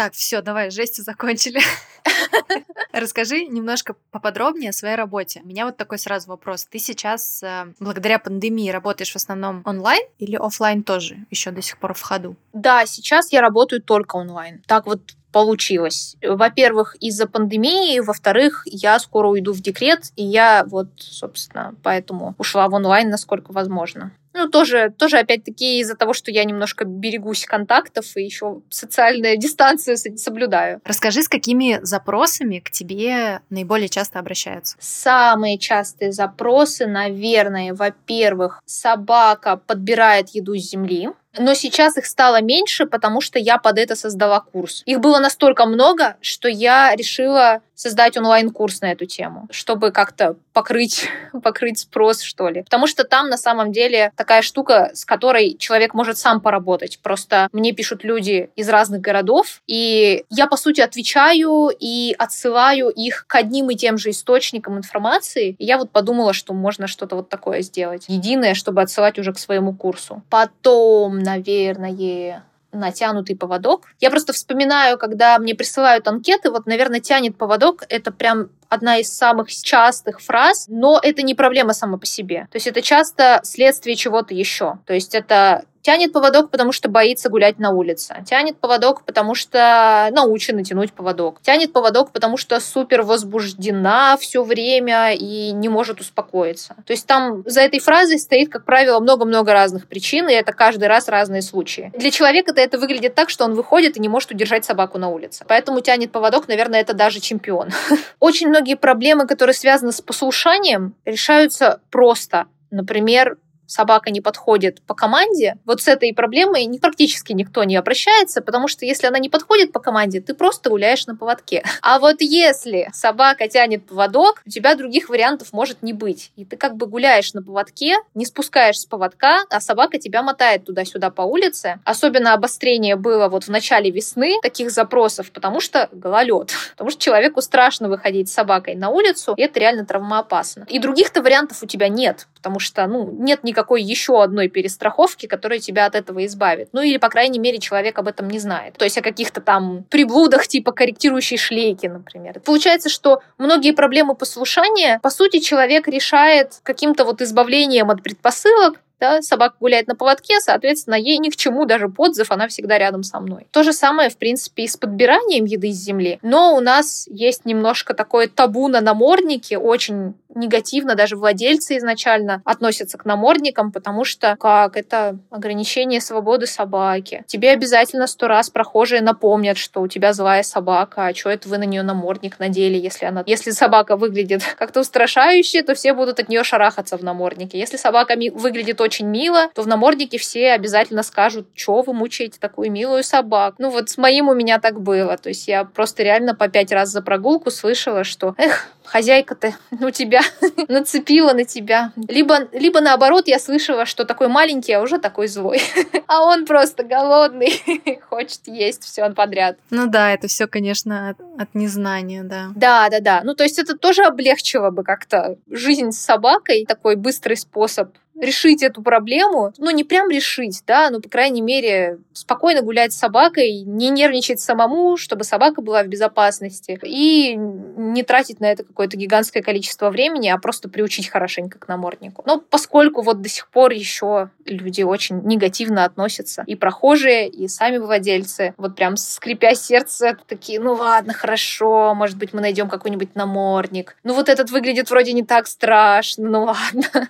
Так, 0.00 0.14
все, 0.14 0.40
давай, 0.40 0.70
жести 0.70 1.02
закончили. 1.02 1.60
Расскажи 2.92 3.44
немножко 3.44 3.96
поподробнее 4.10 4.70
о 4.70 4.72
своей 4.72 4.94
работе. 4.94 5.42
У 5.44 5.46
меня 5.46 5.66
вот 5.66 5.76
такой 5.76 5.98
сразу 5.98 6.30
вопрос. 6.30 6.64
Ты 6.64 6.78
сейчас, 6.78 7.42
э, 7.42 7.74
благодаря 7.80 8.18
пандемии, 8.18 8.70
работаешь 8.70 9.12
в 9.12 9.16
основном 9.16 9.60
онлайн 9.66 10.02
или 10.18 10.36
офлайн 10.36 10.84
тоже 10.84 11.26
еще 11.28 11.50
до 11.50 11.60
сих 11.60 11.76
пор 11.76 11.92
в 11.92 12.00
ходу? 12.00 12.34
Да, 12.54 12.86
сейчас 12.86 13.30
я 13.30 13.42
работаю 13.42 13.82
только 13.82 14.16
онлайн. 14.16 14.62
Так 14.66 14.86
вот 14.86 15.02
получилось. 15.32 16.16
Во-первых, 16.22 16.96
из-за 17.00 17.26
пандемии, 17.26 18.00
во-вторых, 18.00 18.62
я 18.66 18.98
скоро 18.98 19.28
уйду 19.28 19.52
в 19.52 19.60
декрет, 19.60 20.12
и 20.16 20.24
я 20.24 20.64
вот, 20.66 20.88
собственно, 20.98 21.74
поэтому 21.82 22.34
ушла 22.38 22.68
в 22.68 22.74
онлайн, 22.74 23.10
насколько 23.10 23.52
возможно. 23.52 24.12
Ну, 24.32 24.48
тоже, 24.48 24.94
тоже 24.96 25.18
опять-таки 25.18 25.80
из-за 25.80 25.96
того, 25.96 26.12
что 26.12 26.30
я 26.30 26.44
немножко 26.44 26.84
берегусь 26.84 27.46
контактов 27.46 28.16
и 28.16 28.22
еще 28.22 28.62
социальную 28.70 29.36
дистанцию 29.36 29.96
соблюдаю. 29.96 30.80
Расскажи, 30.84 31.22
с 31.22 31.28
какими 31.28 31.80
запросами 31.82 32.60
к 32.60 32.70
тебе 32.70 33.40
наиболее 33.50 33.88
часто 33.88 34.20
обращаются? 34.20 34.76
Самые 34.78 35.58
частые 35.58 36.12
запросы, 36.12 36.86
наверное, 36.86 37.74
во-первых, 37.74 38.62
собака 38.66 39.56
подбирает 39.56 40.28
еду 40.30 40.56
с 40.56 40.70
земли. 40.70 41.10
Но 41.38 41.54
сейчас 41.54 41.96
их 41.96 42.06
стало 42.06 42.40
меньше, 42.42 42.86
потому 42.86 43.20
что 43.20 43.38
я 43.38 43.58
под 43.58 43.78
это 43.78 43.94
создала 43.94 44.40
курс. 44.40 44.82
Их 44.84 45.00
было 45.00 45.18
настолько 45.18 45.64
много, 45.66 46.16
что 46.20 46.48
я 46.48 46.94
решила 46.96 47.60
создать 47.74 48.16
онлайн-курс 48.16 48.80
на 48.80 48.92
эту 48.92 49.06
тему, 49.06 49.48
чтобы 49.50 49.92
как-то 49.92 50.36
покрыть, 50.60 51.08
покрыть 51.42 51.78
спрос, 51.78 52.20
что 52.20 52.50
ли. 52.50 52.62
Потому 52.62 52.86
что 52.86 53.04
там 53.04 53.30
на 53.30 53.38
самом 53.38 53.72
деле 53.72 54.12
такая 54.14 54.42
штука, 54.42 54.90
с 54.92 55.06
которой 55.06 55.56
человек 55.56 55.94
может 55.94 56.18
сам 56.18 56.40
поработать. 56.42 56.98
Просто 57.02 57.48
мне 57.52 57.72
пишут 57.72 58.04
люди 58.04 58.50
из 58.56 58.68
разных 58.68 59.00
городов, 59.00 59.62
и 59.66 60.24
я, 60.28 60.46
по 60.46 60.58
сути, 60.58 60.82
отвечаю 60.82 61.70
и 61.78 62.14
отсылаю 62.18 62.90
их 62.90 63.24
к 63.26 63.34
одним 63.36 63.70
и 63.70 63.74
тем 63.74 63.96
же 63.96 64.10
источникам 64.10 64.76
информации. 64.76 65.56
И 65.58 65.64
я 65.64 65.78
вот 65.78 65.90
подумала, 65.90 66.34
что 66.34 66.52
можно 66.52 66.86
что-то 66.86 67.16
вот 67.16 67.30
такое 67.30 67.62
сделать. 67.62 68.04
Единое, 68.08 68.52
чтобы 68.54 68.82
отсылать 68.82 69.18
уже 69.18 69.32
к 69.32 69.38
своему 69.38 69.72
курсу. 69.74 70.22
Потом, 70.28 71.20
наверное, 71.20 72.44
натянутый 72.72 73.36
поводок. 73.36 73.86
Я 73.98 74.10
просто 74.10 74.32
вспоминаю, 74.32 74.98
когда 74.98 75.38
мне 75.38 75.54
присылают 75.54 76.06
анкеты, 76.06 76.50
вот, 76.50 76.66
наверное, 76.66 77.00
тянет 77.00 77.36
поводок, 77.36 77.84
это 77.88 78.12
прям 78.12 78.50
одна 78.70 78.98
из 78.98 79.12
самых 79.12 79.50
частых 79.50 80.20
фраз, 80.20 80.66
но 80.68 80.98
это 81.02 81.22
не 81.22 81.34
проблема 81.34 81.74
сама 81.74 81.98
по 81.98 82.06
себе. 82.06 82.48
То 82.50 82.56
есть 82.56 82.66
это 82.66 82.80
часто 82.80 83.40
следствие 83.42 83.96
чего-то 83.96 84.32
еще. 84.32 84.78
То 84.86 84.94
есть 84.94 85.14
это 85.14 85.64
Тянет 85.82 86.12
поводок, 86.12 86.50
потому 86.50 86.72
что 86.72 86.88
боится 86.88 87.30
гулять 87.30 87.58
на 87.58 87.70
улице. 87.70 88.16
Тянет 88.26 88.58
поводок, 88.58 89.02
потому 89.04 89.34
что 89.34 90.08
научена 90.12 90.62
тянуть 90.62 90.92
поводок. 90.92 91.40
Тянет 91.40 91.72
поводок, 91.72 92.12
потому 92.12 92.36
что 92.36 92.60
супер 92.60 93.02
возбуждена 93.02 94.16
все 94.18 94.42
время 94.42 95.14
и 95.14 95.52
не 95.52 95.68
может 95.68 96.00
успокоиться. 96.00 96.74
То 96.86 96.92
есть 96.92 97.06
там 97.06 97.42
за 97.46 97.62
этой 97.62 97.80
фразой 97.80 98.18
стоит, 98.18 98.50
как 98.50 98.64
правило, 98.64 99.00
много-много 99.00 99.52
разных 99.52 99.86
причин, 99.86 100.28
и 100.28 100.34
это 100.34 100.52
каждый 100.52 100.88
раз 100.88 101.08
разные 101.08 101.40
случаи. 101.40 101.92
Для 101.96 102.10
человека-то 102.10 102.60
это 102.60 102.78
выглядит 102.78 103.14
так, 103.14 103.30
что 103.30 103.44
он 103.44 103.54
выходит 103.54 103.96
и 103.96 104.00
не 104.00 104.08
может 104.08 104.30
удержать 104.30 104.66
собаку 104.66 104.98
на 104.98 105.08
улице. 105.08 105.44
Поэтому 105.48 105.80
тянет 105.80 106.12
поводок, 106.12 106.46
наверное, 106.46 106.80
это 106.80 106.92
даже 106.92 107.20
чемпион. 107.20 107.70
Очень 108.20 108.48
многие 108.48 108.59
проблемы, 108.76 109.26
которые 109.26 109.54
связаны 109.54 109.92
с 109.92 110.00
послушанием, 110.00 110.94
решаются 111.04 111.80
просто. 111.90 112.46
Например, 112.70 113.36
собака 113.70 114.10
не 114.10 114.20
подходит 114.20 114.82
по 114.82 114.94
команде, 114.94 115.56
вот 115.64 115.80
с 115.80 115.88
этой 115.88 116.12
проблемой 116.12 116.68
практически 116.80 117.32
никто 117.32 117.64
не 117.64 117.76
обращается, 117.76 118.40
потому 118.40 118.68
что 118.68 118.84
если 118.84 119.06
она 119.06 119.18
не 119.18 119.28
подходит 119.28 119.72
по 119.72 119.80
команде, 119.80 120.20
ты 120.20 120.34
просто 120.34 120.70
гуляешь 120.70 121.06
на 121.06 121.16
поводке. 121.16 121.64
А 121.82 121.98
вот 121.98 122.16
если 122.20 122.88
собака 122.92 123.48
тянет 123.48 123.86
поводок, 123.86 124.42
у 124.46 124.50
тебя 124.50 124.74
других 124.74 125.08
вариантов 125.08 125.52
может 125.52 125.82
не 125.82 125.92
быть. 125.92 126.30
И 126.36 126.44
ты 126.44 126.56
как 126.56 126.76
бы 126.76 126.86
гуляешь 126.86 127.32
на 127.32 127.42
поводке, 127.42 127.96
не 128.14 128.26
спускаешь 128.26 128.78
с 128.78 128.86
поводка, 128.86 129.44
а 129.50 129.60
собака 129.60 129.98
тебя 129.98 130.22
мотает 130.22 130.64
туда-сюда 130.64 131.10
по 131.10 131.22
улице. 131.22 131.80
Особенно 131.84 132.34
обострение 132.34 132.96
было 132.96 133.28
вот 133.28 133.44
в 133.44 133.48
начале 133.48 133.90
весны 133.90 134.38
таких 134.42 134.70
запросов, 134.70 135.30
потому 135.32 135.60
что 135.60 135.88
гололед. 135.92 136.52
Потому 136.72 136.90
что 136.90 137.00
человеку 137.00 137.40
страшно 137.40 137.88
выходить 137.88 138.28
с 138.28 138.32
собакой 138.32 138.74
на 138.74 138.90
улицу, 138.90 139.34
и 139.36 139.42
это 139.42 139.60
реально 139.60 139.84
травмоопасно. 139.84 140.66
И 140.68 140.78
других-то 140.78 141.22
вариантов 141.22 141.62
у 141.62 141.66
тебя 141.66 141.88
нет, 141.88 142.26
потому 142.40 142.58
что, 142.58 142.86
ну, 142.86 143.14
нет 143.18 143.44
никакой 143.44 143.82
еще 143.82 144.22
одной 144.22 144.48
перестраховки, 144.48 145.26
которая 145.26 145.58
тебя 145.58 145.84
от 145.84 145.94
этого 145.94 146.24
избавит. 146.24 146.70
Ну 146.72 146.80
или, 146.80 146.96
по 146.96 147.10
крайней 147.10 147.38
мере, 147.38 147.58
человек 147.58 147.98
об 147.98 148.08
этом 148.08 148.30
не 148.30 148.38
знает. 148.38 148.78
То 148.78 148.84
есть 148.86 148.96
о 148.96 149.02
каких-то 149.02 149.42
там 149.42 149.84
приблудах 149.90 150.46
типа 150.48 150.72
корректирующей 150.72 151.36
шлейки, 151.36 151.86
например. 151.86 152.40
Получается, 152.40 152.88
что 152.88 153.20
многие 153.36 153.72
проблемы 153.72 154.14
послушания, 154.14 154.98
по 155.02 155.10
сути, 155.10 155.38
человек 155.40 155.86
решает 155.86 156.60
каким-то 156.62 157.04
вот 157.04 157.20
избавлением 157.20 157.90
от 157.90 158.02
предпосылок, 158.02 158.80
да, 159.00 159.22
собака 159.22 159.56
гуляет 159.58 159.88
на 159.88 159.96
поводке, 159.96 160.40
соответственно, 160.40 160.94
ей 160.94 161.18
ни 161.18 161.30
к 161.30 161.36
чему 161.36 161.64
даже 161.64 161.88
подзыв, 161.88 162.30
она 162.30 162.46
всегда 162.48 162.78
рядом 162.78 163.02
со 163.02 163.18
мной. 163.18 163.46
То 163.50 163.62
же 163.62 163.72
самое, 163.72 164.10
в 164.10 164.16
принципе, 164.16 164.64
и 164.64 164.68
с 164.68 164.76
подбиранием 164.76 165.46
еды 165.46 165.72
с 165.72 165.76
земли. 165.76 166.18
Но 166.22 166.54
у 166.54 166.60
нас 166.60 167.08
есть 167.10 167.44
немножко 167.44 167.94
такое 167.94 168.28
табу 168.28 168.68
на 168.68 168.80
наморднике, 168.80 169.58
очень 169.58 170.14
негативно 170.34 170.94
даже 170.94 171.16
владельцы 171.16 171.76
изначально 171.78 172.40
относятся 172.44 172.98
к 172.98 173.04
намордникам, 173.04 173.72
потому 173.72 174.04
что 174.04 174.36
как 174.38 174.76
это 174.76 175.18
ограничение 175.30 176.00
свободы 176.00 176.46
собаки. 176.46 177.24
Тебе 177.26 177.50
обязательно 177.50 178.06
сто 178.06 178.28
раз 178.28 178.50
прохожие 178.50 179.00
напомнят, 179.00 179.58
что 179.58 179.80
у 179.80 179.88
тебя 179.88 180.12
злая 180.12 180.42
собака, 180.42 181.06
а 181.06 181.14
что 181.14 181.30
это 181.30 181.48
вы 181.48 181.58
на 181.58 181.64
нее 181.64 181.82
намордник 181.82 182.38
надели, 182.38 182.76
если 182.76 183.06
она, 183.06 183.24
если 183.26 183.50
собака 183.50 183.96
выглядит 183.96 184.42
как-то 184.58 184.80
устрашающе, 184.80 185.62
то 185.62 185.74
все 185.74 185.94
будут 185.94 186.20
от 186.20 186.28
нее 186.28 186.44
шарахаться 186.44 186.96
в 186.96 187.02
наморднике. 187.02 187.58
Если 187.58 187.76
собака 187.76 188.14
выглядит 188.32 188.80
очень 188.80 188.89
мило, 188.98 189.48
то 189.54 189.62
в 189.62 189.66
наморднике 189.66 190.18
все 190.18 190.52
обязательно 190.52 191.02
скажут, 191.02 191.48
что 191.54 191.82
вы 191.82 191.94
мучаете 191.94 192.38
такую 192.40 192.70
милую 192.70 193.04
собаку. 193.04 193.56
Ну 193.58 193.70
вот 193.70 193.88
с 193.88 193.96
моим 193.96 194.28
у 194.28 194.34
меня 194.34 194.58
так 194.58 194.80
было. 194.80 195.16
То 195.16 195.28
есть 195.28 195.48
я 195.48 195.64
просто 195.64 196.02
реально 196.02 196.34
по 196.34 196.48
пять 196.48 196.72
раз 196.72 196.90
за 196.90 197.00
прогулку 197.00 197.50
слышала, 197.50 198.04
что 198.04 198.34
эх, 198.36 198.66
хозяйка 198.84 199.34
ты, 199.34 199.54
у 199.80 199.90
тебя 199.90 200.10
тебя, 200.10 200.22
нацепила 200.68 201.32
на 201.32 201.44
тебя. 201.44 201.92
Либо, 202.08 202.48
либо 202.52 202.80
наоборот, 202.80 203.28
я 203.28 203.38
слышала, 203.38 203.86
что 203.86 204.04
такой 204.04 204.28
маленький, 204.28 204.72
а 204.72 204.80
уже 204.80 204.98
такой 204.98 205.28
злой. 205.28 205.60
а 206.06 206.22
он 206.22 206.46
просто 206.46 206.82
голодный, 206.82 207.62
хочет 208.08 208.40
есть 208.46 208.84
все 208.84 209.08
подряд. 209.10 209.56
Ну 209.70 209.86
да, 209.86 210.12
это 210.12 210.28
все, 210.28 210.46
конечно, 210.46 211.10
от, 211.10 211.20
от 211.40 211.54
незнания, 211.54 212.22
да. 212.22 212.50
Да, 212.54 212.88
да, 212.90 213.00
да. 213.00 213.20
Ну, 213.24 213.34
то 213.34 213.44
есть 213.44 213.58
это 213.58 213.76
тоже 213.76 214.02
облегчило 214.02 214.70
бы 214.70 214.82
как-то 214.82 215.36
жизнь 215.50 215.92
с 215.92 215.98
собакой, 215.98 216.64
такой 216.66 216.96
быстрый 216.96 217.36
способ 217.36 217.90
решить 218.20 218.62
эту 218.62 218.82
проблему, 218.82 219.52
ну, 219.58 219.70
не 219.70 219.84
прям 219.84 220.10
решить, 220.10 220.62
да, 220.66 220.90
но, 220.90 221.00
по 221.00 221.08
крайней 221.08 221.40
мере, 221.40 221.98
спокойно 222.12 222.62
гулять 222.62 222.92
с 222.92 222.98
собакой, 222.98 223.62
не 223.62 223.90
нервничать 223.90 224.40
самому, 224.40 224.96
чтобы 224.96 225.24
собака 225.24 225.62
была 225.62 225.82
в 225.82 225.88
безопасности, 225.88 226.78
и 226.82 227.34
не 227.36 228.02
тратить 228.02 228.40
на 228.40 228.46
это 228.46 228.64
какое-то 228.64 228.96
гигантское 228.96 229.42
количество 229.42 229.90
времени, 229.90 230.28
а 230.28 230.38
просто 230.38 230.68
приучить 230.68 231.08
хорошенько 231.08 231.58
к 231.58 231.68
наморднику. 231.68 232.22
Но 232.26 232.38
поскольку 232.38 233.02
вот 233.02 233.22
до 233.22 233.28
сих 233.28 233.48
пор 233.48 233.72
еще 233.72 234.30
люди 234.44 234.82
очень 234.82 235.22
негативно 235.22 235.84
относятся, 235.84 236.44
и 236.46 236.54
прохожие, 236.56 237.28
и 237.28 237.48
сами 237.48 237.78
владельцы, 237.78 238.54
вот 238.56 238.76
прям 238.76 238.96
скрипя 238.96 239.54
сердце, 239.54 240.16
такие, 240.26 240.60
ну 240.60 240.74
ладно, 240.74 241.12
хорошо, 241.12 241.94
может 241.94 242.18
быть, 242.18 242.32
мы 242.32 242.40
найдем 242.40 242.68
какой-нибудь 242.68 243.14
намордник. 243.14 243.96
Ну 244.04 244.14
вот 244.14 244.28
этот 244.28 244.50
выглядит 244.50 244.90
вроде 244.90 245.12
не 245.12 245.24
так 245.24 245.46
страшно, 245.46 246.28
ну 246.28 246.44
ладно. 246.44 247.08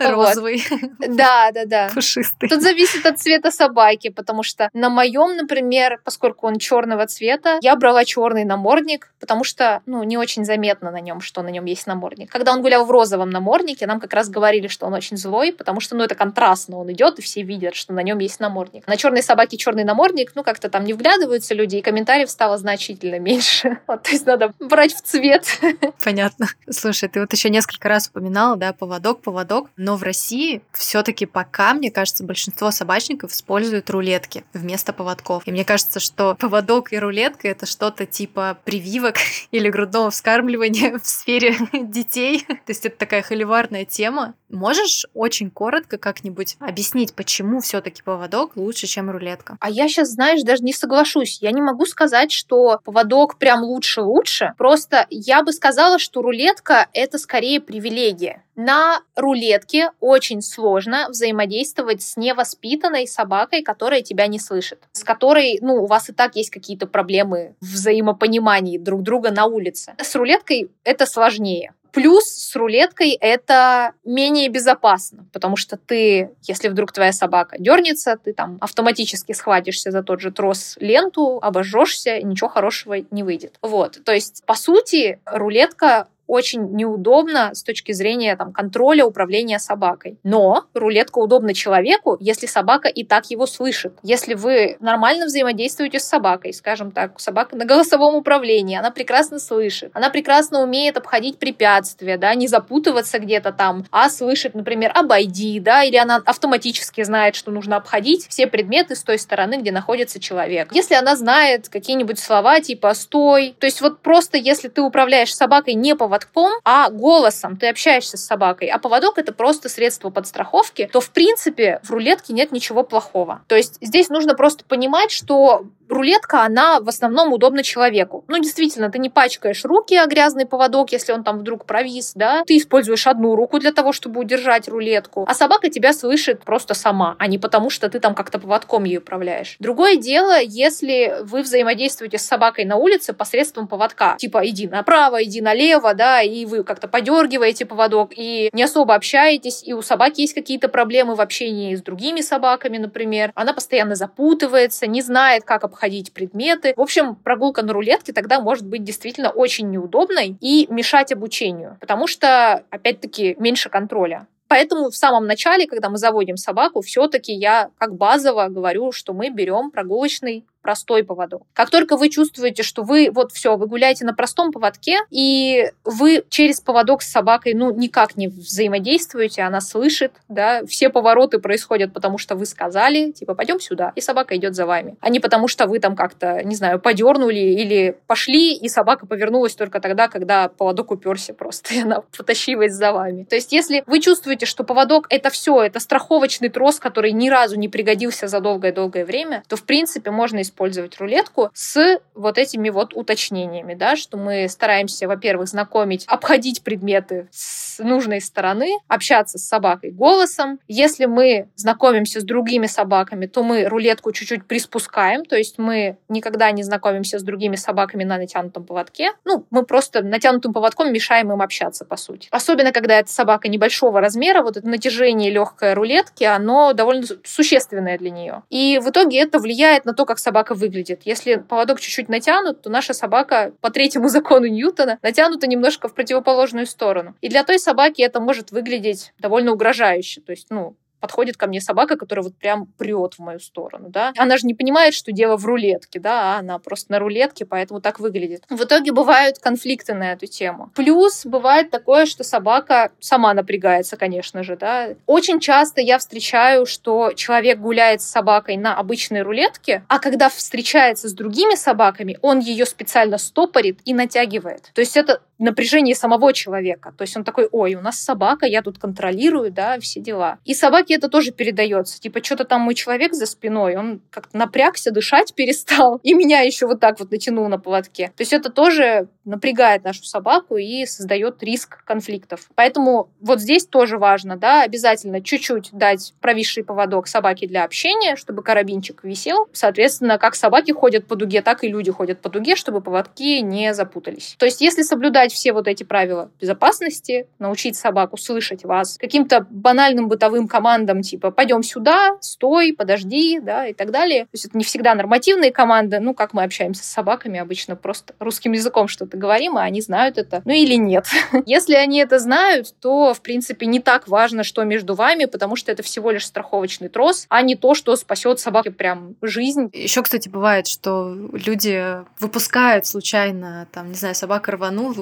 Розовый 0.00 0.45
розовый. 0.46 0.64
Да, 1.08 1.50
да, 1.52 1.64
да. 1.66 1.90
Пушистый. 1.94 2.48
Тут 2.48 2.62
зависит 2.62 3.06
от 3.06 3.18
цвета 3.18 3.50
собаки, 3.50 4.08
потому 4.08 4.42
что 4.42 4.68
на 4.72 4.90
моем, 4.90 5.36
например, 5.36 6.00
поскольку 6.04 6.46
он 6.46 6.58
черного 6.58 7.06
цвета, 7.06 7.58
я 7.62 7.76
брала 7.76 8.04
черный 8.04 8.44
намордник, 8.44 9.12
потому 9.20 9.44
что, 9.44 9.82
ну, 9.86 10.02
не 10.02 10.18
очень 10.18 10.44
заметно 10.44 10.90
на 10.90 11.00
нем, 11.00 11.20
что 11.20 11.42
на 11.42 11.48
нем 11.48 11.64
есть 11.64 11.86
намордник. 11.86 12.30
Когда 12.30 12.52
он 12.52 12.62
гулял 12.62 12.84
в 12.84 12.90
розовом 12.90 13.30
наморднике, 13.30 13.86
нам 13.86 14.00
как 14.00 14.12
раз 14.14 14.28
говорили, 14.28 14.68
что 14.68 14.86
он 14.86 14.94
очень 14.94 15.16
злой, 15.16 15.52
потому 15.52 15.80
что, 15.80 15.96
ну, 15.96 16.04
это 16.04 16.14
контрастно, 16.14 16.78
он 16.78 16.90
идет, 16.92 17.18
и 17.18 17.22
все 17.22 17.42
видят, 17.42 17.74
что 17.74 17.92
на 17.92 18.00
нем 18.00 18.18
есть 18.18 18.40
намордник. 18.40 18.86
На 18.86 18.96
черной 18.96 19.22
собаке 19.22 19.56
черный 19.56 19.84
намордник, 19.84 20.32
ну, 20.34 20.42
как-то 20.42 20.68
там 20.68 20.84
не 20.84 20.92
вглядываются 20.92 21.54
люди, 21.54 21.76
и 21.76 21.82
комментариев 21.82 22.30
стало 22.30 22.58
значительно 22.58 23.18
меньше. 23.20 23.78
Вот, 23.86 24.02
то 24.02 24.10
есть 24.10 24.26
надо 24.26 24.52
брать 24.58 24.94
в 24.94 25.02
цвет. 25.02 25.46
Понятно. 26.04 26.48
Слушай, 26.68 27.08
ты 27.08 27.20
вот 27.20 27.32
еще 27.32 27.48
несколько 27.48 27.88
раз 27.88 28.08
упоминала, 28.08 28.56
да, 28.56 28.72
поводок, 28.72 29.22
поводок, 29.22 29.68
но 29.76 29.96
в 29.96 30.02
России 30.02 30.35
России 30.36 30.62
все-таки 30.72 31.26
пока, 31.26 31.74
мне 31.74 31.90
кажется, 31.90 32.24
большинство 32.24 32.70
собачников 32.70 33.32
используют 33.32 33.90
рулетки 33.90 34.44
вместо 34.52 34.92
поводков. 34.92 35.42
И 35.46 35.50
мне 35.50 35.64
кажется, 35.64 36.00
что 36.00 36.34
поводок 36.34 36.92
и 36.92 36.98
рулетка 36.98 37.48
это 37.48 37.66
что-то 37.66 38.06
типа 38.06 38.58
прививок 38.64 39.16
или 39.50 39.70
грудного 39.70 40.10
вскармливания 40.10 40.98
в 41.02 41.06
сфере 41.06 41.56
детей. 41.72 42.44
То 42.46 42.68
есть 42.68 42.84
это 42.84 42.96
такая 42.98 43.22
холиварная 43.22 43.84
тема. 43.84 44.34
Можешь 44.48 45.06
очень 45.14 45.50
коротко 45.50 45.98
как-нибудь 45.98 46.56
объяснить, 46.60 47.14
почему 47.14 47.60
все-таки 47.60 48.02
поводок 48.02 48.56
лучше, 48.56 48.86
чем 48.86 49.10
рулетка? 49.10 49.56
А 49.60 49.70
я 49.70 49.88
сейчас, 49.88 50.10
знаешь, 50.10 50.42
даже 50.42 50.62
не 50.62 50.72
соглашусь. 50.72 51.38
Я 51.40 51.50
не 51.50 51.62
могу 51.62 51.86
сказать, 51.86 52.30
что 52.30 52.80
поводок 52.84 53.38
прям 53.38 53.62
лучше-лучше. 53.62 54.54
Просто 54.56 55.06
я 55.10 55.42
бы 55.42 55.52
сказала, 55.52 55.98
что 55.98 56.22
рулетка 56.22 56.88
это 56.92 57.18
скорее 57.18 57.60
привилегия. 57.60 58.42
На 58.56 59.02
рулетке 59.14 59.90
очень 60.00 60.40
сложно 60.40 61.08
взаимодействовать 61.10 62.00
с 62.00 62.16
невоспитанной 62.16 63.06
собакой, 63.06 63.62
которая 63.62 64.00
тебя 64.00 64.26
не 64.26 64.38
слышит, 64.38 64.82
с 64.92 65.04
которой, 65.04 65.58
ну, 65.60 65.82
у 65.82 65.86
вас 65.86 66.08
и 66.08 66.14
так 66.14 66.36
есть 66.36 66.50
какие-то 66.50 66.86
проблемы 66.86 67.54
в 67.60 67.74
взаимопонимании 67.74 68.78
друг 68.78 69.02
друга 69.02 69.30
на 69.30 69.44
улице. 69.44 69.94
С 69.98 70.14
рулеткой 70.14 70.70
это 70.84 71.04
сложнее. 71.04 71.74
Плюс 71.92 72.24
с 72.26 72.54
рулеткой 72.54 73.12
это 73.12 73.92
менее 74.04 74.50
безопасно, 74.50 75.24
потому 75.32 75.56
что 75.56 75.78
ты, 75.78 76.30
если 76.42 76.68
вдруг 76.68 76.92
твоя 76.92 77.12
собака 77.12 77.56
дернется, 77.58 78.18
ты 78.22 78.34
там 78.34 78.58
автоматически 78.60 79.32
схватишься 79.32 79.90
за 79.90 80.02
тот 80.02 80.20
же 80.20 80.30
трос 80.30 80.76
ленту, 80.78 81.38
обожжешься, 81.40 82.20
ничего 82.20 82.50
хорошего 82.50 82.96
не 83.10 83.22
выйдет. 83.22 83.56
Вот, 83.62 83.98
то 84.04 84.12
есть, 84.12 84.44
по 84.44 84.54
сути, 84.54 85.20
рулетка 85.24 86.08
очень 86.26 86.72
неудобно 86.72 87.54
с 87.54 87.62
точки 87.62 87.92
зрения 87.92 88.36
там, 88.36 88.52
контроля 88.52 89.04
управления 89.04 89.58
собакой. 89.58 90.18
Но 90.22 90.64
рулетка 90.74 91.18
удобна 91.18 91.54
человеку, 91.54 92.16
если 92.20 92.46
собака 92.46 92.88
и 92.88 93.04
так 93.04 93.30
его 93.30 93.46
слышит. 93.46 93.94
Если 94.02 94.34
вы 94.34 94.76
нормально 94.80 95.26
взаимодействуете 95.26 95.98
с 96.00 96.04
собакой, 96.04 96.52
скажем 96.52 96.90
так, 96.90 97.18
собака 97.20 97.56
на 97.56 97.64
голосовом 97.64 98.14
управлении, 98.14 98.76
она 98.76 98.90
прекрасно 98.90 99.38
слышит, 99.38 99.90
она 99.94 100.10
прекрасно 100.10 100.62
умеет 100.62 100.96
обходить 100.96 101.38
препятствия, 101.38 102.16
да, 102.18 102.34
не 102.34 102.48
запутываться 102.48 103.18
где-то 103.18 103.52
там, 103.52 103.84
а 103.90 104.08
слышит, 104.10 104.54
например, 104.54 104.92
обойди, 104.94 105.60
да, 105.60 105.84
или 105.84 105.96
она 105.96 106.22
автоматически 106.24 107.02
знает, 107.02 107.36
что 107.36 107.50
нужно 107.50 107.76
обходить 107.76 108.26
все 108.28 108.46
предметы 108.46 108.96
с 108.96 109.02
той 109.02 109.18
стороны, 109.18 109.56
где 109.56 109.72
находится 109.72 110.18
человек. 110.20 110.68
Если 110.72 110.94
она 110.94 111.16
знает 111.16 111.68
какие-нибудь 111.68 112.18
слова 112.18 112.60
типа 112.60 112.94
«стой», 112.94 113.54
то 113.58 113.66
есть 113.66 113.80
вот 113.80 114.00
просто 114.00 114.38
если 114.38 114.68
ты 114.68 114.82
управляешь 114.82 115.34
собакой 115.34 115.74
не 115.74 115.94
по 115.94 116.08
поводком, 116.24 116.60
а 116.64 116.90
голосом 116.90 117.56
ты 117.56 117.68
общаешься 117.68 118.16
с 118.16 118.24
собакой, 118.24 118.68
а 118.68 118.78
поводок 118.78 119.18
это 119.18 119.32
просто 119.32 119.68
средство 119.68 120.10
подстраховки, 120.10 120.88
то 120.92 121.00
в 121.00 121.10
принципе 121.10 121.80
в 121.82 121.90
рулетке 121.90 122.32
нет 122.32 122.52
ничего 122.52 122.82
плохого. 122.82 123.42
То 123.48 123.56
есть 123.56 123.78
здесь 123.80 124.08
нужно 124.08 124.34
просто 124.34 124.64
понимать, 124.64 125.10
что 125.10 125.64
рулетка, 125.88 126.42
она 126.42 126.80
в 126.80 126.88
основном 126.88 127.32
удобна 127.32 127.62
человеку. 127.62 128.24
Ну, 128.28 128.38
действительно, 128.38 128.90
ты 128.90 128.98
не 128.98 129.10
пачкаешь 129.10 129.64
руки 129.64 129.96
о 129.96 130.06
грязный 130.06 130.46
поводок, 130.46 130.92
если 130.92 131.12
он 131.12 131.24
там 131.24 131.38
вдруг 131.38 131.64
провис, 131.64 132.12
да. 132.14 132.42
Ты 132.46 132.56
используешь 132.56 133.06
одну 133.06 133.34
руку 133.36 133.58
для 133.58 133.72
того, 133.72 133.92
чтобы 133.92 134.20
удержать 134.20 134.68
рулетку. 134.68 135.24
А 135.28 135.34
собака 135.34 135.68
тебя 135.70 135.92
слышит 135.92 136.44
просто 136.44 136.74
сама, 136.74 137.16
а 137.18 137.26
не 137.26 137.38
потому, 137.38 137.70
что 137.70 137.88
ты 137.88 138.00
там 138.00 138.14
как-то 138.14 138.38
поводком 138.38 138.84
ее 138.84 138.98
управляешь. 138.98 139.56
Другое 139.58 139.96
дело, 139.96 140.40
если 140.40 141.18
вы 141.22 141.42
взаимодействуете 141.42 142.18
с 142.18 142.22
собакой 142.22 142.64
на 142.64 142.76
улице 142.76 143.12
посредством 143.12 143.68
поводка. 143.68 144.16
Типа, 144.18 144.46
иди 144.46 144.66
направо, 144.66 145.22
иди 145.24 145.40
налево, 145.40 145.94
да, 145.94 146.22
и 146.22 146.44
вы 146.44 146.64
как-то 146.64 146.88
подергиваете 146.88 147.64
поводок, 147.64 148.10
и 148.16 148.50
не 148.52 148.62
особо 148.62 148.94
общаетесь, 148.94 149.62
и 149.64 149.72
у 149.72 149.82
собаки 149.82 150.20
есть 150.20 150.34
какие-то 150.34 150.68
проблемы 150.68 151.14
в 151.14 151.20
общении 151.20 151.74
с 151.74 151.82
другими 151.82 152.20
собаками, 152.20 152.78
например. 152.78 153.32
Она 153.34 153.52
постоянно 153.52 153.94
запутывается, 153.94 154.86
не 154.86 155.02
знает, 155.02 155.44
как 155.44 155.64
обходить 155.64 155.75
предметы. 156.12 156.74
В 156.76 156.80
общем, 156.80 157.14
прогулка 157.14 157.62
на 157.62 157.72
рулетке 157.72 158.12
тогда 158.12 158.40
может 158.40 158.66
быть 158.66 158.84
действительно 158.84 159.30
очень 159.30 159.70
неудобной 159.70 160.36
и 160.40 160.66
мешать 160.70 161.12
обучению, 161.12 161.76
потому 161.80 162.06
что, 162.06 162.64
опять-таки, 162.70 163.36
меньше 163.38 163.68
контроля. 163.68 164.26
Поэтому 164.48 164.90
в 164.90 164.96
самом 164.96 165.26
начале, 165.26 165.66
когда 165.66 165.90
мы 165.90 165.98
заводим 165.98 166.36
собаку, 166.36 166.80
все-таки 166.80 167.32
я 167.32 167.70
как 167.78 167.96
базово 167.96 168.46
говорю, 168.48 168.92
что 168.92 169.12
мы 169.12 169.30
берем 169.30 169.70
прогулочный 169.70 170.44
простой 170.66 171.04
поводок. 171.04 171.42
Как 171.52 171.70
только 171.70 171.96
вы 171.96 172.08
чувствуете, 172.08 172.64
что 172.64 172.82
вы 172.82 173.08
вот 173.12 173.30
все, 173.30 173.56
вы 173.56 173.68
гуляете 173.68 174.04
на 174.04 174.12
простом 174.12 174.50
поводке, 174.50 174.98
и 175.10 175.70
вы 175.84 176.24
через 176.28 176.60
поводок 176.60 177.02
с 177.02 177.08
собакой, 177.08 177.54
ну, 177.54 177.70
никак 177.70 178.16
не 178.16 178.26
взаимодействуете, 178.26 179.42
она 179.42 179.60
слышит, 179.60 180.10
да, 180.28 180.66
все 180.66 180.90
повороты 180.90 181.38
происходят, 181.38 181.92
потому 181.92 182.18
что 182.18 182.34
вы 182.34 182.46
сказали, 182.46 183.12
типа, 183.12 183.36
пойдем 183.36 183.60
сюда, 183.60 183.92
и 183.94 184.00
собака 184.00 184.36
идет 184.36 184.56
за 184.56 184.66
вами, 184.66 184.96
а 185.00 185.08
не 185.08 185.20
потому 185.20 185.46
что 185.46 185.68
вы 185.68 185.78
там 185.78 185.94
как-то, 185.94 186.42
не 186.42 186.56
знаю, 186.56 186.80
подернули 186.80 187.38
или 187.38 187.96
пошли, 188.08 188.56
и 188.56 188.68
собака 188.68 189.06
повернулась 189.06 189.54
только 189.54 189.78
тогда, 189.78 190.08
когда 190.08 190.48
поводок 190.48 190.90
уперся 190.90 191.32
просто, 191.32 191.74
и 191.74 191.82
она 191.82 192.00
потащилась 192.16 192.72
за 192.72 192.92
вами. 192.92 193.22
То 193.22 193.36
есть, 193.36 193.52
если 193.52 193.84
вы 193.86 194.00
чувствуете, 194.00 194.46
что 194.46 194.64
поводок 194.64 195.06
это 195.10 195.30
все, 195.30 195.62
это 195.62 195.78
страховочный 195.78 196.48
трос, 196.48 196.80
который 196.80 197.12
ни 197.12 197.28
разу 197.28 197.56
не 197.56 197.68
пригодился 197.68 198.26
за 198.26 198.40
долгое-долгое 198.40 199.04
время, 199.04 199.44
то, 199.46 199.54
в 199.54 199.62
принципе, 199.62 200.10
можно 200.10 200.42
использовать 200.42 200.55
использовать 200.56 200.98
рулетку 200.98 201.50
с 201.52 202.00
вот 202.14 202.38
этими 202.38 202.70
вот 202.70 202.94
уточнениями, 202.94 203.74
да, 203.74 203.94
что 203.94 204.16
мы 204.16 204.48
стараемся, 204.48 205.06
во-первых, 205.06 205.48
знакомить, 205.48 206.04
обходить 206.06 206.62
предметы 206.62 207.28
с 207.30 207.78
нужной 207.78 208.22
стороны, 208.22 208.78
общаться 208.88 209.38
с 209.38 209.46
собакой 209.46 209.90
голосом. 209.90 210.58
Если 210.66 211.04
мы 211.04 211.48
знакомимся 211.56 212.20
с 212.20 212.24
другими 212.24 212.66
собаками, 212.66 213.26
то 213.26 213.42
мы 213.42 213.66
рулетку 213.68 214.12
чуть-чуть 214.12 214.46
приспускаем, 214.46 215.26
то 215.26 215.36
есть 215.36 215.58
мы 215.58 215.98
никогда 216.08 216.50
не 216.52 216.62
знакомимся 216.62 217.18
с 217.18 217.22
другими 217.22 217.56
собаками 217.56 218.04
на 218.04 218.16
натянутом 218.16 218.64
поводке. 218.64 219.12
Ну, 219.26 219.44
мы 219.50 219.62
просто 219.62 220.02
натянутым 220.02 220.54
поводком 220.54 220.90
мешаем 220.90 221.32
им 221.32 221.42
общаться, 221.42 221.84
по 221.84 221.96
сути. 221.96 222.28
Особенно, 222.30 222.72
когда 222.72 222.98
это 222.98 223.12
собака 223.12 223.48
небольшого 223.48 224.00
размера, 224.00 224.42
вот 224.42 224.56
это 224.56 224.66
натяжение 224.66 225.30
легкой 225.30 225.74
рулетки, 225.74 226.24
оно 226.24 226.72
довольно 226.72 227.06
существенное 227.24 227.98
для 227.98 228.10
нее. 228.10 228.42
И 228.48 228.80
в 228.82 228.88
итоге 228.88 229.20
это 229.20 229.38
влияет 229.38 229.84
на 229.84 229.92
то, 229.92 230.06
как 230.06 230.18
собака 230.18 230.45
собака 230.46 230.54
выглядит. 230.54 231.02
Если 231.04 231.36
поводок 231.36 231.80
чуть-чуть 231.80 232.08
натянут, 232.08 232.62
то 232.62 232.70
наша 232.70 232.94
собака 232.94 233.52
по 233.60 233.70
третьему 233.70 234.08
закону 234.16 234.46
Ньютона 234.46 234.98
натянута 235.02 235.46
немножко 235.46 235.88
в 235.88 235.94
противоположную 235.94 236.66
сторону. 236.66 237.14
И 237.20 237.28
для 237.28 237.44
той 237.44 237.58
собаки 237.58 238.02
это 238.02 238.20
может 238.20 238.52
выглядеть 238.52 239.12
довольно 239.18 239.52
угрожающе. 239.52 240.20
То 240.20 240.32
есть, 240.32 240.46
ну, 240.50 240.74
подходит 241.00 241.36
ко 241.36 241.46
мне 241.46 241.60
собака, 241.60 241.96
которая 241.96 242.24
вот 242.24 242.36
прям 242.36 242.66
прет 242.78 243.14
в 243.14 243.18
мою 243.18 243.40
сторону, 243.40 243.88
да. 243.88 244.12
Она 244.16 244.36
же 244.36 244.46
не 244.46 244.54
понимает, 244.54 244.94
что 244.94 245.12
дело 245.12 245.36
в 245.36 245.44
рулетке, 245.44 246.00
да, 246.00 246.34
а 246.34 246.38
она 246.38 246.58
просто 246.58 246.92
на 246.92 246.98
рулетке, 246.98 247.44
поэтому 247.44 247.80
так 247.80 248.00
выглядит. 248.00 248.44
В 248.48 248.62
итоге 248.64 248.92
бывают 248.92 249.38
конфликты 249.38 249.94
на 249.94 250.12
эту 250.12 250.26
тему. 250.26 250.70
Плюс 250.74 251.26
бывает 251.26 251.70
такое, 251.70 252.06
что 252.06 252.24
собака 252.24 252.90
сама 253.00 253.34
напрягается, 253.34 253.96
конечно 253.96 254.42
же, 254.42 254.56
да. 254.56 254.90
Очень 255.06 255.40
часто 255.40 255.80
я 255.80 255.98
встречаю, 255.98 256.66
что 256.66 257.12
человек 257.14 257.58
гуляет 257.58 258.02
с 258.02 258.06
собакой 258.06 258.56
на 258.56 258.76
обычной 258.76 259.22
рулетке, 259.22 259.84
а 259.88 259.98
когда 259.98 260.28
встречается 260.28 261.08
с 261.08 261.12
другими 261.12 261.54
собаками, 261.54 262.18
он 262.22 262.40
ее 262.40 262.66
специально 262.66 263.18
стопорит 263.18 263.80
и 263.84 263.94
натягивает. 263.94 264.70
То 264.74 264.80
есть 264.80 264.96
это 264.96 265.20
напряжение 265.38 265.94
самого 265.94 266.32
человека. 266.32 266.94
То 266.96 267.02
есть 267.02 267.16
он 267.16 267.24
такой, 267.24 267.48
ой, 267.50 267.74
у 267.74 267.80
нас 267.80 267.98
собака, 267.98 268.46
я 268.46 268.62
тут 268.62 268.78
контролирую, 268.78 269.50
да, 269.50 269.78
все 269.80 270.00
дела. 270.00 270.38
И 270.44 270.54
собаке 270.86 270.94
это 270.94 271.08
тоже 271.08 271.32
передается. 271.32 272.00
Типа, 272.00 272.22
что-то 272.22 272.44
там 272.44 272.62
мой 272.62 272.74
человек 272.74 273.14
за 273.14 273.26
спиной, 273.26 273.76
он 273.76 274.00
как-то 274.10 274.36
напрягся, 274.36 274.90
дышать 274.90 275.34
перестал, 275.36 276.00
и 276.02 276.14
меня 276.14 276.40
еще 276.40 276.66
вот 276.66 276.80
так 276.80 276.98
вот 277.00 277.10
натянул 277.10 277.48
на 277.48 277.58
поводке. 277.58 278.12
То 278.16 278.22
есть 278.22 278.32
это 278.32 278.50
тоже 278.50 279.08
напрягает 279.24 279.84
нашу 279.84 280.04
собаку 280.04 280.56
и 280.56 280.86
создает 280.86 281.42
риск 281.42 281.84
конфликтов. 281.84 282.48
Поэтому 282.54 283.08
вот 283.20 283.40
здесь 283.40 283.66
тоже 283.66 283.98
важно, 283.98 284.36
да, 284.36 284.62
обязательно 284.62 285.20
чуть-чуть 285.20 285.70
дать 285.72 286.14
провисший 286.20 286.64
поводок 286.64 287.08
собаке 287.08 287.46
для 287.46 287.64
общения, 287.64 288.16
чтобы 288.16 288.42
карабинчик 288.42 289.02
висел. 289.02 289.48
Соответственно, 289.52 290.18
как 290.18 290.36
собаки 290.36 290.72
ходят 290.72 291.06
по 291.06 291.16
дуге, 291.16 291.42
так 291.42 291.64
и 291.64 291.68
люди 291.68 291.90
ходят 291.90 292.20
по 292.20 292.28
дуге, 292.28 292.54
чтобы 292.54 292.80
поводки 292.80 293.40
не 293.40 293.74
запутались. 293.74 294.36
То 294.38 294.46
есть 294.46 294.60
если 294.60 294.82
соблюдать 294.82 295.32
все 295.32 295.52
вот 295.52 295.66
эти 295.66 295.82
правила 295.82 296.30
безопасности, 296.40 297.26
научить 297.38 297.76
собаку 297.76 298.16
слышать 298.16 298.64
вас, 298.64 298.96
каким-то 298.98 299.46
банальным 299.50 300.08
бытовым 300.08 300.46
командам, 300.46 300.75
типа 301.02 301.30
«пойдем 301.30 301.62
сюда», 301.62 302.16
«стой», 302.20 302.72
«подожди», 302.72 303.40
да, 303.40 303.66
и 303.66 303.72
так 303.72 303.90
далее. 303.90 304.24
То 304.24 304.30
есть 304.32 304.46
это 304.46 304.58
не 304.58 304.64
всегда 304.64 304.94
нормативные 304.94 305.52
команды, 305.52 306.00
ну, 306.00 306.14
как 306.14 306.34
мы 306.34 306.42
общаемся 306.42 306.82
с 306.82 306.88
собаками, 306.88 307.38
обычно 307.38 307.76
просто 307.76 308.14
русским 308.18 308.52
языком 308.52 308.88
что-то 308.88 309.16
говорим, 309.16 309.56
а 309.56 309.62
они 309.62 309.80
знают 309.80 310.18
это, 310.18 310.42
ну 310.44 310.52
или 310.52 310.74
нет. 310.74 311.06
Если 311.46 311.74
они 311.74 311.98
это 312.00 312.18
знают, 312.18 312.74
то, 312.80 313.14
в 313.14 313.20
принципе, 313.20 313.66
не 313.66 313.80
так 313.80 314.08
важно, 314.08 314.42
что 314.42 314.64
между 314.64 314.94
вами, 314.94 315.24
потому 315.24 315.56
что 315.56 315.72
это 315.72 315.82
всего 315.82 316.10
лишь 316.10 316.26
страховочный 316.26 316.88
трос, 316.88 317.26
а 317.28 317.42
не 317.42 317.54
то, 317.54 317.74
что 317.74 317.94
спасет 317.96 318.40
собаке 318.40 318.70
прям 318.70 319.16
жизнь. 319.22 319.70
Еще, 319.72 320.02
кстати, 320.02 320.28
бывает, 320.28 320.66
что 320.66 321.14
люди 321.32 321.96
выпускают 322.18 322.86
случайно, 322.86 323.68
там, 323.72 323.88
не 323.88 323.94
знаю, 323.94 324.14
собака 324.14 324.52
рванула, 324.52 324.92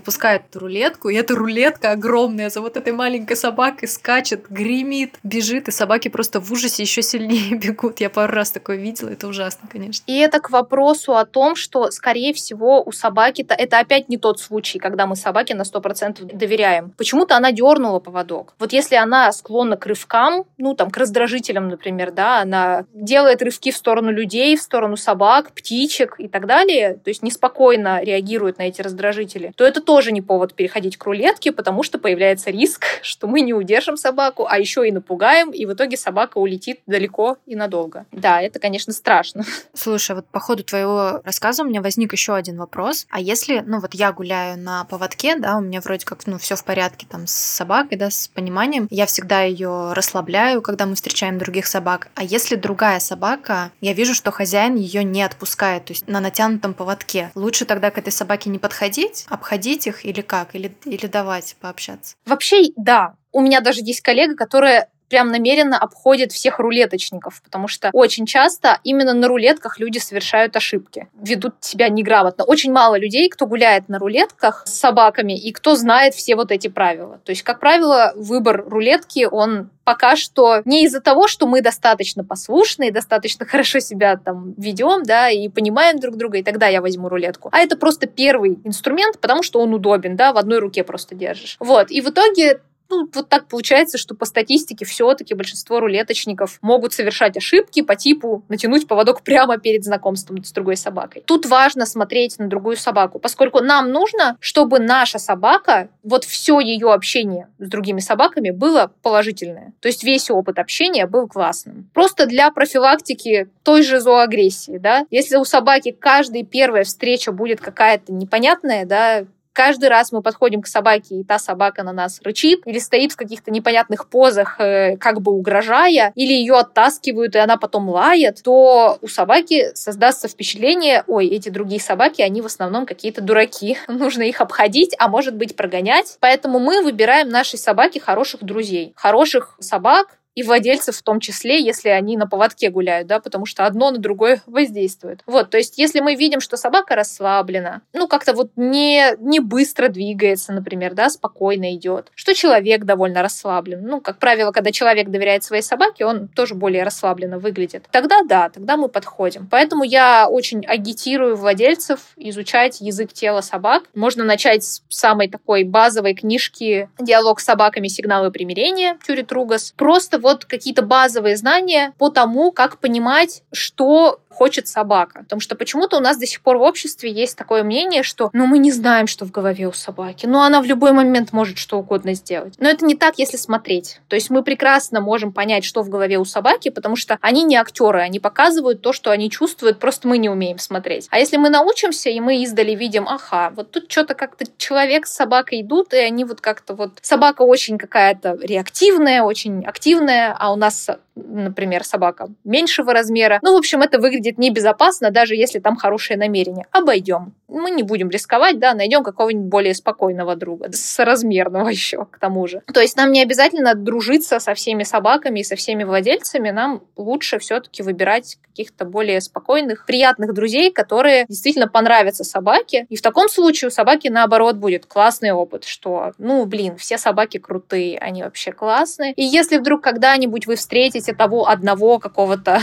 эту 0.45 0.59
рулетку, 0.61 1.09
и 1.09 1.17
эта 1.17 1.35
рулетка 1.35 1.93
огромная 1.93 2.51
за 2.51 2.61
вот 2.61 2.77
этой 2.77 2.93
маленькой 2.93 3.37
собакой 3.37 3.89
скачет, 3.89 4.47
гремит, 4.49 5.17
бежит, 5.23 5.64
и 5.69 5.71
собаки 5.71 6.09
просто 6.09 6.41
в 6.41 6.51
ужасе 6.53 6.83
еще 6.83 7.03
сильнее 7.03 7.55
бегут. 7.59 8.01
Я 8.01 8.11
пару 8.11 8.33
раз 8.33 8.51
такое 8.51 8.77
видела, 8.77 9.11
это 9.11 9.27
ужасно, 9.29 9.69
конечно. 9.71 10.05
И 10.07 10.17
это 10.17 10.41
к 10.41 10.51
вопросу 10.51 11.17
о 11.17 11.25
том, 11.25 11.57
что, 11.57 11.91
скорее 11.91 12.33
всего, 12.33 12.83
у 12.83 12.93
собаки-то 12.93 13.55
это 13.55 13.79
опять 13.79 14.09
не 14.09 14.17
тот 14.17 14.41
случай, 14.41 14.79
когда 14.79 15.07
мы 15.07 15.17
собаке 15.17 15.55
на 15.55 15.63
100% 15.63 16.25
доверяем. 16.35 16.93
Почему-то 16.97 17.37
она 17.37 17.53
дернула 17.53 17.99
поводок. 17.99 18.55
Вот 18.59 18.73
если 18.73 18.97
она 18.97 19.33
склонна 19.33 19.77
к 19.77 19.87
рывкам, 19.87 20.45
ну, 20.59 20.75
там, 20.75 20.91
к 20.91 20.97
раздражителям, 20.97 21.69
например, 21.69 22.13
да, 22.13 22.41
она 22.41 22.85
делает 22.93 23.43
рывки 23.43 23.71
в 23.71 23.77
сторону 23.77 24.11
людей, 24.11 24.57
в 24.57 24.63
сторону 24.63 24.97
собак, 24.97 25.53
птичек 25.53 26.17
и 26.19 26.29
так 26.29 26.47
далее, 26.47 26.95
то 26.95 27.09
есть 27.09 27.23
неспокойно 27.23 28.03
реагирует 28.03 28.59
на 28.59 28.63
эти 28.63 28.83
раздражители, 28.83 29.53
то 29.57 29.65
это 29.65 29.81
тоже 29.81 30.13
не 30.13 30.23
повод 30.23 30.55
переходить 30.55 30.97
к 30.97 31.05
рулетке, 31.05 31.53
потому 31.53 31.83
что 31.83 31.99
появляется 31.99 32.51
риск, 32.51 32.85
что 33.03 33.27
мы 33.27 33.41
не 33.41 33.55
удержим 33.55 33.97
собаку, 33.97 34.47
а 34.49 34.59
еще 34.59 34.87
и 34.87 34.93
напугаем, 34.93 35.51
и 35.55 35.67
в 35.67 35.73
итоге 35.73 35.97
собака 35.97 36.39
улетит 36.39 36.81
далеко 36.87 37.39
и 37.47 37.57
надолго. 37.57 38.07
Да, 38.13 38.41
это, 38.41 38.59
конечно, 38.59 38.93
страшно. 38.93 39.45
Слушай, 39.73 40.17
вот 40.17 40.27
по 40.27 40.41
ходу 40.41 40.65
твоего 40.65 41.21
рассказа 41.25 41.63
у 41.63 41.67
меня 41.67 41.81
возник 41.81 42.13
еще 42.13 42.35
один 42.35 42.59
вопрос. 42.59 43.07
А 43.11 43.21
если, 43.21 43.61
ну 43.61 43.81
вот 43.81 43.95
я 43.95 44.13
гуляю 44.13 44.59
на 44.59 44.85
поводке, 44.85 45.37
да, 45.37 45.57
у 45.57 45.61
меня 45.61 45.81
вроде 45.81 46.05
как, 46.05 46.27
ну, 46.27 46.39
все 46.39 46.57
в 46.57 46.65
порядке 46.65 47.07
там 47.09 47.27
с 47.27 47.33
собакой, 47.33 47.97
да, 47.97 48.11
с 48.11 48.29
пониманием, 48.29 48.89
я 48.91 49.07
всегда 49.07 49.43
ее 49.43 49.93
расслабляю, 49.93 50.63
когда 50.63 50.87
мы 50.87 50.95
встречаем 50.95 51.39
других 51.39 51.67
собак. 51.67 52.09
А 52.15 52.25
если 52.25 52.57
другая 52.57 53.01
собака, 53.01 53.71
я 53.81 53.93
вижу, 53.93 54.15
что 54.15 54.31
хозяин 54.31 54.77
ее 54.77 55.05
не 55.05 55.23
отпускает, 55.23 55.87
то 55.87 55.93
есть 55.93 56.09
на 56.09 56.21
натянутом 56.21 56.75
поводке, 56.75 57.31
лучше 57.35 57.65
тогда 57.65 57.91
к 57.91 57.99
этой 57.99 58.13
собаке 58.13 58.51
не 58.51 58.59
подходить, 58.59 59.27
обходить 59.29 59.87
их, 59.87 60.05
или 60.05 60.21
как? 60.21 60.55
Или, 60.55 60.77
или 60.85 61.07
давать 61.07 61.57
пообщаться? 61.61 62.17
Вообще, 62.27 62.65
да. 62.77 63.15
У 63.33 63.41
меня 63.41 63.61
даже 63.61 63.81
есть 63.81 64.01
коллега, 64.01 64.37
которая 64.37 64.89
прям 65.15 65.29
намеренно 65.29 65.79
обходит 65.79 66.33
всех 66.33 66.59
рулеточников, 66.59 67.41
потому 67.45 67.69
что 67.69 67.91
очень 67.93 68.27
часто 68.27 68.81
именно 68.83 69.15
на 69.15 69.29
рулетках 69.29 69.79
люди 69.79 69.99
совершают 69.99 70.57
ошибки, 70.57 71.07
ведут 71.15 71.55
себя 71.61 71.89
неграмотно. 71.89 72.43
Очень 72.43 72.73
мало 72.73 72.99
людей, 72.99 73.29
кто 73.29 73.47
гуляет 73.47 73.89
на 73.89 74.01
рулетках 74.01 74.65
с 74.67 74.73
собаками 74.73 75.39
и 75.39 75.53
кто 75.53 75.77
знает 75.77 76.15
все 76.15 76.35
вот 76.35 76.51
эти 76.51 76.67
правила. 76.67 77.21
То 77.25 77.31
есть, 77.31 77.45
как 77.45 77.61
правило, 77.61 78.13
выбор 78.17 78.65
рулетки, 78.67 79.29
он 79.31 79.71
пока 79.85 80.17
что 80.17 80.63
не 80.65 80.85
из-за 80.87 81.01
того, 81.01 81.29
что 81.29 81.47
мы 81.47 81.61
достаточно 81.61 82.25
послушные, 82.25 82.91
достаточно 82.91 83.47
хорошо 83.51 83.79
себя 83.79 84.17
там 84.17 84.55
ведем, 84.57 85.05
да, 85.05 85.31
и 85.31 85.49
понимаем 85.49 86.01
друг 86.01 86.17
друга, 86.17 86.39
и 86.39 86.43
тогда 86.43 86.67
я 86.67 86.81
возьму 86.81 87.09
рулетку. 87.09 87.51
А 87.53 87.61
это 87.61 87.77
просто 87.77 88.09
первый 88.09 88.59
инструмент, 88.65 89.21
потому 89.21 89.45
что 89.45 89.61
он 89.61 89.73
удобен, 89.75 90.17
да, 90.17 90.33
в 90.33 90.39
одной 90.39 90.59
руке 90.59 90.83
просто 90.83 91.15
держишь. 91.15 91.57
Вот. 91.61 91.93
И 91.93 92.01
в 92.01 92.09
итоге 92.09 92.61
ну, 92.91 93.09
вот 93.13 93.29
так 93.29 93.49
получается, 93.49 93.99
что 93.99 94.15
по 94.15 94.25
статистике 94.25 94.85
все-таки 94.85 95.35
большинство 95.35 95.81
рулеточников 95.81 96.59
могут 96.63 96.93
совершать 96.93 97.37
ошибки 97.37 97.83
по 97.83 97.97
типу 97.97 98.45
натянуть 98.49 98.87
поводок 98.87 99.23
прямо 99.23 99.59
перед 99.59 99.85
знакомством 99.85 100.43
с 100.45 100.53
другой 100.53 100.77
собакой. 100.77 101.23
Тут 101.27 101.47
важно 101.47 101.87
смотреть 101.87 102.39
на 102.39 102.47
другую 102.47 102.77
собаку, 102.77 103.19
поскольку 103.19 103.61
нам 103.61 103.91
нужно, 103.91 104.37
чтобы 104.41 104.79
наша 104.79 105.19
собака, 105.19 105.89
вот 106.03 106.25
все 106.25 106.61
ее 106.61 106.93
общение 106.93 107.49
с 107.59 107.69
другими 107.69 108.01
собаками 108.01 108.51
было 108.51 108.93
положительное. 109.03 109.73
То 109.81 109.89
есть 109.89 110.05
весь 110.05 110.31
опыт 110.31 110.59
общения 110.59 111.07
был 111.07 111.27
классным. 111.27 111.91
Просто 111.95 112.27
для 112.27 112.51
профилактики 112.51 113.49
той 113.63 113.83
же 113.83 114.01
зооагрессии, 114.01 114.79
да, 114.79 115.07
если 115.11 115.37
у 115.37 115.45
собаки 115.45 115.91
каждая 115.91 116.45
первая 116.45 116.85
встреча 116.85 117.33
будет 117.33 117.61
какая-то 117.61 118.13
непонятная, 118.13 118.85
да, 118.85 119.25
каждый 119.55 119.89
раз 119.89 120.13
мы 120.13 120.21
подходим 120.21 120.61
к 120.61 120.67
собаке, 120.67 121.15
и 121.15 121.25
та 121.25 121.39
собака 121.39 121.83
на 121.83 121.93
нас 121.93 122.21
рычит, 122.23 122.61
или 122.67 122.79
стоит 122.79 123.13
в 123.13 123.17
каких-то 123.17 123.51
непонятных 123.51 124.09
позах, 124.09 124.61
э, 124.61 124.99
как 124.99 125.23
бы 125.23 125.33
угрожая, 125.33 126.13
или 126.15 126.33
ее 126.33 126.57
оттаскивают, 126.57 127.35
и 127.35 127.39
она 127.39 127.57
потом 127.57 127.89
лает, 127.89 128.43
то 128.45 128.99
у 129.01 129.09
собаки 129.09 129.75
создастся 129.75 130.29
впечатление, 130.29 131.05
ой, 131.07 131.29
эти 131.29 131.49
другие 131.49 131.81
собаки, 131.81 132.21
они 132.21 132.43
в 132.43 132.47
основном 132.47 132.85
какие-то 132.85 133.23
дураки, 133.23 133.79
нужно 133.89 134.23
их 134.23 134.43
обходить, 134.43 134.95
а 134.99 135.09
может 135.09 135.35
быть 135.37 135.57
прогонять. 135.57 136.19
Поэтому 136.21 136.59
мы 136.59 136.83
выбираем 136.83 137.29
нашей 137.29 137.59
собаке 137.59 138.01
хороших 138.01 138.43
друзей, 138.43 138.93
хороших 138.97 139.57
собак, 139.61 140.19
и 140.35 140.43
владельцев 140.43 140.97
в 140.97 141.03
том 141.03 141.21
числе, 141.21 141.63
если 141.63 141.89
они 141.89 142.17
на 142.17 142.27
поводке 142.27 142.71
гуляют, 142.71 143.07
да, 143.07 143.21
потому 143.21 143.47
что 143.47 143.67
одно 143.67 143.91
на 143.91 143.99
другое 143.99 144.43
воздействует. 144.47 145.21
Вот, 145.27 145.51
то 145.51 145.59
есть 145.59 145.79
если 145.79 146.01
мы 146.01 146.15
видим, 146.15 146.41
что 146.41 146.57
собака 146.57 146.95
расслаблена, 146.95 147.83
ну, 147.93 148.09
как-то 148.09 148.35
вот 148.35 148.51
не, 148.57 149.15
не 149.19 149.41
быстро 149.41 149.89
двигается, 149.89 150.53
например, 150.53 150.95
да, 150.95 151.09
спокойно 151.09 151.75
идет, 151.75 152.11
что 152.15 152.35
человек 152.35 152.85
довольно 152.85 153.23
расслаблен. 153.23 153.83
Ну, 153.85 154.01
как 154.01 154.19
правило, 154.19 154.53
когда 154.53 154.73
человек 154.73 155.09
доверяет 155.09 155.45
своей 155.45 155.63
собаке, 155.63 156.05
он 156.05 156.29
тоже 156.29 156.55
более 156.55 156.83
расслабленно 156.83 157.39
выглядит. 157.39 157.85
Тогда 157.91 158.23
да, 158.23 158.49
тогда 158.49 158.77
мы 158.77 158.89
подходим. 158.89 159.49
Поэтому 159.51 159.85
я 159.85 160.29
очень 160.29 160.65
агитирую 160.67 161.37
владельцев 161.37 162.01
изучать 162.17 162.81
язык 162.81 163.13
тела 163.13 163.41
собак. 163.41 163.85
Можно 163.95 164.25
начать 164.25 164.65
с 164.65 164.83
самой 164.89 165.29
такой 165.29 165.65
базовой 165.65 166.15
книжки 166.15 166.89
«Диалог 166.99 167.41
с 167.41 167.45
собаками. 167.45 167.89
Сигналы 167.89 168.31
примирения» 168.31 168.99
Тюри 169.07 169.23
Тругас. 169.23 169.73
Просто 169.77 170.19
вот 170.25 170.47
какие-то 170.47 170.81
базовые 170.81 171.37
знания 171.37 171.93
по 171.99 172.09
тому, 172.09 172.51
как 172.51 172.79
понимать, 172.79 173.43
что 173.53 174.21
хочет 174.35 174.69
собака. 174.69 175.21
Потому 175.21 175.41
что 175.41 175.55
почему-то 175.55 175.97
у 175.97 176.01
нас 176.01 176.17
до 176.17 176.27
сих 176.27 176.41
пор 176.41 176.59
в 176.59 176.63
обществе 176.63 177.11
есть 177.11 177.37
такое 177.37 177.63
мнение, 177.63 178.03
что 178.03 178.31
ну 178.33 178.47
мы 178.47 178.59
не 178.59 178.73
знаем, 178.73 179.07
что 179.07 179.25
в 179.25 179.31
голове 179.31 179.67
у 179.67 179.73
собаки, 179.73 180.27
но 180.27 180.43
она 180.43 180.61
в 180.61 180.65
любой 180.65 180.93
момент 180.93 181.33
может 181.33 181.59
что 181.59 181.79
угодно 181.79 182.15
сделать. 182.15 182.55
Но 182.59 182.69
это 182.69 182.85
не 182.85 182.95
так, 182.95 183.19
если 183.19 183.37
смотреть. 183.37 184.01
То 184.09 184.17
есть 184.17 184.31
мы 184.31 184.43
прекрасно 184.43 185.01
можем 185.01 185.33
понять, 185.33 185.65
что 185.65 185.83
в 185.83 185.89
голове 185.89 186.19
у 186.19 186.25
собаки, 186.25 186.71
потому 186.71 186.97
что 186.97 187.19
они 187.21 187.45
не 187.45 187.57
актеры, 187.57 188.01
они 188.01 188.21
показывают 188.21 188.83
то, 188.83 188.93
что 188.93 189.11
они 189.11 189.31
чувствуют, 189.31 189.79
просто 189.79 190.09
мы 190.09 190.19
не 190.19 190.29
умеем 190.29 190.59
смотреть. 190.59 191.07
А 191.11 191.19
если 191.19 191.37
мы 191.37 191.49
научимся, 191.49 192.11
и 192.11 192.21
мы 192.21 192.43
издали 192.43 192.75
видим, 192.75 193.07
ага, 193.09 193.53
вот 193.55 193.71
тут 193.71 193.91
что-то 193.91 194.15
как-то 194.15 194.45
человек 194.57 195.07
с 195.07 195.15
собакой 195.15 195.63
идут, 195.63 195.93
и 195.95 195.99
они 195.99 196.25
вот 196.25 196.41
как-то 196.41 196.75
вот... 196.75 196.99
Собака 197.03 197.43
очень 197.43 197.79
какая-то 197.79 198.39
реактивная, 198.43 199.23
очень 199.23 199.65
активная, 199.65 200.37
а 200.39 200.53
у 200.53 200.57
нас, 200.57 200.91
например, 201.15 201.85
собака 201.85 202.29
меньшего 202.45 202.93
размера. 202.93 203.39
Ну, 203.43 203.55
в 203.55 203.59
общем, 203.59 203.83
это 203.83 203.99
выглядит 203.99 204.39
небезопасно, 204.39 205.11
даже 205.11 205.35
если 205.35 205.59
там 205.59 205.77
хорошее 205.77 206.19
намерение. 206.19 206.67
Обойдем. 206.71 207.35
Мы 207.49 207.71
не 207.71 207.83
будем 207.83 208.11
рисковать, 208.11 208.59
да, 208.59 208.75
найдем 208.75 209.05
какого-нибудь 209.05 209.49
более 209.49 209.75
спокойного 209.75 210.35
друга, 210.37 210.71
соразмерного 210.73 211.69
еще 211.71 212.07
к 212.07 212.19
тому 212.19 212.47
же. 212.47 212.63
То 212.73 212.81
есть 212.81 212.97
нам 212.97 213.13
не 213.13 213.23
обязательно 213.23 213.75
дружиться 213.75 214.41
со 214.41 214.55
всеми 214.55 214.83
собаками 214.83 215.41
и 215.41 215.45
со 215.45 215.57
всеми 215.57 215.85
владельцами, 215.85 216.51
нам 216.51 216.83
лучше 216.97 217.39
все-таки 217.39 217.83
выбирать 217.83 218.39
каких-то 218.55 218.85
более 218.85 219.21
спокойных, 219.21 219.85
приятных 219.85 220.33
друзей, 220.33 220.71
которые 220.71 221.27
действительно 221.29 221.67
понравятся 221.67 222.23
собаке. 222.23 222.87
И 222.89 222.97
в 222.97 223.03
таком 223.03 223.29
случае 223.29 223.69
у 223.69 223.71
собаки, 223.73 224.07
наоборот, 224.09 224.57
будет 224.57 224.87
классный 224.87 225.33
опыт, 225.33 225.65
что, 225.65 226.13
ну, 226.19 226.45
блин, 226.47 226.77
все 226.77 226.97
собаки 226.97 227.39
крутые, 227.39 227.99
они 227.99 228.23
вообще 228.23 228.53
классные. 228.53 229.13
И 229.15 229.25
если 229.25 229.59
вдруг 229.59 229.83
когда-нибудь 229.83 230.47
вы 230.47 230.55
встретите 230.55 231.04
того 231.13 231.49
одного 231.49 231.99
какого-то 231.99 232.61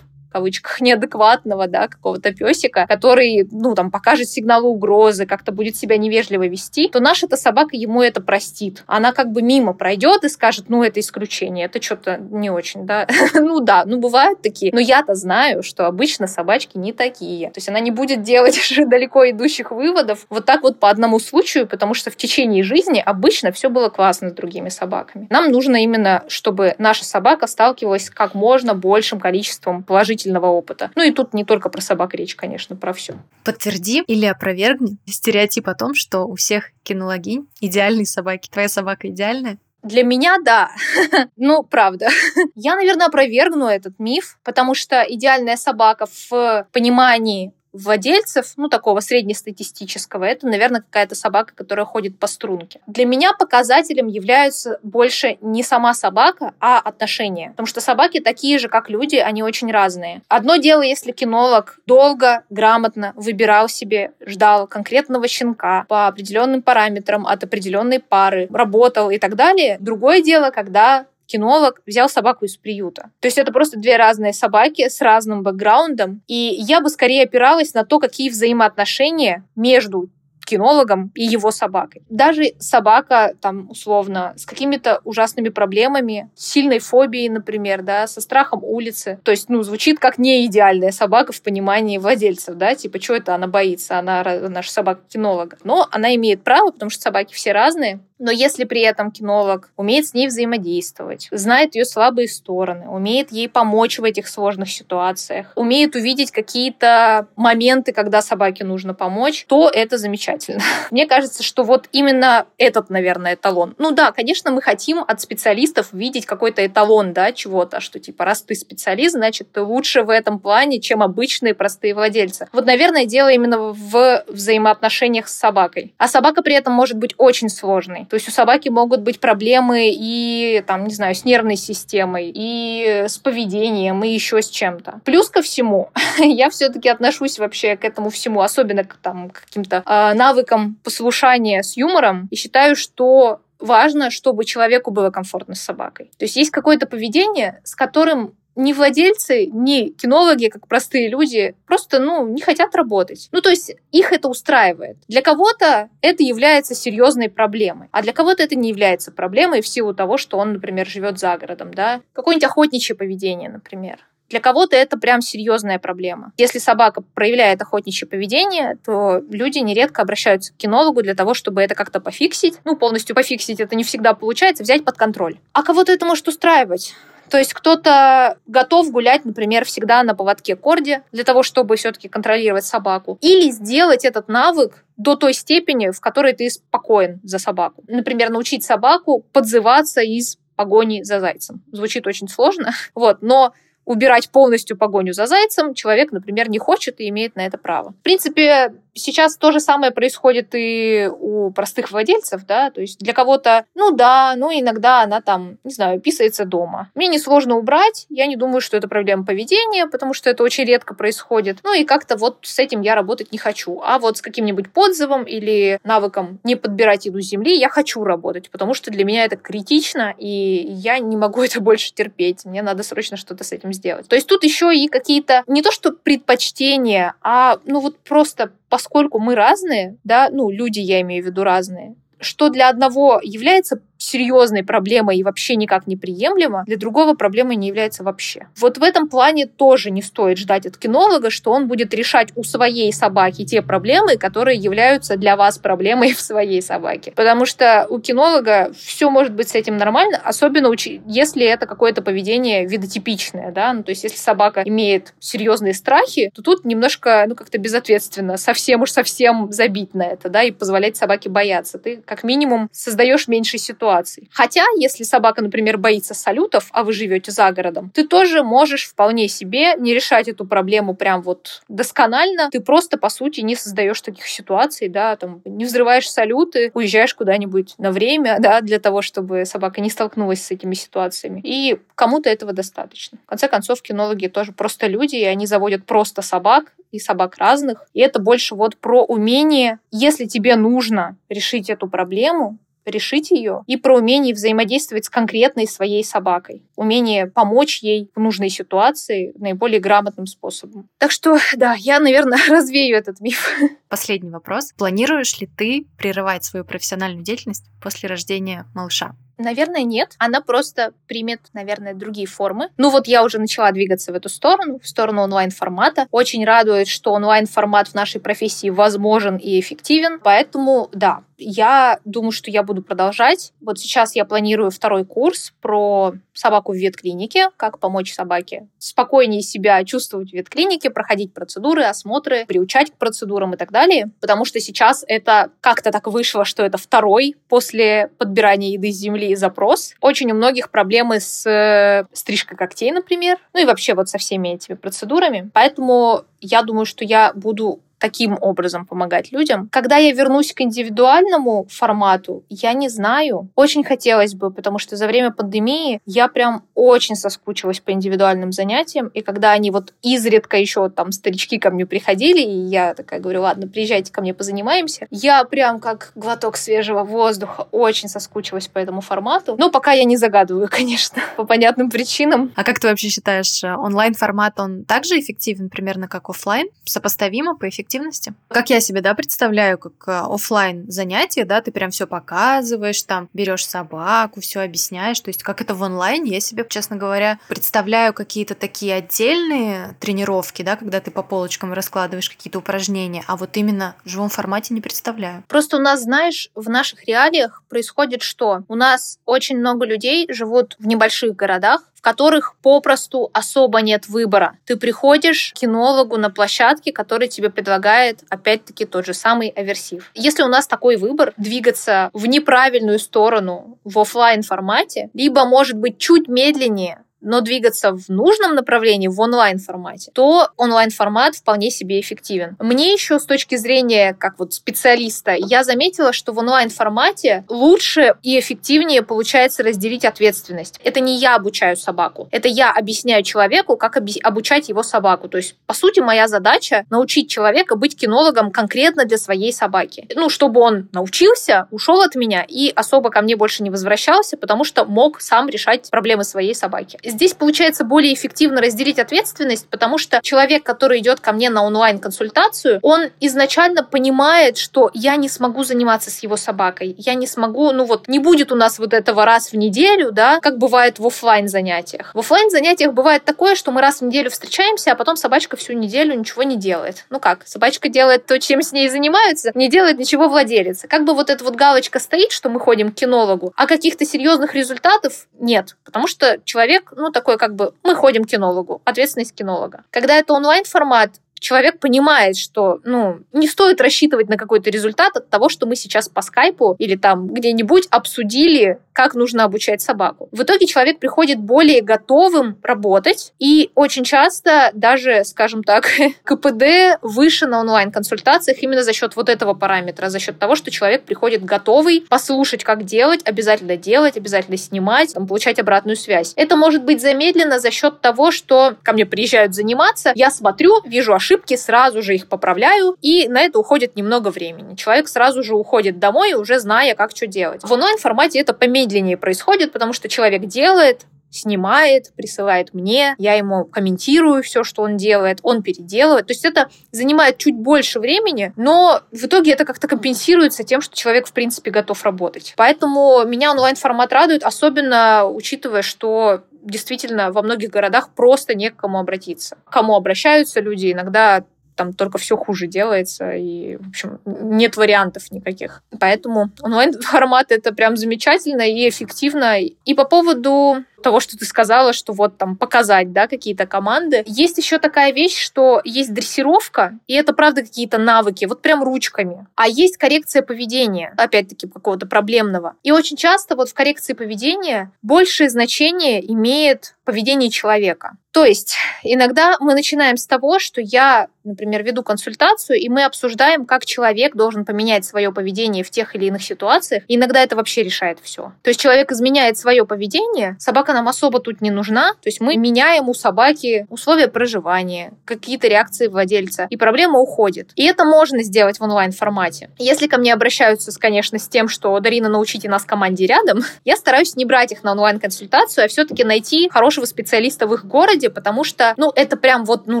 в 0.28 0.32
кавычках, 0.32 0.80
неадекватного, 0.80 1.66
да, 1.66 1.88
какого-то 1.88 2.32
песика, 2.32 2.86
который, 2.88 3.46
ну, 3.50 3.74
там, 3.74 3.90
покажет 3.90 4.28
сигналы 4.28 4.68
угрозы, 4.68 5.26
как-то 5.26 5.52
будет 5.52 5.76
себя 5.76 5.96
невежливо 5.96 6.46
вести, 6.46 6.88
то 6.88 7.00
наша 7.00 7.26
эта 7.26 7.36
собака 7.36 7.76
ему 7.76 8.02
это 8.02 8.20
простит. 8.20 8.84
Она 8.86 9.12
как 9.12 9.32
бы 9.32 9.42
мимо 9.42 9.72
пройдет 9.72 10.24
и 10.24 10.28
скажет, 10.28 10.66
ну, 10.68 10.82
это 10.82 11.00
исключение, 11.00 11.66
это 11.66 11.80
что-то 11.82 12.18
не 12.18 12.50
очень, 12.50 12.86
да. 12.86 13.06
ну, 13.34 13.60
да, 13.60 13.84
ну, 13.86 13.98
бывают 13.98 14.42
такие. 14.42 14.72
Но 14.72 14.80
я-то 14.80 15.14
знаю, 15.14 15.62
что 15.62 15.86
обычно 15.86 16.26
собачки 16.26 16.76
не 16.76 16.92
такие. 16.92 17.48
То 17.48 17.58
есть 17.58 17.68
она 17.68 17.80
не 17.80 17.90
будет 17.90 18.22
делать 18.22 18.58
далеко 18.86 19.28
идущих 19.30 19.70
выводов 19.70 20.26
вот 20.30 20.44
так 20.44 20.62
вот 20.62 20.78
по 20.78 20.90
одному 20.90 21.18
случаю, 21.18 21.66
потому 21.66 21.94
что 21.94 22.10
в 22.10 22.16
течение 22.16 22.62
жизни 22.62 23.02
обычно 23.04 23.52
все 23.52 23.68
было 23.70 23.88
классно 23.88 24.30
с 24.30 24.32
другими 24.32 24.68
собаками. 24.68 25.26
Нам 25.30 25.50
нужно 25.50 25.82
именно, 25.82 26.24
чтобы 26.28 26.74
наша 26.78 27.04
собака 27.04 27.46
сталкивалась 27.46 28.06
с 28.06 28.10
как 28.10 28.34
можно 28.34 28.74
большим 28.74 29.20
количеством 29.20 29.82
положительных 29.82 30.18
положительного 30.28 30.46
опыта. 30.46 30.90
Ну 30.94 31.02
и 31.02 31.10
тут 31.10 31.34
не 31.34 31.44
только 31.44 31.68
про 31.68 31.80
собак 31.80 32.14
речь, 32.14 32.34
конечно, 32.34 32.76
про 32.76 32.92
все. 32.92 33.14
Подтверди 33.44 34.02
или 34.06 34.26
опровергни 34.26 34.98
стереотип 35.06 35.68
о 35.68 35.74
том, 35.74 35.94
что 35.94 36.24
у 36.24 36.34
всех 36.34 36.70
кинологинь 36.82 37.48
идеальные 37.60 38.06
собаки. 38.06 38.48
Твоя 38.50 38.68
собака 38.68 39.08
идеальная? 39.08 39.58
Для 39.82 40.02
меня 40.02 40.38
да. 40.44 40.70
ну, 41.36 41.62
правда. 41.62 42.08
Я, 42.54 42.76
наверное, 42.76 43.06
опровергну 43.06 43.66
этот 43.66 43.98
миф, 43.98 44.38
потому 44.44 44.74
что 44.74 45.04
идеальная 45.08 45.56
собака 45.56 46.06
в 46.30 46.66
понимании 46.72 47.52
владельцев, 47.72 48.52
ну, 48.56 48.68
такого 48.68 49.00
среднестатистического, 49.00 50.24
это, 50.24 50.46
наверное, 50.46 50.80
какая-то 50.80 51.14
собака, 51.14 51.54
которая 51.54 51.86
ходит 51.86 52.18
по 52.18 52.26
струнке. 52.26 52.80
Для 52.86 53.04
меня 53.04 53.32
показателем 53.32 54.06
являются 54.06 54.78
больше 54.82 55.38
не 55.40 55.62
сама 55.62 55.94
собака, 55.94 56.54
а 56.60 56.78
отношения. 56.78 57.50
Потому 57.50 57.66
что 57.66 57.80
собаки 57.80 58.20
такие 58.20 58.58
же, 58.58 58.68
как 58.68 58.88
люди, 58.90 59.16
они 59.16 59.42
очень 59.42 59.70
разные. 59.70 60.22
Одно 60.28 60.56
дело, 60.56 60.82
если 60.82 61.12
кинолог 61.12 61.78
долго, 61.86 62.44
грамотно 62.50 63.12
выбирал 63.16 63.68
себе, 63.68 64.12
ждал 64.20 64.66
конкретного 64.66 65.28
щенка 65.28 65.84
по 65.88 66.06
определенным 66.06 66.62
параметрам 66.62 67.26
от 67.26 67.44
определенной 67.44 68.00
пары, 68.00 68.48
работал 68.50 69.10
и 69.10 69.18
так 69.18 69.36
далее. 69.36 69.76
Другое 69.80 70.22
дело, 70.22 70.50
когда 70.50 71.06
кинолог 71.28 71.82
взял 71.86 72.08
собаку 72.08 72.46
из 72.46 72.56
приюта. 72.56 73.10
То 73.20 73.28
есть 73.28 73.38
это 73.38 73.52
просто 73.52 73.78
две 73.78 73.96
разные 73.96 74.32
собаки 74.32 74.88
с 74.88 75.00
разным 75.00 75.42
бэкграундом. 75.42 76.22
И 76.26 76.56
я 76.58 76.80
бы 76.80 76.88
скорее 76.88 77.24
опиралась 77.24 77.74
на 77.74 77.84
то, 77.84 78.00
какие 78.00 78.30
взаимоотношения 78.30 79.44
между 79.54 80.10
кинологом 80.48 81.12
и 81.14 81.24
его 81.24 81.50
собакой. 81.50 82.02
Даже 82.08 82.54
собака, 82.58 83.34
там, 83.40 83.70
условно, 83.70 84.32
с 84.36 84.46
какими-то 84.46 85.02
ужасными 85.04 85.50
проблемами, 85.50 86.30
сильной 86.34 86.78
фобией, 86.78 87.28
например, 87.28 87.82
да, 87.82 88.06
со 88.06 88.22
страхом 88.22 88.64
улицы. 88.64 89.20
То 89.24 89.30
есть, 89.30 89.50
ну, 89.50 89.62
звучит 89.62 89.98
как 89.98 90.16
не 90.16 90.46
идеальная 90.46 90.90
собака 90.90 91.32
в 91.32 91.42
понимании 91.42 91.98
владельцев, 91.98 92.54
да, 92.54 92.74
типа, 92.74 92.98
что 92.98 93.16
это 93.16 93.34
она 93.34 93.46
боится, 93.46 93.98
она 93.98 94.24
наша 94.48 94.72
собака 94.72 95.02
кинолога. 95.06 95.58
Но 95.64 95.86
она 95.90 96.14
имеет 96.14 96.42
право, 96.42 96.70
потому 96.70 96.90
что 96.90 97.02
собаки 97.02 97.34
все 97.34 97.52
разные, 97.52 98.00
но 98.18 98.30
если 98.30 98.64
при 98.64 98.80
этом 98.82 99.10
кинолог 99.10 99.70
умеет 99.76 100.06
с 100.06 100.14
ней 100.14 100.26
взаимодействовать, 100.26 101.28
знает 101.30 101.74
ее 101.74 101.84
слабые 101.84 102.28
стороны, 102.28 102.88
умеет 102.88 103.32
ей 103.32 103.48
помочь 103.48 103.98
в 103.98 104.04
этих 104.04 104.28
сложных 104.28 104.70
ситуациях, 104.70 105.52
умеет 105.54 105.94
увидеть 105.94 106.30
какие-то 106.30 107.28
моменты, 107.36 107.92
когда 107.92 108.22
собаке 108.22 108.64
нужно 108.64 108.94
помочь, 108.94 109.44
то 109.48 109.70
это 109.72 109.98
замечательно. 109.98 110.62
Мне 110.90 111.06
кажется, 111.06 111.42
что 111.42 111.62
вот 111.62 111.88
именно 111.92 112.46
этот, 112.58 112.90
наверное, 112.90 113.34
эталон. 113.34 113.74
Ну 113.78 113.90
да, 113.92 114.12
конечно, 114.12 114.50
мы 114.50 114.62
хотим 114.62 115.04
от 115.06 115.20
специалистов 115.20 115.88
видеть 115.92 116.26
какой-то 116.26 116.66
эталон, 116.66 117.12
да, 117.12 117.32
чего-то, 117.32 117.80
что 117.80 117.98
типа 117.98 118.24
раз 118.24 118.42
ты 118.42 118.54
специалист, 118.54 119.14
значит, 119.14 119.52
ты 119.52 119.62
лучше 119.62 120.02
в 120.02 120.10
этом 120.10 120.38
плане, 120.38 120.80
чем 120.80 121.02
обычные 121.02 121.54
простые 121.54 121.94
владельцы. 121.94 122.48
Вот, 122.52 122.66
наверное, 122.66 123.06
дело 123.06 123.28
именно 123.28 123.72
в 123.72 124.24
взаимоотношениях 124.26 125.28
с 125.28 125.36
собакой. 125.36 125.94
А 125.98 126.08
собака 126.08 126.42
при 126.42 126.54
этом 126.54 126.72
может 126.72 126.96
быть 126.96 127.14
очень 127.18 127.48
сложной. 127.48 128.06
То 128.08 128.14
есть 128.14 128.28
у 128.28 128.30
собаки 128.30 128.68
могут 128.68 129.00
быть 129.00 129.20
проблемы 129.20 129.90
и, 129.92 130.62
там, 130.66 130.86
не 130.86 130.94
знаю, 130.94 131.14
с 131.14 131.24
нервной 131.24 131.56
системой, 131.56 132.32
и 132.34 133.04
с 133.06 133.18
поведением, 133.18 134.02
и 134.04 134.08
еще 134.08 134.42
с 134.42 134.48
чем-то. 134.48 135.00
Плюс 135.04 135.28
ко 135.28 135.42
всему, 135.42 135.90
я 136.18 136.50
все-таки 136.50 136.88
отношусь 136.88 137.38
вообще 137.38 137.76
к 137.76 137.84
этому 137.84 138.10
всему, 138.10 138.40
особенно 138.40 138.84
к 138.84 138.96
там, 138.96 139.30
каким-то 139.30 139.82
э, 139.84 140.14
навыкам 140.14 140.76
послушания 140.82 141.62
с 141.62 141.76
юмором, 141.76 142.28
и 142.30 142.36
считаю, 142.36 142.76
что 142.76 143.40
важно, 143.58 144.10
чтобы 144.10 144.44
человеку 144.44 144.90
было 144.90 145.10
комфортно 145.10 145.54
с 145.54 145.60
собакой. 145.60 146.10
То 146.18 146.24
есть 146.24 146.36
есть 146.36 146.50
какое-то 146.50 146.86
поведение, 146.86 147.60
с 147.64 147.74
которым 147.74 148.34
ни 148.58 148.72
владельцы, 148.72 149.46
ни 149.46 149.88
кинологи, 149.88 150.48
как 150.48 150.66
простые 150.66 151.08
люди, 151.08 151.54
просто, 151.66 152.00
ну, 152.00 152.26
не 152.26 152.42
хотят 152.42 152.74
работать. 152.74 153.28
Ну, 153.32 153.40
то 153.40 153.50
есть 153.50 153.74
их 153.92 154.12
это 154.12 154.28
устраивает. 154.28 154.98
Для 155.06 155.22
кого-то 155.22 155.88
это 156.02 156.22
является 156.22 156.74
серьезной 156.74 157.30
проблемой, 157.30 157.88
а 157.92 158.02
для 158.02 158.12
кого-то 158.12 158.42
это 158.42 158.56
не 158.56 158.68
является 158.68 159.12
проблемой 159.12 159.62
в 159.62 159.68
силу 159.68 159.94
того, 159.94 160.18
что 160.18 160.38
он, 160.38 160.54
например, 160.54 160.86
живет 160.86 161.18
за 161.18 161.38
городом, 161.38 161.72
да. 161.72 162.00
Какое-нибудь 162.12 162.44
охотничье 162.44 162.96
поведение, 162.96 163.48
например. 163.48 164.00
Для 164.28 164.40
кого-то 164.40 164.76
это 164.76 164.98
прям 164.98 165.22
серьезная 165.22 165.78
проблема. 165.78 166.32
Если 166.36 166.58
собака 166.58 167.02
проявляет 167.14 167.62
охотничье 167.62 168.06
поведение, 168.06 168.76
то 168.84 169.22
люди 169.30 169.58
нередко 169.58 170.02
обращаются 170.02 170.52
к 170.52 170.56
кинологу 170.56 171.02
для 171.02 171.14
того, 171.14 171.32
чтобы 171.32 171.62
это 171.62 171.74
как-то 171.74 172.00
пофиксить. 172.00 172.58
Ну, 172.64 172.76
полностью 172.76 173.16
пофиксить 173.16 173.60
это 173.60 173.74
не 173.74 173.84
всегда 173.84 174.12
получается, 174.12 174.64
взять 174.64 174.84
под 174.84 174.96
контроль. 174.96 175.38
А 175.52 175.62
кого-то 175.62 175.92
это 175.92 176.04
может 176.04 176.28
устраивать. 176.28 176.94
То 177.30 177.38
есть 177.38 177.54
кто-то 177.54 178.38
готов 178.46 178.90
гулять, 178.90 179.24
например, 179.24 179.64
всегда 179.64 180.02
на 180.02 180.14
поводке 180.14 180.56
корде 180.56 181.02
для 181.12 181.24
того, 181.24 181.42
чтобы 181.42 181.76
все-таки 181.76 182.08
контролировать 182.08 182.64
собаку. 182.64 183.18
Или 183.20 183.50
сделать 183.50 184.04
этот 184.04 184.28
навык 184.28 184.84
до 184.96 185.16
той 185.16 185.34
степени, 185.34 185.90
в 185.90 186.00
которой 186.00 186.32
ты 186.32 186.50
спокоен 186.50 187.20
за 187.22 187.38
собаку. 187.38 187.84
Например, 187.86 188.30
научить 188.30 188.64
собаку 188.64 189.24
подзываться 189.32 190.00
из 190.00 190.38
погони 190.56 191.02
за 191.02 191.20
зайцем. 191.20 191.62
Звучит 191.70 192.06
очень 192.06 192.28
сложно, 192.28 192.72
вот, 192.94 193.22
но 193.22 193.52
убирать 193.88 194.28
полностью 194.28 194.76
погоню 194.76 195.14
за 195.14 195.26
зайцем 195.26 195.72
человек, 195.72 196.12
например, 196.12 196.50
не 196.50 196.58
хочет 196.58 197.00
и 197.00 197.08
имеет 197.08 197.36
на 197.36 197.46
это 197.46 197.56
право. 197.56 197.94
В 198.00 198.02
принципе, 198.02 198.74
сейчас 198.98 199.36
то 199.38 199.50
же 199.50 199.60
самое 199.60 199.92
происходит 199.92 200.48
и 200.52 201.08
у 201.18 201.50
простых 201.50 201.90
владельцев, 201.90 202.44
да, 202.46 202.70
то 202.70 202.82
есть 202.82 202.98
для 202.98 203.14
кого-то, 203.14 203.64
ну 203.74 203.90
да, 203.90 204.34
ну 204.36 204.50
иногда 204.52 205.02
она 205.02 205.22
там, 205.22 205.56
не 205.64 205.72
знаю, 205.72 206.00
писается 206.00 206.44
дома. 206.44 206.90
Мне 206.94 207.08
несложно 207.08 207.56
убрать, 207.56 208.06
я 208.10 208.26
не 208.26 208.36
думаю, 208.36 208.60
что 208.60 208.76
это 208.76 208.88
проблема 208.88 209.24
поведения, 209.24 209.86
потому 209.86 210.12
что 210.12 210.28
это 210.28 210.42
очень 210.42 210.64
редко 210.64 210.94
происходит. 210.94 211.58
Ну 211.62 211.72
и 211.72 211.84
как-то 211.84 212.16
вот 212.16 212.40
с 212.42 212.58
этим 212.58 212.82
я 212.82 212.94
работать 212.94 213.32
не 213.32 213.38
хочу. 213.38 213.80
А 213.82 213.98
вот 213.98 214.18
с 214.18 214.22
каким-нибудь 214.22 214.70
подзывом 214.70 215.24
или 215.24 215.80
навыком 215.82 216.40
не 216.44 216.56
подбирать 216.56 217.06
еду 217.06 217.22
с 217.22 217.26
земли 217.26 217.56
я 217.56 217.70
хочу 217.70 218.04
работать, 218.04 218.50
потому 218.50 218.74
что 218.74 218.90
для 218.90 219.04
меня 219.04 219.24
это 219.24 219.36
критично, 219.36 220.14
и 220.18 220.28
я 220.28 220.98
не 220.98 221.16
могу 221.16 221.42
это 221.42 221.60
больше 221.62 221.94
терпеть. 221.94 222.44
Мне 222.44 222.60
надо 222.60 222.82
срочно 222.82 223.16
что-то 223.16 223.44
с 223.44 223.52
этим 223.52 223.72
сделать. 223.78 224.08
То 224.08 224.16
есть 224.16 224.28
тут 224.28 224.44
еще 224.44 224.74
и 224.74 224.88
какие-то 224.88 225.42
не 225.46 225.62
то 225.62 225.72
что 225.72 225.92
предпочтения, 225.92 227.14
а 227.22 227.58
ну 227.64 227.80
вот 227.80 227.98
просто 228.00 228.52
поскольку 228.68 229.18
мы 229.18 229.34
разные, 229.34 229.96
да, 230.04 230.28
ну 230.30 230.50
люди 230.50 230.80
я 230.80 231.00
имею 231.00 231.22
в 231.24 231.26
виду 231.26 231.44
разные, 231.44 231.94
что 232.20 232.48
для 232.50 232.68
одного 232.68 233.20
является 233.22 233.80
серьезной 233.98 234.62
проблемой 234.62 235.18
и 235.18 235.22
вообще 235.22 235.56
никак 235.56 235.86
не 235.86 235.96
приемлемо, 235.96 236.64
для 236.66 236.76
другого 236.76 237.14
проблемой 237.14 237.56
не 237.56 237.68
является 237.68 238.04
вообще. 238.04 238.48
Вот 238.56 238.78
в 238.78 238.82
этом 238.82 239.08
плане 239.08 239.46
тоже 239.46 239.90
не 239.90 240.02
стоит 240.02 240.38
ждать 240.38 240.66
от 240.66 240.78
кинолога, 240.78 241.30
что 241.30 241.50
он 241.50 241.68
будет 241.68 241.92
решать 241.92 242.28
у 242.36 242.44
своей 242.44 242.92
собаки 242.92 243.44
те 243.44 243.60
проблемы, 243.60 244.16
которые 244.16 244.56
являются 244.56 245.16
для 245.16 245.36
вас 245.36 245.58
проблемой 245.58 246.12
в 246.14 246.20
своей 246.20 246.62
собаке. 246.62 247.12
Потому 247.14 247.44
что 247.44 247.86
у 247.90 247.98
кинолога 247.98 248.70
все 248.78 249.10
может 249.10 249.34
быть 249.34 249.48
с 249.48 249.54
этим 249.54 249.76
нормально, 249.76 250.20
особенно 250.22 250.68
если 251.06 251.44
это 251.44 251.66
какое-то 251.66 252.02
поведение 252.02 252.66
видотипичное, 252.66 253.50
да, 253.50 253.72
ну, 253.72 253.82
то 253.82 253.90
есть 253.90 254.04
если 254.04 254.18
собака 254.18 254.62
имеет 254.64 255.14
серьезные 255.18 255.74
страхи, 255.74 256.30
то 256.34 256.42
тут 256.42 256.64
немножко, 256.64 257.24
ну, 257.26 257.34
как-то 257.34 257.58
безответственно, 257.58 258.36
совсем 258.36 258.82
уж 258.82 258.90
совсем 258.90 259.50
забить 259.50 259.94
на 259.94 260.02
это, 260.02 260.28
да, 260.28 260.42
и 260.42 260.50
позволять 260.50 260.96
собаке 260.96 261.30
бояться. 261.30 261.78
Ты 261.78 262.02
как 262.04 262.22
минимум 262.22 262.68
создаешь 262.70 263.28
меньше 263.28 263.58
ситуации 263.58 263.87
ситуаций. 263.88 264.28
Хотя, 264.32 264.64
если 264.78 265.04
собака, 265.04 265.42
например, 265.42 265.78
боится 265.78 266.14
салютов, 266.14 266.68
а 266.72 266.84
вы 266.84 266.92
живете 266.92 267.30
за 267.30 267.50
городом, 267.52 267.90
ты 267.94 268.06
тоже 268.06 268.42
можешь 268.42 268.86
вполне 268.86 269.28
себе 269.28 269.74
не 269.78 269.94
решать 269.94 270.28
эту 270.28 270.44
проблему 270.44 270.94
прям 270.94 271.22
вот 271.22 271.62
досконально. 271.68 272.50
Ты 272.50 272.60
просто, 272.60 272.98
по 272.98 273.08
сути, 273.08 273.40
не 273.40 273.56
создаешь 273.56 274.00
таких 274.00 274.26
ситуаций, 274.26 274.88
да, 274.88 275.16
там, 275.16 275.40
не 275.44 275.64
взрываешь 275.64 276.10
салюты, 276.10 276.70
уезжаешь 276.74 277.14
куда-нибудь 277.14 277.74
на 277.78 277.90
время, 277.90 278.36
да, 278.40 278.60
для 278.60 278.78
того, 278.78 279.02
чтобы 279.02 279.44
собака 279.44 279.80
не 279.80 279.90
столкнулась 279.90 280.44
с 280.44 280.50
этими 280.50 280.74
ситуациями. 280.74 281.40
И 281.44 281.78
кому-то 281.94 282.28
этого 282.28 282.52
достаточно. 282.52 283.18
В 283.24 283.28
конце 283.28 283.48
концов, 283.48 283.80
кинологи 283.82 284.26
тоже 284.26 284.52
просто 284.52 284.86
люди, 284.86 285.16
и 285.16 285.24
они 285.24 285.46
заводят 285.46 285.84
просто 285.86 286.22
собак, 286.22 286.74
и 286.90 286.98
собак 286.98 287.36
разных. 287.38 287.86
И 287.92 288.00
это 288.00 288.18
больше 288.18 288.54
вот 288.54 288.76
про 288.76 289.04
умение, 289.04 289.78
если 289.90 290.24
тебе 290.24 290.56
нужно 290.56 291.16
решить 291.28 291.70
эту 291.70 291.88
проблему, 291.88 292.58
решить 292.90 293.30
ее, 293.30 293.62
и 293.66 293.76
про 293.76 293.96
умение 293.96 294.34
взаимодействовать 294.34 295.04
с 295.04 295.10
конкретной 295.10 295.66
своей 295.66 296.04
собакой, 296.04 296.62
умение 296.76 297.26
помочь 297.26 297.82
ей 297.82 298.10
в 298.14 298.20
нужной 298.20 298.48
ситуации 298.48 299.32
наиболее 299.36 299.80
грамотным 299.80 300.26
способом. 300.26 300.88
Так 300.98 301.10
что, 301.10 301.38
да, 301.56 301.74
я, 301.74 302.00
наверное, 302.00 302.38
развею 302.48 302.96
этот 302.96 303.20
миф. 303.20 303.48
Последний 303.88 304.30
вопрос. 304.30 304.72
Планируешь 304.76 305.38
ли 305.40 305.46
ты 305.46 305.86
прерывать 305.96 306.44
свою 306.44 306.64
профессиональную 306.64 307.24
деятельность 307.24 307.64
после 307.80 308.08
рождения 308.08 308.66
малыша? 308.74 309.14
Наверное, 309.38 309.84
нет. 309.84 310.14
Она 310.18 310.40
просто 310.40 310.92
примет, 311.06 311.40
наверное, 311.52 311.94
другие 311.94 312.26
формы. 312.26 312.70
Ну 312.76 312.90
вот 312.90 313.06
я 313.06 313.22
уже 313.22 313.38
начала 313.38 313.70
двигаться 313.70 314.12
в 314.12 314.16
эту 314.16 314.28
сторону, 314.28 314.80
в 314.82 314.88
сторону 314.88 315.22
онлайн-формата. 315.22 316.08
Очень 316.10 316.44
радует, 316.44 316.88
что 316.88 317.12
онлайн-формат 317.12 317.88
в 317.88 317.94
нашей 317.94 318.20
профессии 318.20 318.68
возможен 318.68 319.36
и 319.36 319.60
эффективен. 319.60 320.18
Поэтому, 320.18 320.90
да, 320.92 321.22
я 321.38 322.00
думаю, 322.04 322.32
что 322.32 322.50
я 322.50 322.62
буду 322.62 322.82
продолжать. 322.82 323.52
Вот 323.60 323.78
сейчас 323.78 324.16
я 324.16 324.24
планирую 324.24 324.70
второй 324.70 325.04
курс 325.04 325.54
про 325.60 326.14
собаку 326.32 326.72
в 326.72 326.76
ветклинике, 326.76 327.50
как 327.56 327.78
помочь 327.78 328.12
собаке 328.12 328.68
спокойнее 328.78 329.42
себя 329.42 329.82
чувствовать 329.84 330.30
в 330.30 330.34
ветклинике, 330.34 330.90
проходить 330.90 331.32
процедуры, 331.32 331.84
осмотры, 331.84 332.44
приучать 332.46 332.90
к 332.90 332.94
процедурам 332.94 333.54
и 333.54 333.56
так 333.56 333.70
далее. 333.70 334.10
Потому 334.20 334.44
что 334.44 334.60
сейчас 334.60 335.04
это 335.06 335.50
как-то 335.60 335.92
так 335.92 336.08
вышло, 336.08 336.44
что 336.44 336.64
это 336.64 336.76
второй 336.76 337.36
после 337.48 338.10
подбирания 338.18 338.70
еды 338.70 338.90
с 338.90 338.96
земли 338.96 339.34
запрос. 339.36 339.94
Очень 340.00 340.32
у 340.32 340.34
многих 340.34 340.70
проблемы 340.70 341.20
с 341.20 342.06
стрижкой 342.12 342.58
когтей, 342.58 342.90
например, 342.90 343.38
ну 343.54 343.62
и 343.62 343.64
вообще 343.64 343.94
вот 343.94 344.08
со 344.08 344.18
всеми 344.18 344.48
этими 344.48 344.74
процедурами. 344.74 345.50
Поэтому 345.54 346.24
я 346.40 346.62
думаю, 346.62 346.86
что 346.86 347.04
я 347.04 347.32
буду 347.32 347.80
таким 347.98 348.38
образом 348.40 348.86
помогать 348.86 349.32
людям. 349.32 349.68
Когда 349.70 349.96
я 349.96 350.12
вернусь 350.12 350.52
к 350.52 350.60
индивидуальному 350.60 351.66
формату, 351.68 352.44
я 352.48 352.72
не 352.72 352.88
знаю. 352.88 353.48
Очень 353.54 353.84
хотелось 353.84 354.34
бы, 354.34 354.50
потому 354.50 354.78
что 354.78 354.96
за 354.96 355.06
время 355.06 355.30
пандемии 355.30 356.00
я 356.06 356.28
прям 356.28 356.62
очень 356.74 357.16
соскучилась 357.16 357.80
по 357.80 357.92
индивидуальным 357.92 358.52
занятиям. 358.52 359.08
И 359.08 359.20
когда 359.20 359.52
они 359.52 359.70
вот 359.70 359.94
изредка 360.02 360.56
еще 360.56 360.88
там 360.88 361.12
старички 361.12 361.58
ко 361.58 361.70
мне 361.70 361.86
приходили, 361.86 362.40
и 362.40 362.58
я 362.66 362.94
такая 362.94 363.20
говорю, 363.20 363.42
ладно, 363.42 363.66
приезжайте 363.66 364.12
ко 364.12 364.20
мне 364.20 364.34
позанимаемся, 364.34 365.06
я 365.10 365.44
прям 365.44 365.80
как 365.80 366.12
глоток 366.14 366.56
свежего 366.56 367.02
воздуха 367.02 367.66
очень 367.72 368.08
соскучилась 368.08 368.68
по 368.68 368.78
этому 368.78 369.00
формату. 369.00 369.56
Но 369.58 369.70
пока 369.70 369.92
я 369.92 370.04
не 370.04 370.16
загадываю, 370.16 370.68
конечно, 370.70 371.22
по 371.36 371.44
понятным 371.44 371.90
причинам. 371.90 372.52
А 372.54 372.64
как 372.64 372.78
ты 372.78 372.88
вообще 372.88 373.08
считаешь, 373.08 373.64
э, 373.64 373.74
онлайн-формат, 373.74 374.60
он 374.60 374.84
также 374.84 375.18
эффективен 375.18 375.68
примерно 375.68 376.08
как 376.08 376.28
офлайн? 376.28 376.68
Сопоставимо 376.84 377.56
по 377.56 377.68
эффективности? 377.68 377.87
Эффективности. 377.88 378.34
Как 378.48 378.70
я 378.70 378.80
себе, 378.80 379.00
да, 379.00 379.14
представляю, 379.14 379.78
как 379.78 379.92
э, 380.06 380.12
офлайн 380.12 380.90
занятие, 380.90 381.44
да, 381.44 381.60
ты 381.60 381.72
прям 381.72 381.90
все 381.90 382.06
показываешь, 382.06 383.02
там 383.02 383.28
берешь 383.32 383.66
собаку, 383.66 384.40
все 384.40 384.60
объясняешь. 384.60 385.20
То 385.20 385.30
есть, 385.30 385.42
как 385.42 385.60
это 385.60 385.74
в 385.74 385.82
онлайне, 385.82 386.32
я 386.32 386.40
себе, 386.40 386.66
честно 386.68 386.96
говоря, 386.96 387.38
представляю 387.48 388.12
какие-то 388.12 388.54
такие 388.54 388.94
отдельные 388.94 389.96
тренировки, 390.00 390.62
да, 390.62 390.76
когда 390.76 391.00
ты 391.00 391.10
по 391.10 391.22
полочкам 391.22 391.72
раскладываешь 391.72 392.30
какие-то 392.30 392.58
упражнения, 392.58 393.24
а 393.26 393.36
вот 393.36 393.56
именно 393.56 393.96
в 394.04 394.08
живом 394.08 394.28
формате 394.28 394.74
не 394.74 394.80
представляю. 394.80 395.44
Просто 395.48 395.78
у 395.78 395.80
нас, 395.80 396.02
знаешь, 396.02 396.50
в 396.54 396.68
наших 396.68 397.04
реалиях 397.04 397.62
происходит 397.68 398.22
что? 398.22 398.62
У 398.68 398.74
нас 398.74 399.18
очень 399.24 399.58
много 399.58 399.86
людей 399.86 400.26
живут 400.30 400.76
в 400.78 400.86
небольших 400.86 401.34
городах, 401.34 401.82
в 401.98 402.00
которых 402.00 402.54
попросту 402.62 403.28
особо 403.32 403.80
нет 403.80 404.06
выбора. 404.08 404.56
Ты 404.66 404.76
приходишь 404.76 405.52
к 405.52 405.58
кинологу 405.58 406.16
на 406.16 406.30
площадке, 406.30 406.92
который 406.92 407.26
тебе 407.26 407.50
предлагает, 407.50 408.20
опять-таки, 408.28 408.84
тот 408.84 409.04
же 409.04 409.14
самый 409.14 409.48
аверсив. 409.48 410.12
Если 410.14 410.44
у 410.44 410.48
нас 410.48 410.68
такой 410.68 410.96
выбор, 410.96 411.34
двигаться 411.36 412.10
в 412.12 412.26
неправильную 412.26 413.00
сторону 413.00 413.78
в 413.82 413.98
офлайн 413.98 414.42
формате, 414.42 415.10
либо, 415.12 415.44
может 415.44 415.76
быть, 415.76 415.98
чуть 415.98 416.28
медленнее, 416.28 417.02
но 417.20 417.40
двигаться 417.40 417.92
в 417.92 418.08
нужном 418.08 418.54
направлении, 418.54 419.08
в 419.08 419.20
онлайн-формате, 419.20 420.10
то 420.14 420.48
онлайн-формат 420.56 421.36
вполне 421.36 421.70
себе 421.70 422.00
эффективен. 422.00 422.56
Мне 422.58 422.92
еще 422.92 423.18
с 423.18 423.24
точки 423.24 423.56
зрения 423.56 424.14
как 424.14 424.38
вот 424.38 424.54
специалиста, 424.54 425.34
я 425.36 425.64
заметила, 425.64 426.12
что 426.12 426.32
в 426.32 426.38
онлайн-формате 426.38 427.44
лучше 427.48 428.14
и 428.22 428.38
эффективнее 428.38 429.02
получается 429.02 429.62
разделить 429.62 430.04
ответственность. 430.04 430.80
Это 430.84 431.00
не 431.00 431.18
я 431.18 431.36
обучаю 431.36 431.76
собаку, 431.76 432.28
это 432.30 432.48
я 432.48 432.70
объясняю 432.72 433.22
человеку, 433.22 433.76
как 433.76 433.96
обучать 433.96 434.68
его 434.68 434.82
собаку. 434.82 435.28
То 435.28 435.38
есть, 435.38 435.56
по 435.66 435.74
сути, 435.74 436.00
моя 436.00 436.28
задача 436.28 436.84
научить 436.90 437.30
человека 437.30 437.76
быть 437.76 437.96
кинологом 437.96 438.50
конкретно 438.50 439.04
для 439.04 439.18
своей 439.18 439.52
собаки. 439.52 440.08
Ну, 440.14 440.28
чтобы 440.28 440.60
он 440.60 440.88
научился, 440.92 441.66
ушел 441.70 442.00
от 442.00 442.14
меня 442.14 442.44
и 442.46 442.72
особо 442.74 443.10
ко 443.10 443.22
мне 443.22 443.36
больше 443.36 443.62
не 443.62 443.70
возвращался, 443.70 444.36
потому 444.36 444.64
что 444.64 444.84
мог 444.84 445.20
сам 445.20 445.48
решать 445.48 445.90
проблемы 445.90 446.24
своей 446.24 446.54
собаки. 446.54 446.98
Здесь 447.08 447.32
получается 447.32 447.84
более 447.84 448.12
эффективно 448.12 448.60
разделить 448.60 448.98
ответственность, 448.98 449.66
потому 449.70 449.96
что 449.96 450.20
человек, 450.22 450.62
который 450.62 450.98
идет 450.98 451.20
ко 451.20 451.32
мне 451.32 451.48
на 451.48 451.64
онлайн-консультацию, 451.64 452.80
он 452.82 453.08
изначально 453.18 453.82
понимает, 453.82 454.58
что 454.58 454.90
я 454.92 455.16
не 455.16 455.30
смогу 455.30 455.64
заниматься 455.64 456.10
с 456.10 456.22
его 456.22 456.36
собакой, 456.36 456.94
я 456.98 457.14
не 457.14 457.26
смогу, 457.26 457.72
ну 457.72 457.84
вот, 457.84 458.08
не 458.08 458.18
будет 458.18 458.52
у 458.52 458.56
нас 458.56 458.78
вот 458.78 458.92
этого 458.92 459.24
раз 459.24 459.52
в 459.52 459.56
неделю, 459.56 460.12
да, 460.12 460.38
как 460.40 460.58
бывает 460.58 460.98
в 460.98 461.06
офлайн 461.06 461.48
занятиях. 461.48 462.10
В 462.12 462.18
офлайн 462.18 462.50
занятиях 462.50 462.92
бывает 462.92 463.24
такое, 463.24 463.54
что 463.54 463.72
мы 463.72 463.80
раз 463.80 464.00
в 464.00 464.04
неделю 464.04 464.30
встречаемся, 464.30 464.92
а 464.92 464.94
потом 464.94 465.16
собачка 465.16 465.56
всю 465.56 465.72
неделю 465.72 466.14
ничего 466.14 466.42
не 466.42 466.56
делает. 466.56 467.06
Ну 467.08 467.20
как, 467.20 467.46
собачка 467.46 467.88
делает 467.88 468.26
то, 468.26 468.38
чем 468.38 468.60
с 468.60 468.72
ней 468.72 468.90
занимаются, 468.90 469.50
не 469.54 469.70
делает 469.70 469.98
ничего 469.98 470.28
владелец. 470.28 470.84
Как 470.86 471.04
бы 471.04 471.14
вот 471.14 471.30
эта 471.30 471.42
вот 471.42 471.54
галочка 471.54 472.00
стоит, 472.00 472.32
что 472.32 472.50
мы 472.50 472.60
ходим 472.60 472.92
к 472.92 472.96
кинологу, 472.96 473.54
а 473.56 473.66
каких-то 473.66 474.04
серьезных 474.04 474.54
результатов 474.54 475.26
нет, 475.38 475.76
потому 475.84 476.06
что 476.06 476.38
человек 476.44 476.92
ну, 476.98 477.10
такой 477.10 477.38
как 477.38 477.54
бы, 477.54 477.72
мы 477.82 477.94
ходим 477.94 478.24
к 478.24 478.28
кинологу, 478.28 478.82
ответственность 478.84 479.34
кинолога. 479.34 479.84
Когда 479.90 480.16
это 480.16 480.34
онлайн-формат, 480.34 481.20
человек 481.38 481.78
понимает, 481.78 482.36
что 482.36 482.80
ну, 482.84 483.20
не 483.32 483.48
стоит 483.48 483.80
рассчитывать 483.80 484.28
на 484.28 484.36
какой-то 484.36 484.70
результат 484.70 485.16
от 485.16 485.30
того, 485.30 485.48
что 485.48 485.66
мы 485.66 485.76
сейчас 485.76 486.08
по 486.08 486.22
скайпу 486.22 486.76
или 486.78 486.96
там 486.96 487.28
где-нибудь 487.28 487.86
обсудили, 487.90 488.78
как 488.92 489.14
нужно 489.14 489.44
обучать 489.44 489.80
собаку. 489.80 490.28
В 490.32 490.42
итоге 490.42 490.66
человек 490.66 490.98
приходит 490.98 491.38
более 491.38 491.82
готовым 491.82 492.58
работать, 492.62 493.32
и 493.38 493.70
очень 493.74 494.04
часто 494.04 494.70
даже, 494.74 495.24
скажем 495.24 495.62
так, 495.62 495.88
КПД 496.24 496.98
выше 497.02 497.46
на 497.46 497.60
онлайн-консультациях 497.60 498.58
именно 498.62 498.82
за 498.82 498.92
счет 498.92 499.14
вот 499.14 499.28
этого 499.28 499.54
параметра, 499.54 500.08
за 500.08 500.18
счет 500.18 500.38
того, 500.38 500.56
что 500.56 500.70
человек 500.70 501.04
приходит 501.04 501.44
готовый 501.44 502.04
послушать, 502.08 502.64
как 502.64 502.84
делать, 502.84 503.20
обязательно 503.24 503.76
делать, 503.76 504.16
обязательно 504.16 504.56
снимать, 504.56 505.14
там, 505.14 505.26
получать 505.26 505.58
обратную 505.58 505.96
связь. 505.96 506.32
Это 506.34 506.56
может 506.56 506.82
быть 506.82 507.00
замедлено 507.00 507.58
за 507.58 507.70
счет 507.70 508.00
того, 508.00 508.30
что 508.30 508.74
ко 508.82 508.92
мне 508.92 509.06
приезжают 509.06 509.54
заниматься, 509.54 510.12
я 510.14 510.30
смотрю, 510.30 510.82
вижу 510.84 511.14
ошибки, 511.14 511.27
ошибки, 511.28 511.56
сразу 511.56 512.02
же 512.02 512.14
их 512.14 512.28
поправляю, 512.28 512.96
и 513.02 513.28
на 513.28 513.40
это 513.42 513.58
уходит 513.58 513.96
немного 513.96 514.28
времени. 514.28 514.74
Человек 514.76 515.08
сразу 515.08 515.42
же 515.42 515.54
уходит 515.54 515.98
домой, 515.98 516.34
уже 516.34 516.58
зная, 516.58 516.94
как 516.94 517.14
что 517.14 517.26
делать. 517.26 517.62
В 517.62 517.72
онлайн-формате 517.72 518.40
это 518.40 518.54
помедленнее 518.54 519.16
происходит, 519.16 519.72
потому 519.72 519.92
что 519.92 520.08
человек 520.08 520.46
делает, 520.46 521.02
снимает, 521.30 522.12
присылает 522.16 522.72
мне, 522.72 523.14
я 523.18 523.34
ему 523.34 523.64
комментирую 523.64 524.42
все, 524.42 524.64
что 524.64 524.82
он 524.82 524.96
делает, 524.96 525.40
он 525.42 525.62
переделывает. 525.62 526.26
То 526.26 526.32
есть 526.32 526.44
это 526.44 526.70
занимает 526.90 527.38
чуть 527.38 527.54
больше 527.54 528.00
времени, 528.00 528.52
но 528.56 529.02
в 529.12 529.26
итоге 529.26 529.52
это 529.52 529.64
как-то 529.64 529.88
компенсируется 529.88 530.64
тем, 530.64 530.80
что 530.80 530.96
человек, 530.96 531.26
в 531.26 531.32
принципе, 531.32 531.70
готов 531.70 532.02
работать. 532.04 532.54
Поэтому 532.56 533.24
меня 533.26 533.50
онлайн-формат 533.50 534.12
радует, 534.12 534.42
особенно 534.42 535.26
учитывая, 535.26 535.82
что 535.82 536.44
действительно 536.62 537.32
во 537.32 537.42
многих 537.42 537.70
городах 537.70 538.10
просто 538.14 538.54
не 538.54 538.70
к 538.70 538.76
кому 538.76 538.98
обратиться. 538.98 539.56
К 539.64 539.72
кому 539.72 539.94
обращаются 539.94 540.60
люди, 540.60 540.92
иногда 540.92 541.44
там 541.78 541.92
только 541.92 542.18
все 542.18 542.36
хуже 542.36 542.66
делается, 542.66 543.30
и, 543.30 543.76
в 543.76 543.88
общем, 543.88 544.20
нет 544.24 544.76
вариантов 544.76 545.30
никаких. 545.30 545.84
Поэтому 546.00 546.50
онлайн-формат— 546.60 547.46
это 547.52 547.72
прям 547.72 547.96
замечательно 547.96 548.62
и 548.62 548.88
эффективно. 548.88 549.60
И 549.60 549.94
по 549.94 550.04
поводу 550.04 550.84
того, 551.02 551.20
что 551.20 551.36
ты 551.36 551.44
сказала, 551.44 551.92
что 551.92 552.12
вот 552.12 552.36
там 552.36 552.56
показать, 552.56 553.12
да, 553.12 553.26
какие-то 553.26 553.66
команды. 553.66 554.22
Есть 554.26 554.58
еще 554.58 554.78
такая 554.78 555.12
вещь, 555.12 555.38
что 555.38 555.80
есть 555.84 556.12
дрессировка, 556.12 556.98
и 557.06 557.14
это, 557.14 557.32
правда, 557.32 557.62
какие-то 557.62 557.98
навыки, 557.98 558.44
вот 558.44 558.62
прям 558.62 558.82
ручками. 558.82 559.46
А 559.54 559.68
есть 559.68 559.96
коррекция 559.96 560.42
поведения, 560.42 561.14
опять-таки, 561.16 561.68
какого-то 561.68 562.06
проблемного. 562.06 562.74
И 562.82 562.92
очень 562.92 563.16
часто 563.16 563.56
вот 563.56 563.68
в 563.68 563.74
коррекции 563.74 564.12
поведения 564.12 564.90
большее 565.02 565.50
значение 565.50 566.20
имеет 566.32 566.94
поведение 567.04 567.48
человека. 567.48 568.16
То 568.32 568.44
есть 568.44 568.76
иногда 569.02 569.56
мы 569.60 569.74
начинаем 569.74 570.16
с 570.16 570.26
того, 570.26 570.58
что 570.58 570.80
я, 570.80 571.28
например, 571.42 571.82
веду 571.82 572.02
консультацию, 572.02 572.78
и 572.78 572.88
мы 572.90 573.04
обсуждаем, 573.04 573.64
как 573.64 573.86
человек 573.86 574.36
должен 574.36 574.66
поменять 574.66 575.06
свое 575.06 575.32
поведение 575.32 575.82
в 575.82 575.90
тех 575.90 576.14
или 576.14 576.26
иных 576.26 576.42
ситуациях. 576.42 577.04
И 577.08 577.16
иногда 577.16 577.42
это 577.42 577.56
вообще 577.56 577.82
решает 577.82 578.18
все. 578.22 578.52
То 578.62 578.68
есть 578.68 578.78
человек 578.78 579.10
изменяет 579.10 579.56
свое 579.56 579.86
поведение, 579.86 580.56
собака 580.60 580.87
нам 580.92 581.08
особо 581.08 581.40
тут 581.40 581.60
не 581.60 581.70
нужна. 581.70 582.12
То 582.14 582.26
есть 582.26 582.40
мы 582.40 582.56
меняем 582.56 583.08
у 583.08 583.14
собаки 583.14 583.86
условия 583.90 584.28
проживания, 584.28 585.12
какие-то 585.24 585.68
реакции 585.68 586.08
владельца, 586.08 586.66
и 586.70 586.76
проблема 586.76 587.18
уходит. 587.18 587.70
И 587.76 587.84
это 587.84 588.04
можно 588.04 588.42
сделать 588.42 588.78
в 588.78 588.82
онлайн-формате. 588.82 589.70
Если 589.78 590.06
ко 590.06 590.18
мне 590.18 590.32
обращаются, 590.32 590.98
конечно, 590.98 591.38
с 591.38 591.48
тем, 591.48 591.68
что 591.68 591.98
Дарина, 592.00 592.28
научите 592.28 592.68
нас 592.68 592.84
команде 592.84 593.26
рядом, 593.26 593.60
я 593.84 593.96
стараюсь 593.96 594.36
не 594.36 594.44
брать 594.44 594.72
их 594.72 594.82
на 594.82 594.92
онлайн-консультацию, 594.92 595.84
а 595.84 595.88
все-таки 595.88 596.24
найти 596.24 596.68
хорошего 596.70 597.04
специалиста 597.04 597.66
в 597.66 597.74
их 597.74 597.84
городе, 597.84 598.30
потому 598.30 598.64
что, 598.64 598.94
ну, 598.96 599.12
это 599.14 599.36
прям 599.36 599.64
вот, 599.64 599.86
ну, 599.86 600.00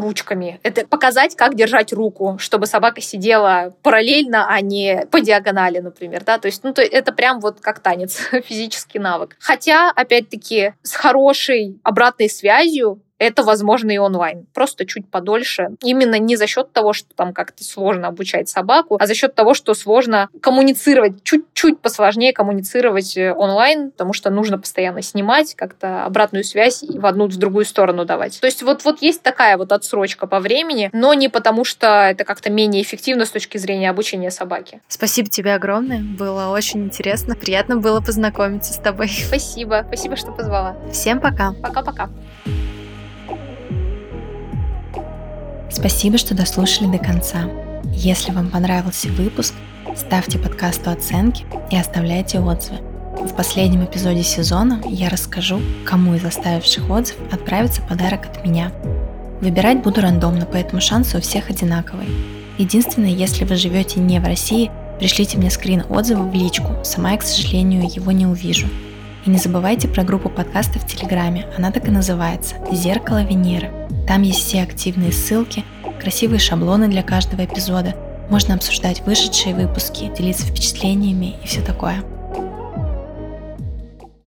ручками. 0.00 0.60
Это 0.62 0.86
показать, 0.86 1.36
как 1.36 1.54
держать 1.54 1.92
руку, 1.92 2.36
чтобы 2.38 2.66
собака 2.66 3.00
сидела 3.00 3.74
параллельно, 3.82 4.46
а 4.48 4.60
не 4.60 5.06
по 5.10 5.20
диагонали, 5.20 5.78
например, 5.78 6.24
да, 6.24 6.38
то 6.38 6.46
есть, 6.46 6.64
ну, 6.64 6.72
то 6.72 6.82
это 6.82 7.12
прям 7.12 7.40
вот 7.40 7.60
как 7.60 7.80
танец, 7.80 8.20
физический 8.44 8.98
навык. 8.98 9.36
Хотя, 9.40 9.90
опять-таки, 9.90 10.74
с 10.82 10.92
хорошей 10.92 11.78
обратной 11.82 12.28
связью 12.28 13.02
это 13.18 13.42
возможно 13.42 13.90
и 13.90 13.98
онлайн, 13.98 14.46
просто 14.54 14.86
чуть 14.86 15.08
подольше. 15.10 15.70
Именно 15.82 16.18
не 16.18 16.36
за 16.36 16.46
счет 16.46 16.72
того, 16.72 16.92
что 16.92 17.08
там 17.14 17.32
как-то 17.32 17.64
сложно 17.64 18.08
обучать 18.08 18.48
собаку, 18.48 18.96
а 19.00 19.06
за 19.06 19.14
счет 19.14 19.34
того, 19.34 19.54
что 19.54 19.74
сложно 19.74 20.28
коммуницировать, 20.40 21.22
чуть-чуть 21.24 21.80
посложнее 21.80 22.32
коммуницировать 22.32 23.16
э, 23.16 23.32
онлайн, 23.32 23.90
потому 23.90 24.12
что 24.12 24.30
нужно 24.30 24.58
постоянно 24.58 25.02
снимать, 25.02 25.54
как-то 25.54 26.04
обратную 26.04 26.44
связь 26.44 26.82
в 26.82 27.04
одну, 27.06 27.26
в 27.26 27.36
другую 27.36 27.64
сторону 27.64 28.04
давать. 28.04 28.40
То 28.40 28.46
есть 28.46 28.62
вот, 28.62 28.84
вот 28.84 29.02
есть 29.02 29.22
такая 29.22 29.56
вот 29.56 29.72
отсрочка 29.72 30.26
по 30.26 30.40
времени, 30.40 30.90
но 30.92 31.14
не 31.14 31.28
потому, 31.28 31.64
что 31.64 32.08
это 32.10 32.24
как-то 32.24 32.50
менее 32.50 32.82
эффективно 32.82 33.24
с 33.24 33.30
точки 33.30 33.58
зрения 33.58 33.90
обучения 33.90 34.30
собаки. 34.30 34.80
Спасибо 34.88 35.28
тебе 35.28 35.54
огромное, 35.54 36.00
было 36.00 36.48
очень 36.48 36.84
интересно, 36.84 37.34
приятно 37.34 37.76
было 37.76 38.00
познакомиться 38.00 38.72
с 38.72 38.76
тобой. 38.76 39.08
Спасибо, 39.08 39.84
спасибо, 39.88 40.16
что 40.16 40.32
позвала. 40.32 40.76
Всем 40.92 41.20
пока. 41.20 41.52
Пока-пока. 41.62 42.10
Спасибо, 45.78 46.18
что 46.18 46.34
дослушали 46.34 46.88
до 46.88 46.98
конца. 46.98 47.48
Если 47.92 48.32
вам 48.32 48.50
понравился 48.50 49.06
выпуск, 49.10 49.54
ставьте 49.96 50.36
подкасту 50.36 50.90
оценки 50.90 51.46
и 51.70 51.76
оставляйте 51.76 52.40
отзывы. 52.40 52.78
В 53.12 53.32
последнем 53.36 53.84
эпизоде 53.84 54.24
сезона 54.24 54.82
я 54.88 55.08
расскажу, 55.08 55.60
кому 55.84 56.16
из 56.16 56.24
оставивших 56.24 56.90
отзыв 56.90 57.16
отправится 57.30 57.80
подарок 57.82 58.26
от 58.26 58.44
меня. 58.44 58.72
Выбирать 59.40 59.84
буду 59.84 60.00
рандомно, 60.00 60.48
поэтому 60.50 60.80
шансы 60.80 61.16
у 61.16 61.20
всех 61.20 61.48
одинаковые. 61.48 62.08
Единственное, 62.58 63.10
если 63.10 63.44
вы 63.44 63.54
живете 63.54 64.00
не 64.00 64.18
в 64.18 64.24
России, 64.24 64.72
пришлите 64.98 65.38
мне 65.38 65.48
скрин 65.48 65.84
отзыва 65.88 66.24
в 66.24 66.34
личку, 66.34 66.74
сама 66.82 67.12
я, 67.12 67.18
к 67.18 67.22
сожалению, 67.22 67.88
его 67.88 68.10
не 68.10 68.26
увижу. 68.26 68.66
И 69.26 69.30
не 69.30 69.38
забывайте 69.38 69.88
про 69.88 70.04
группу 70.04 70.28
подкаста 70.28 70.78
в 70.78 70.86
Телеграме, 70.86 71.46
она 71.56 71.70
так 71.70 71.88
и 71.88 71.90
называется 71.90 72.56
«Зеркало 72.72 73.22
Венеры». 73.22 73.70
Там 74.06 74.22
есть 74.22 74.38
все 74.40 74.62
активные 74.62 75.12
ссылки, 75.12 75.64
красивые 76.00 76.38
шаблоны 76.38 76.88
для 76.88 77.02
каждого 77.02 77.44
эпизода. 77.44 77.94
Можно 78.30 78.54
обсуждать 78.54 79.02
вышедшие 79.06 79.54
выпуски, 79.54 80.10
делиться 80.16 80.46
впечатлениями 80.46 81.36
и 81.42 81.46
все 81.46 81.60
такое. 81.60 82.02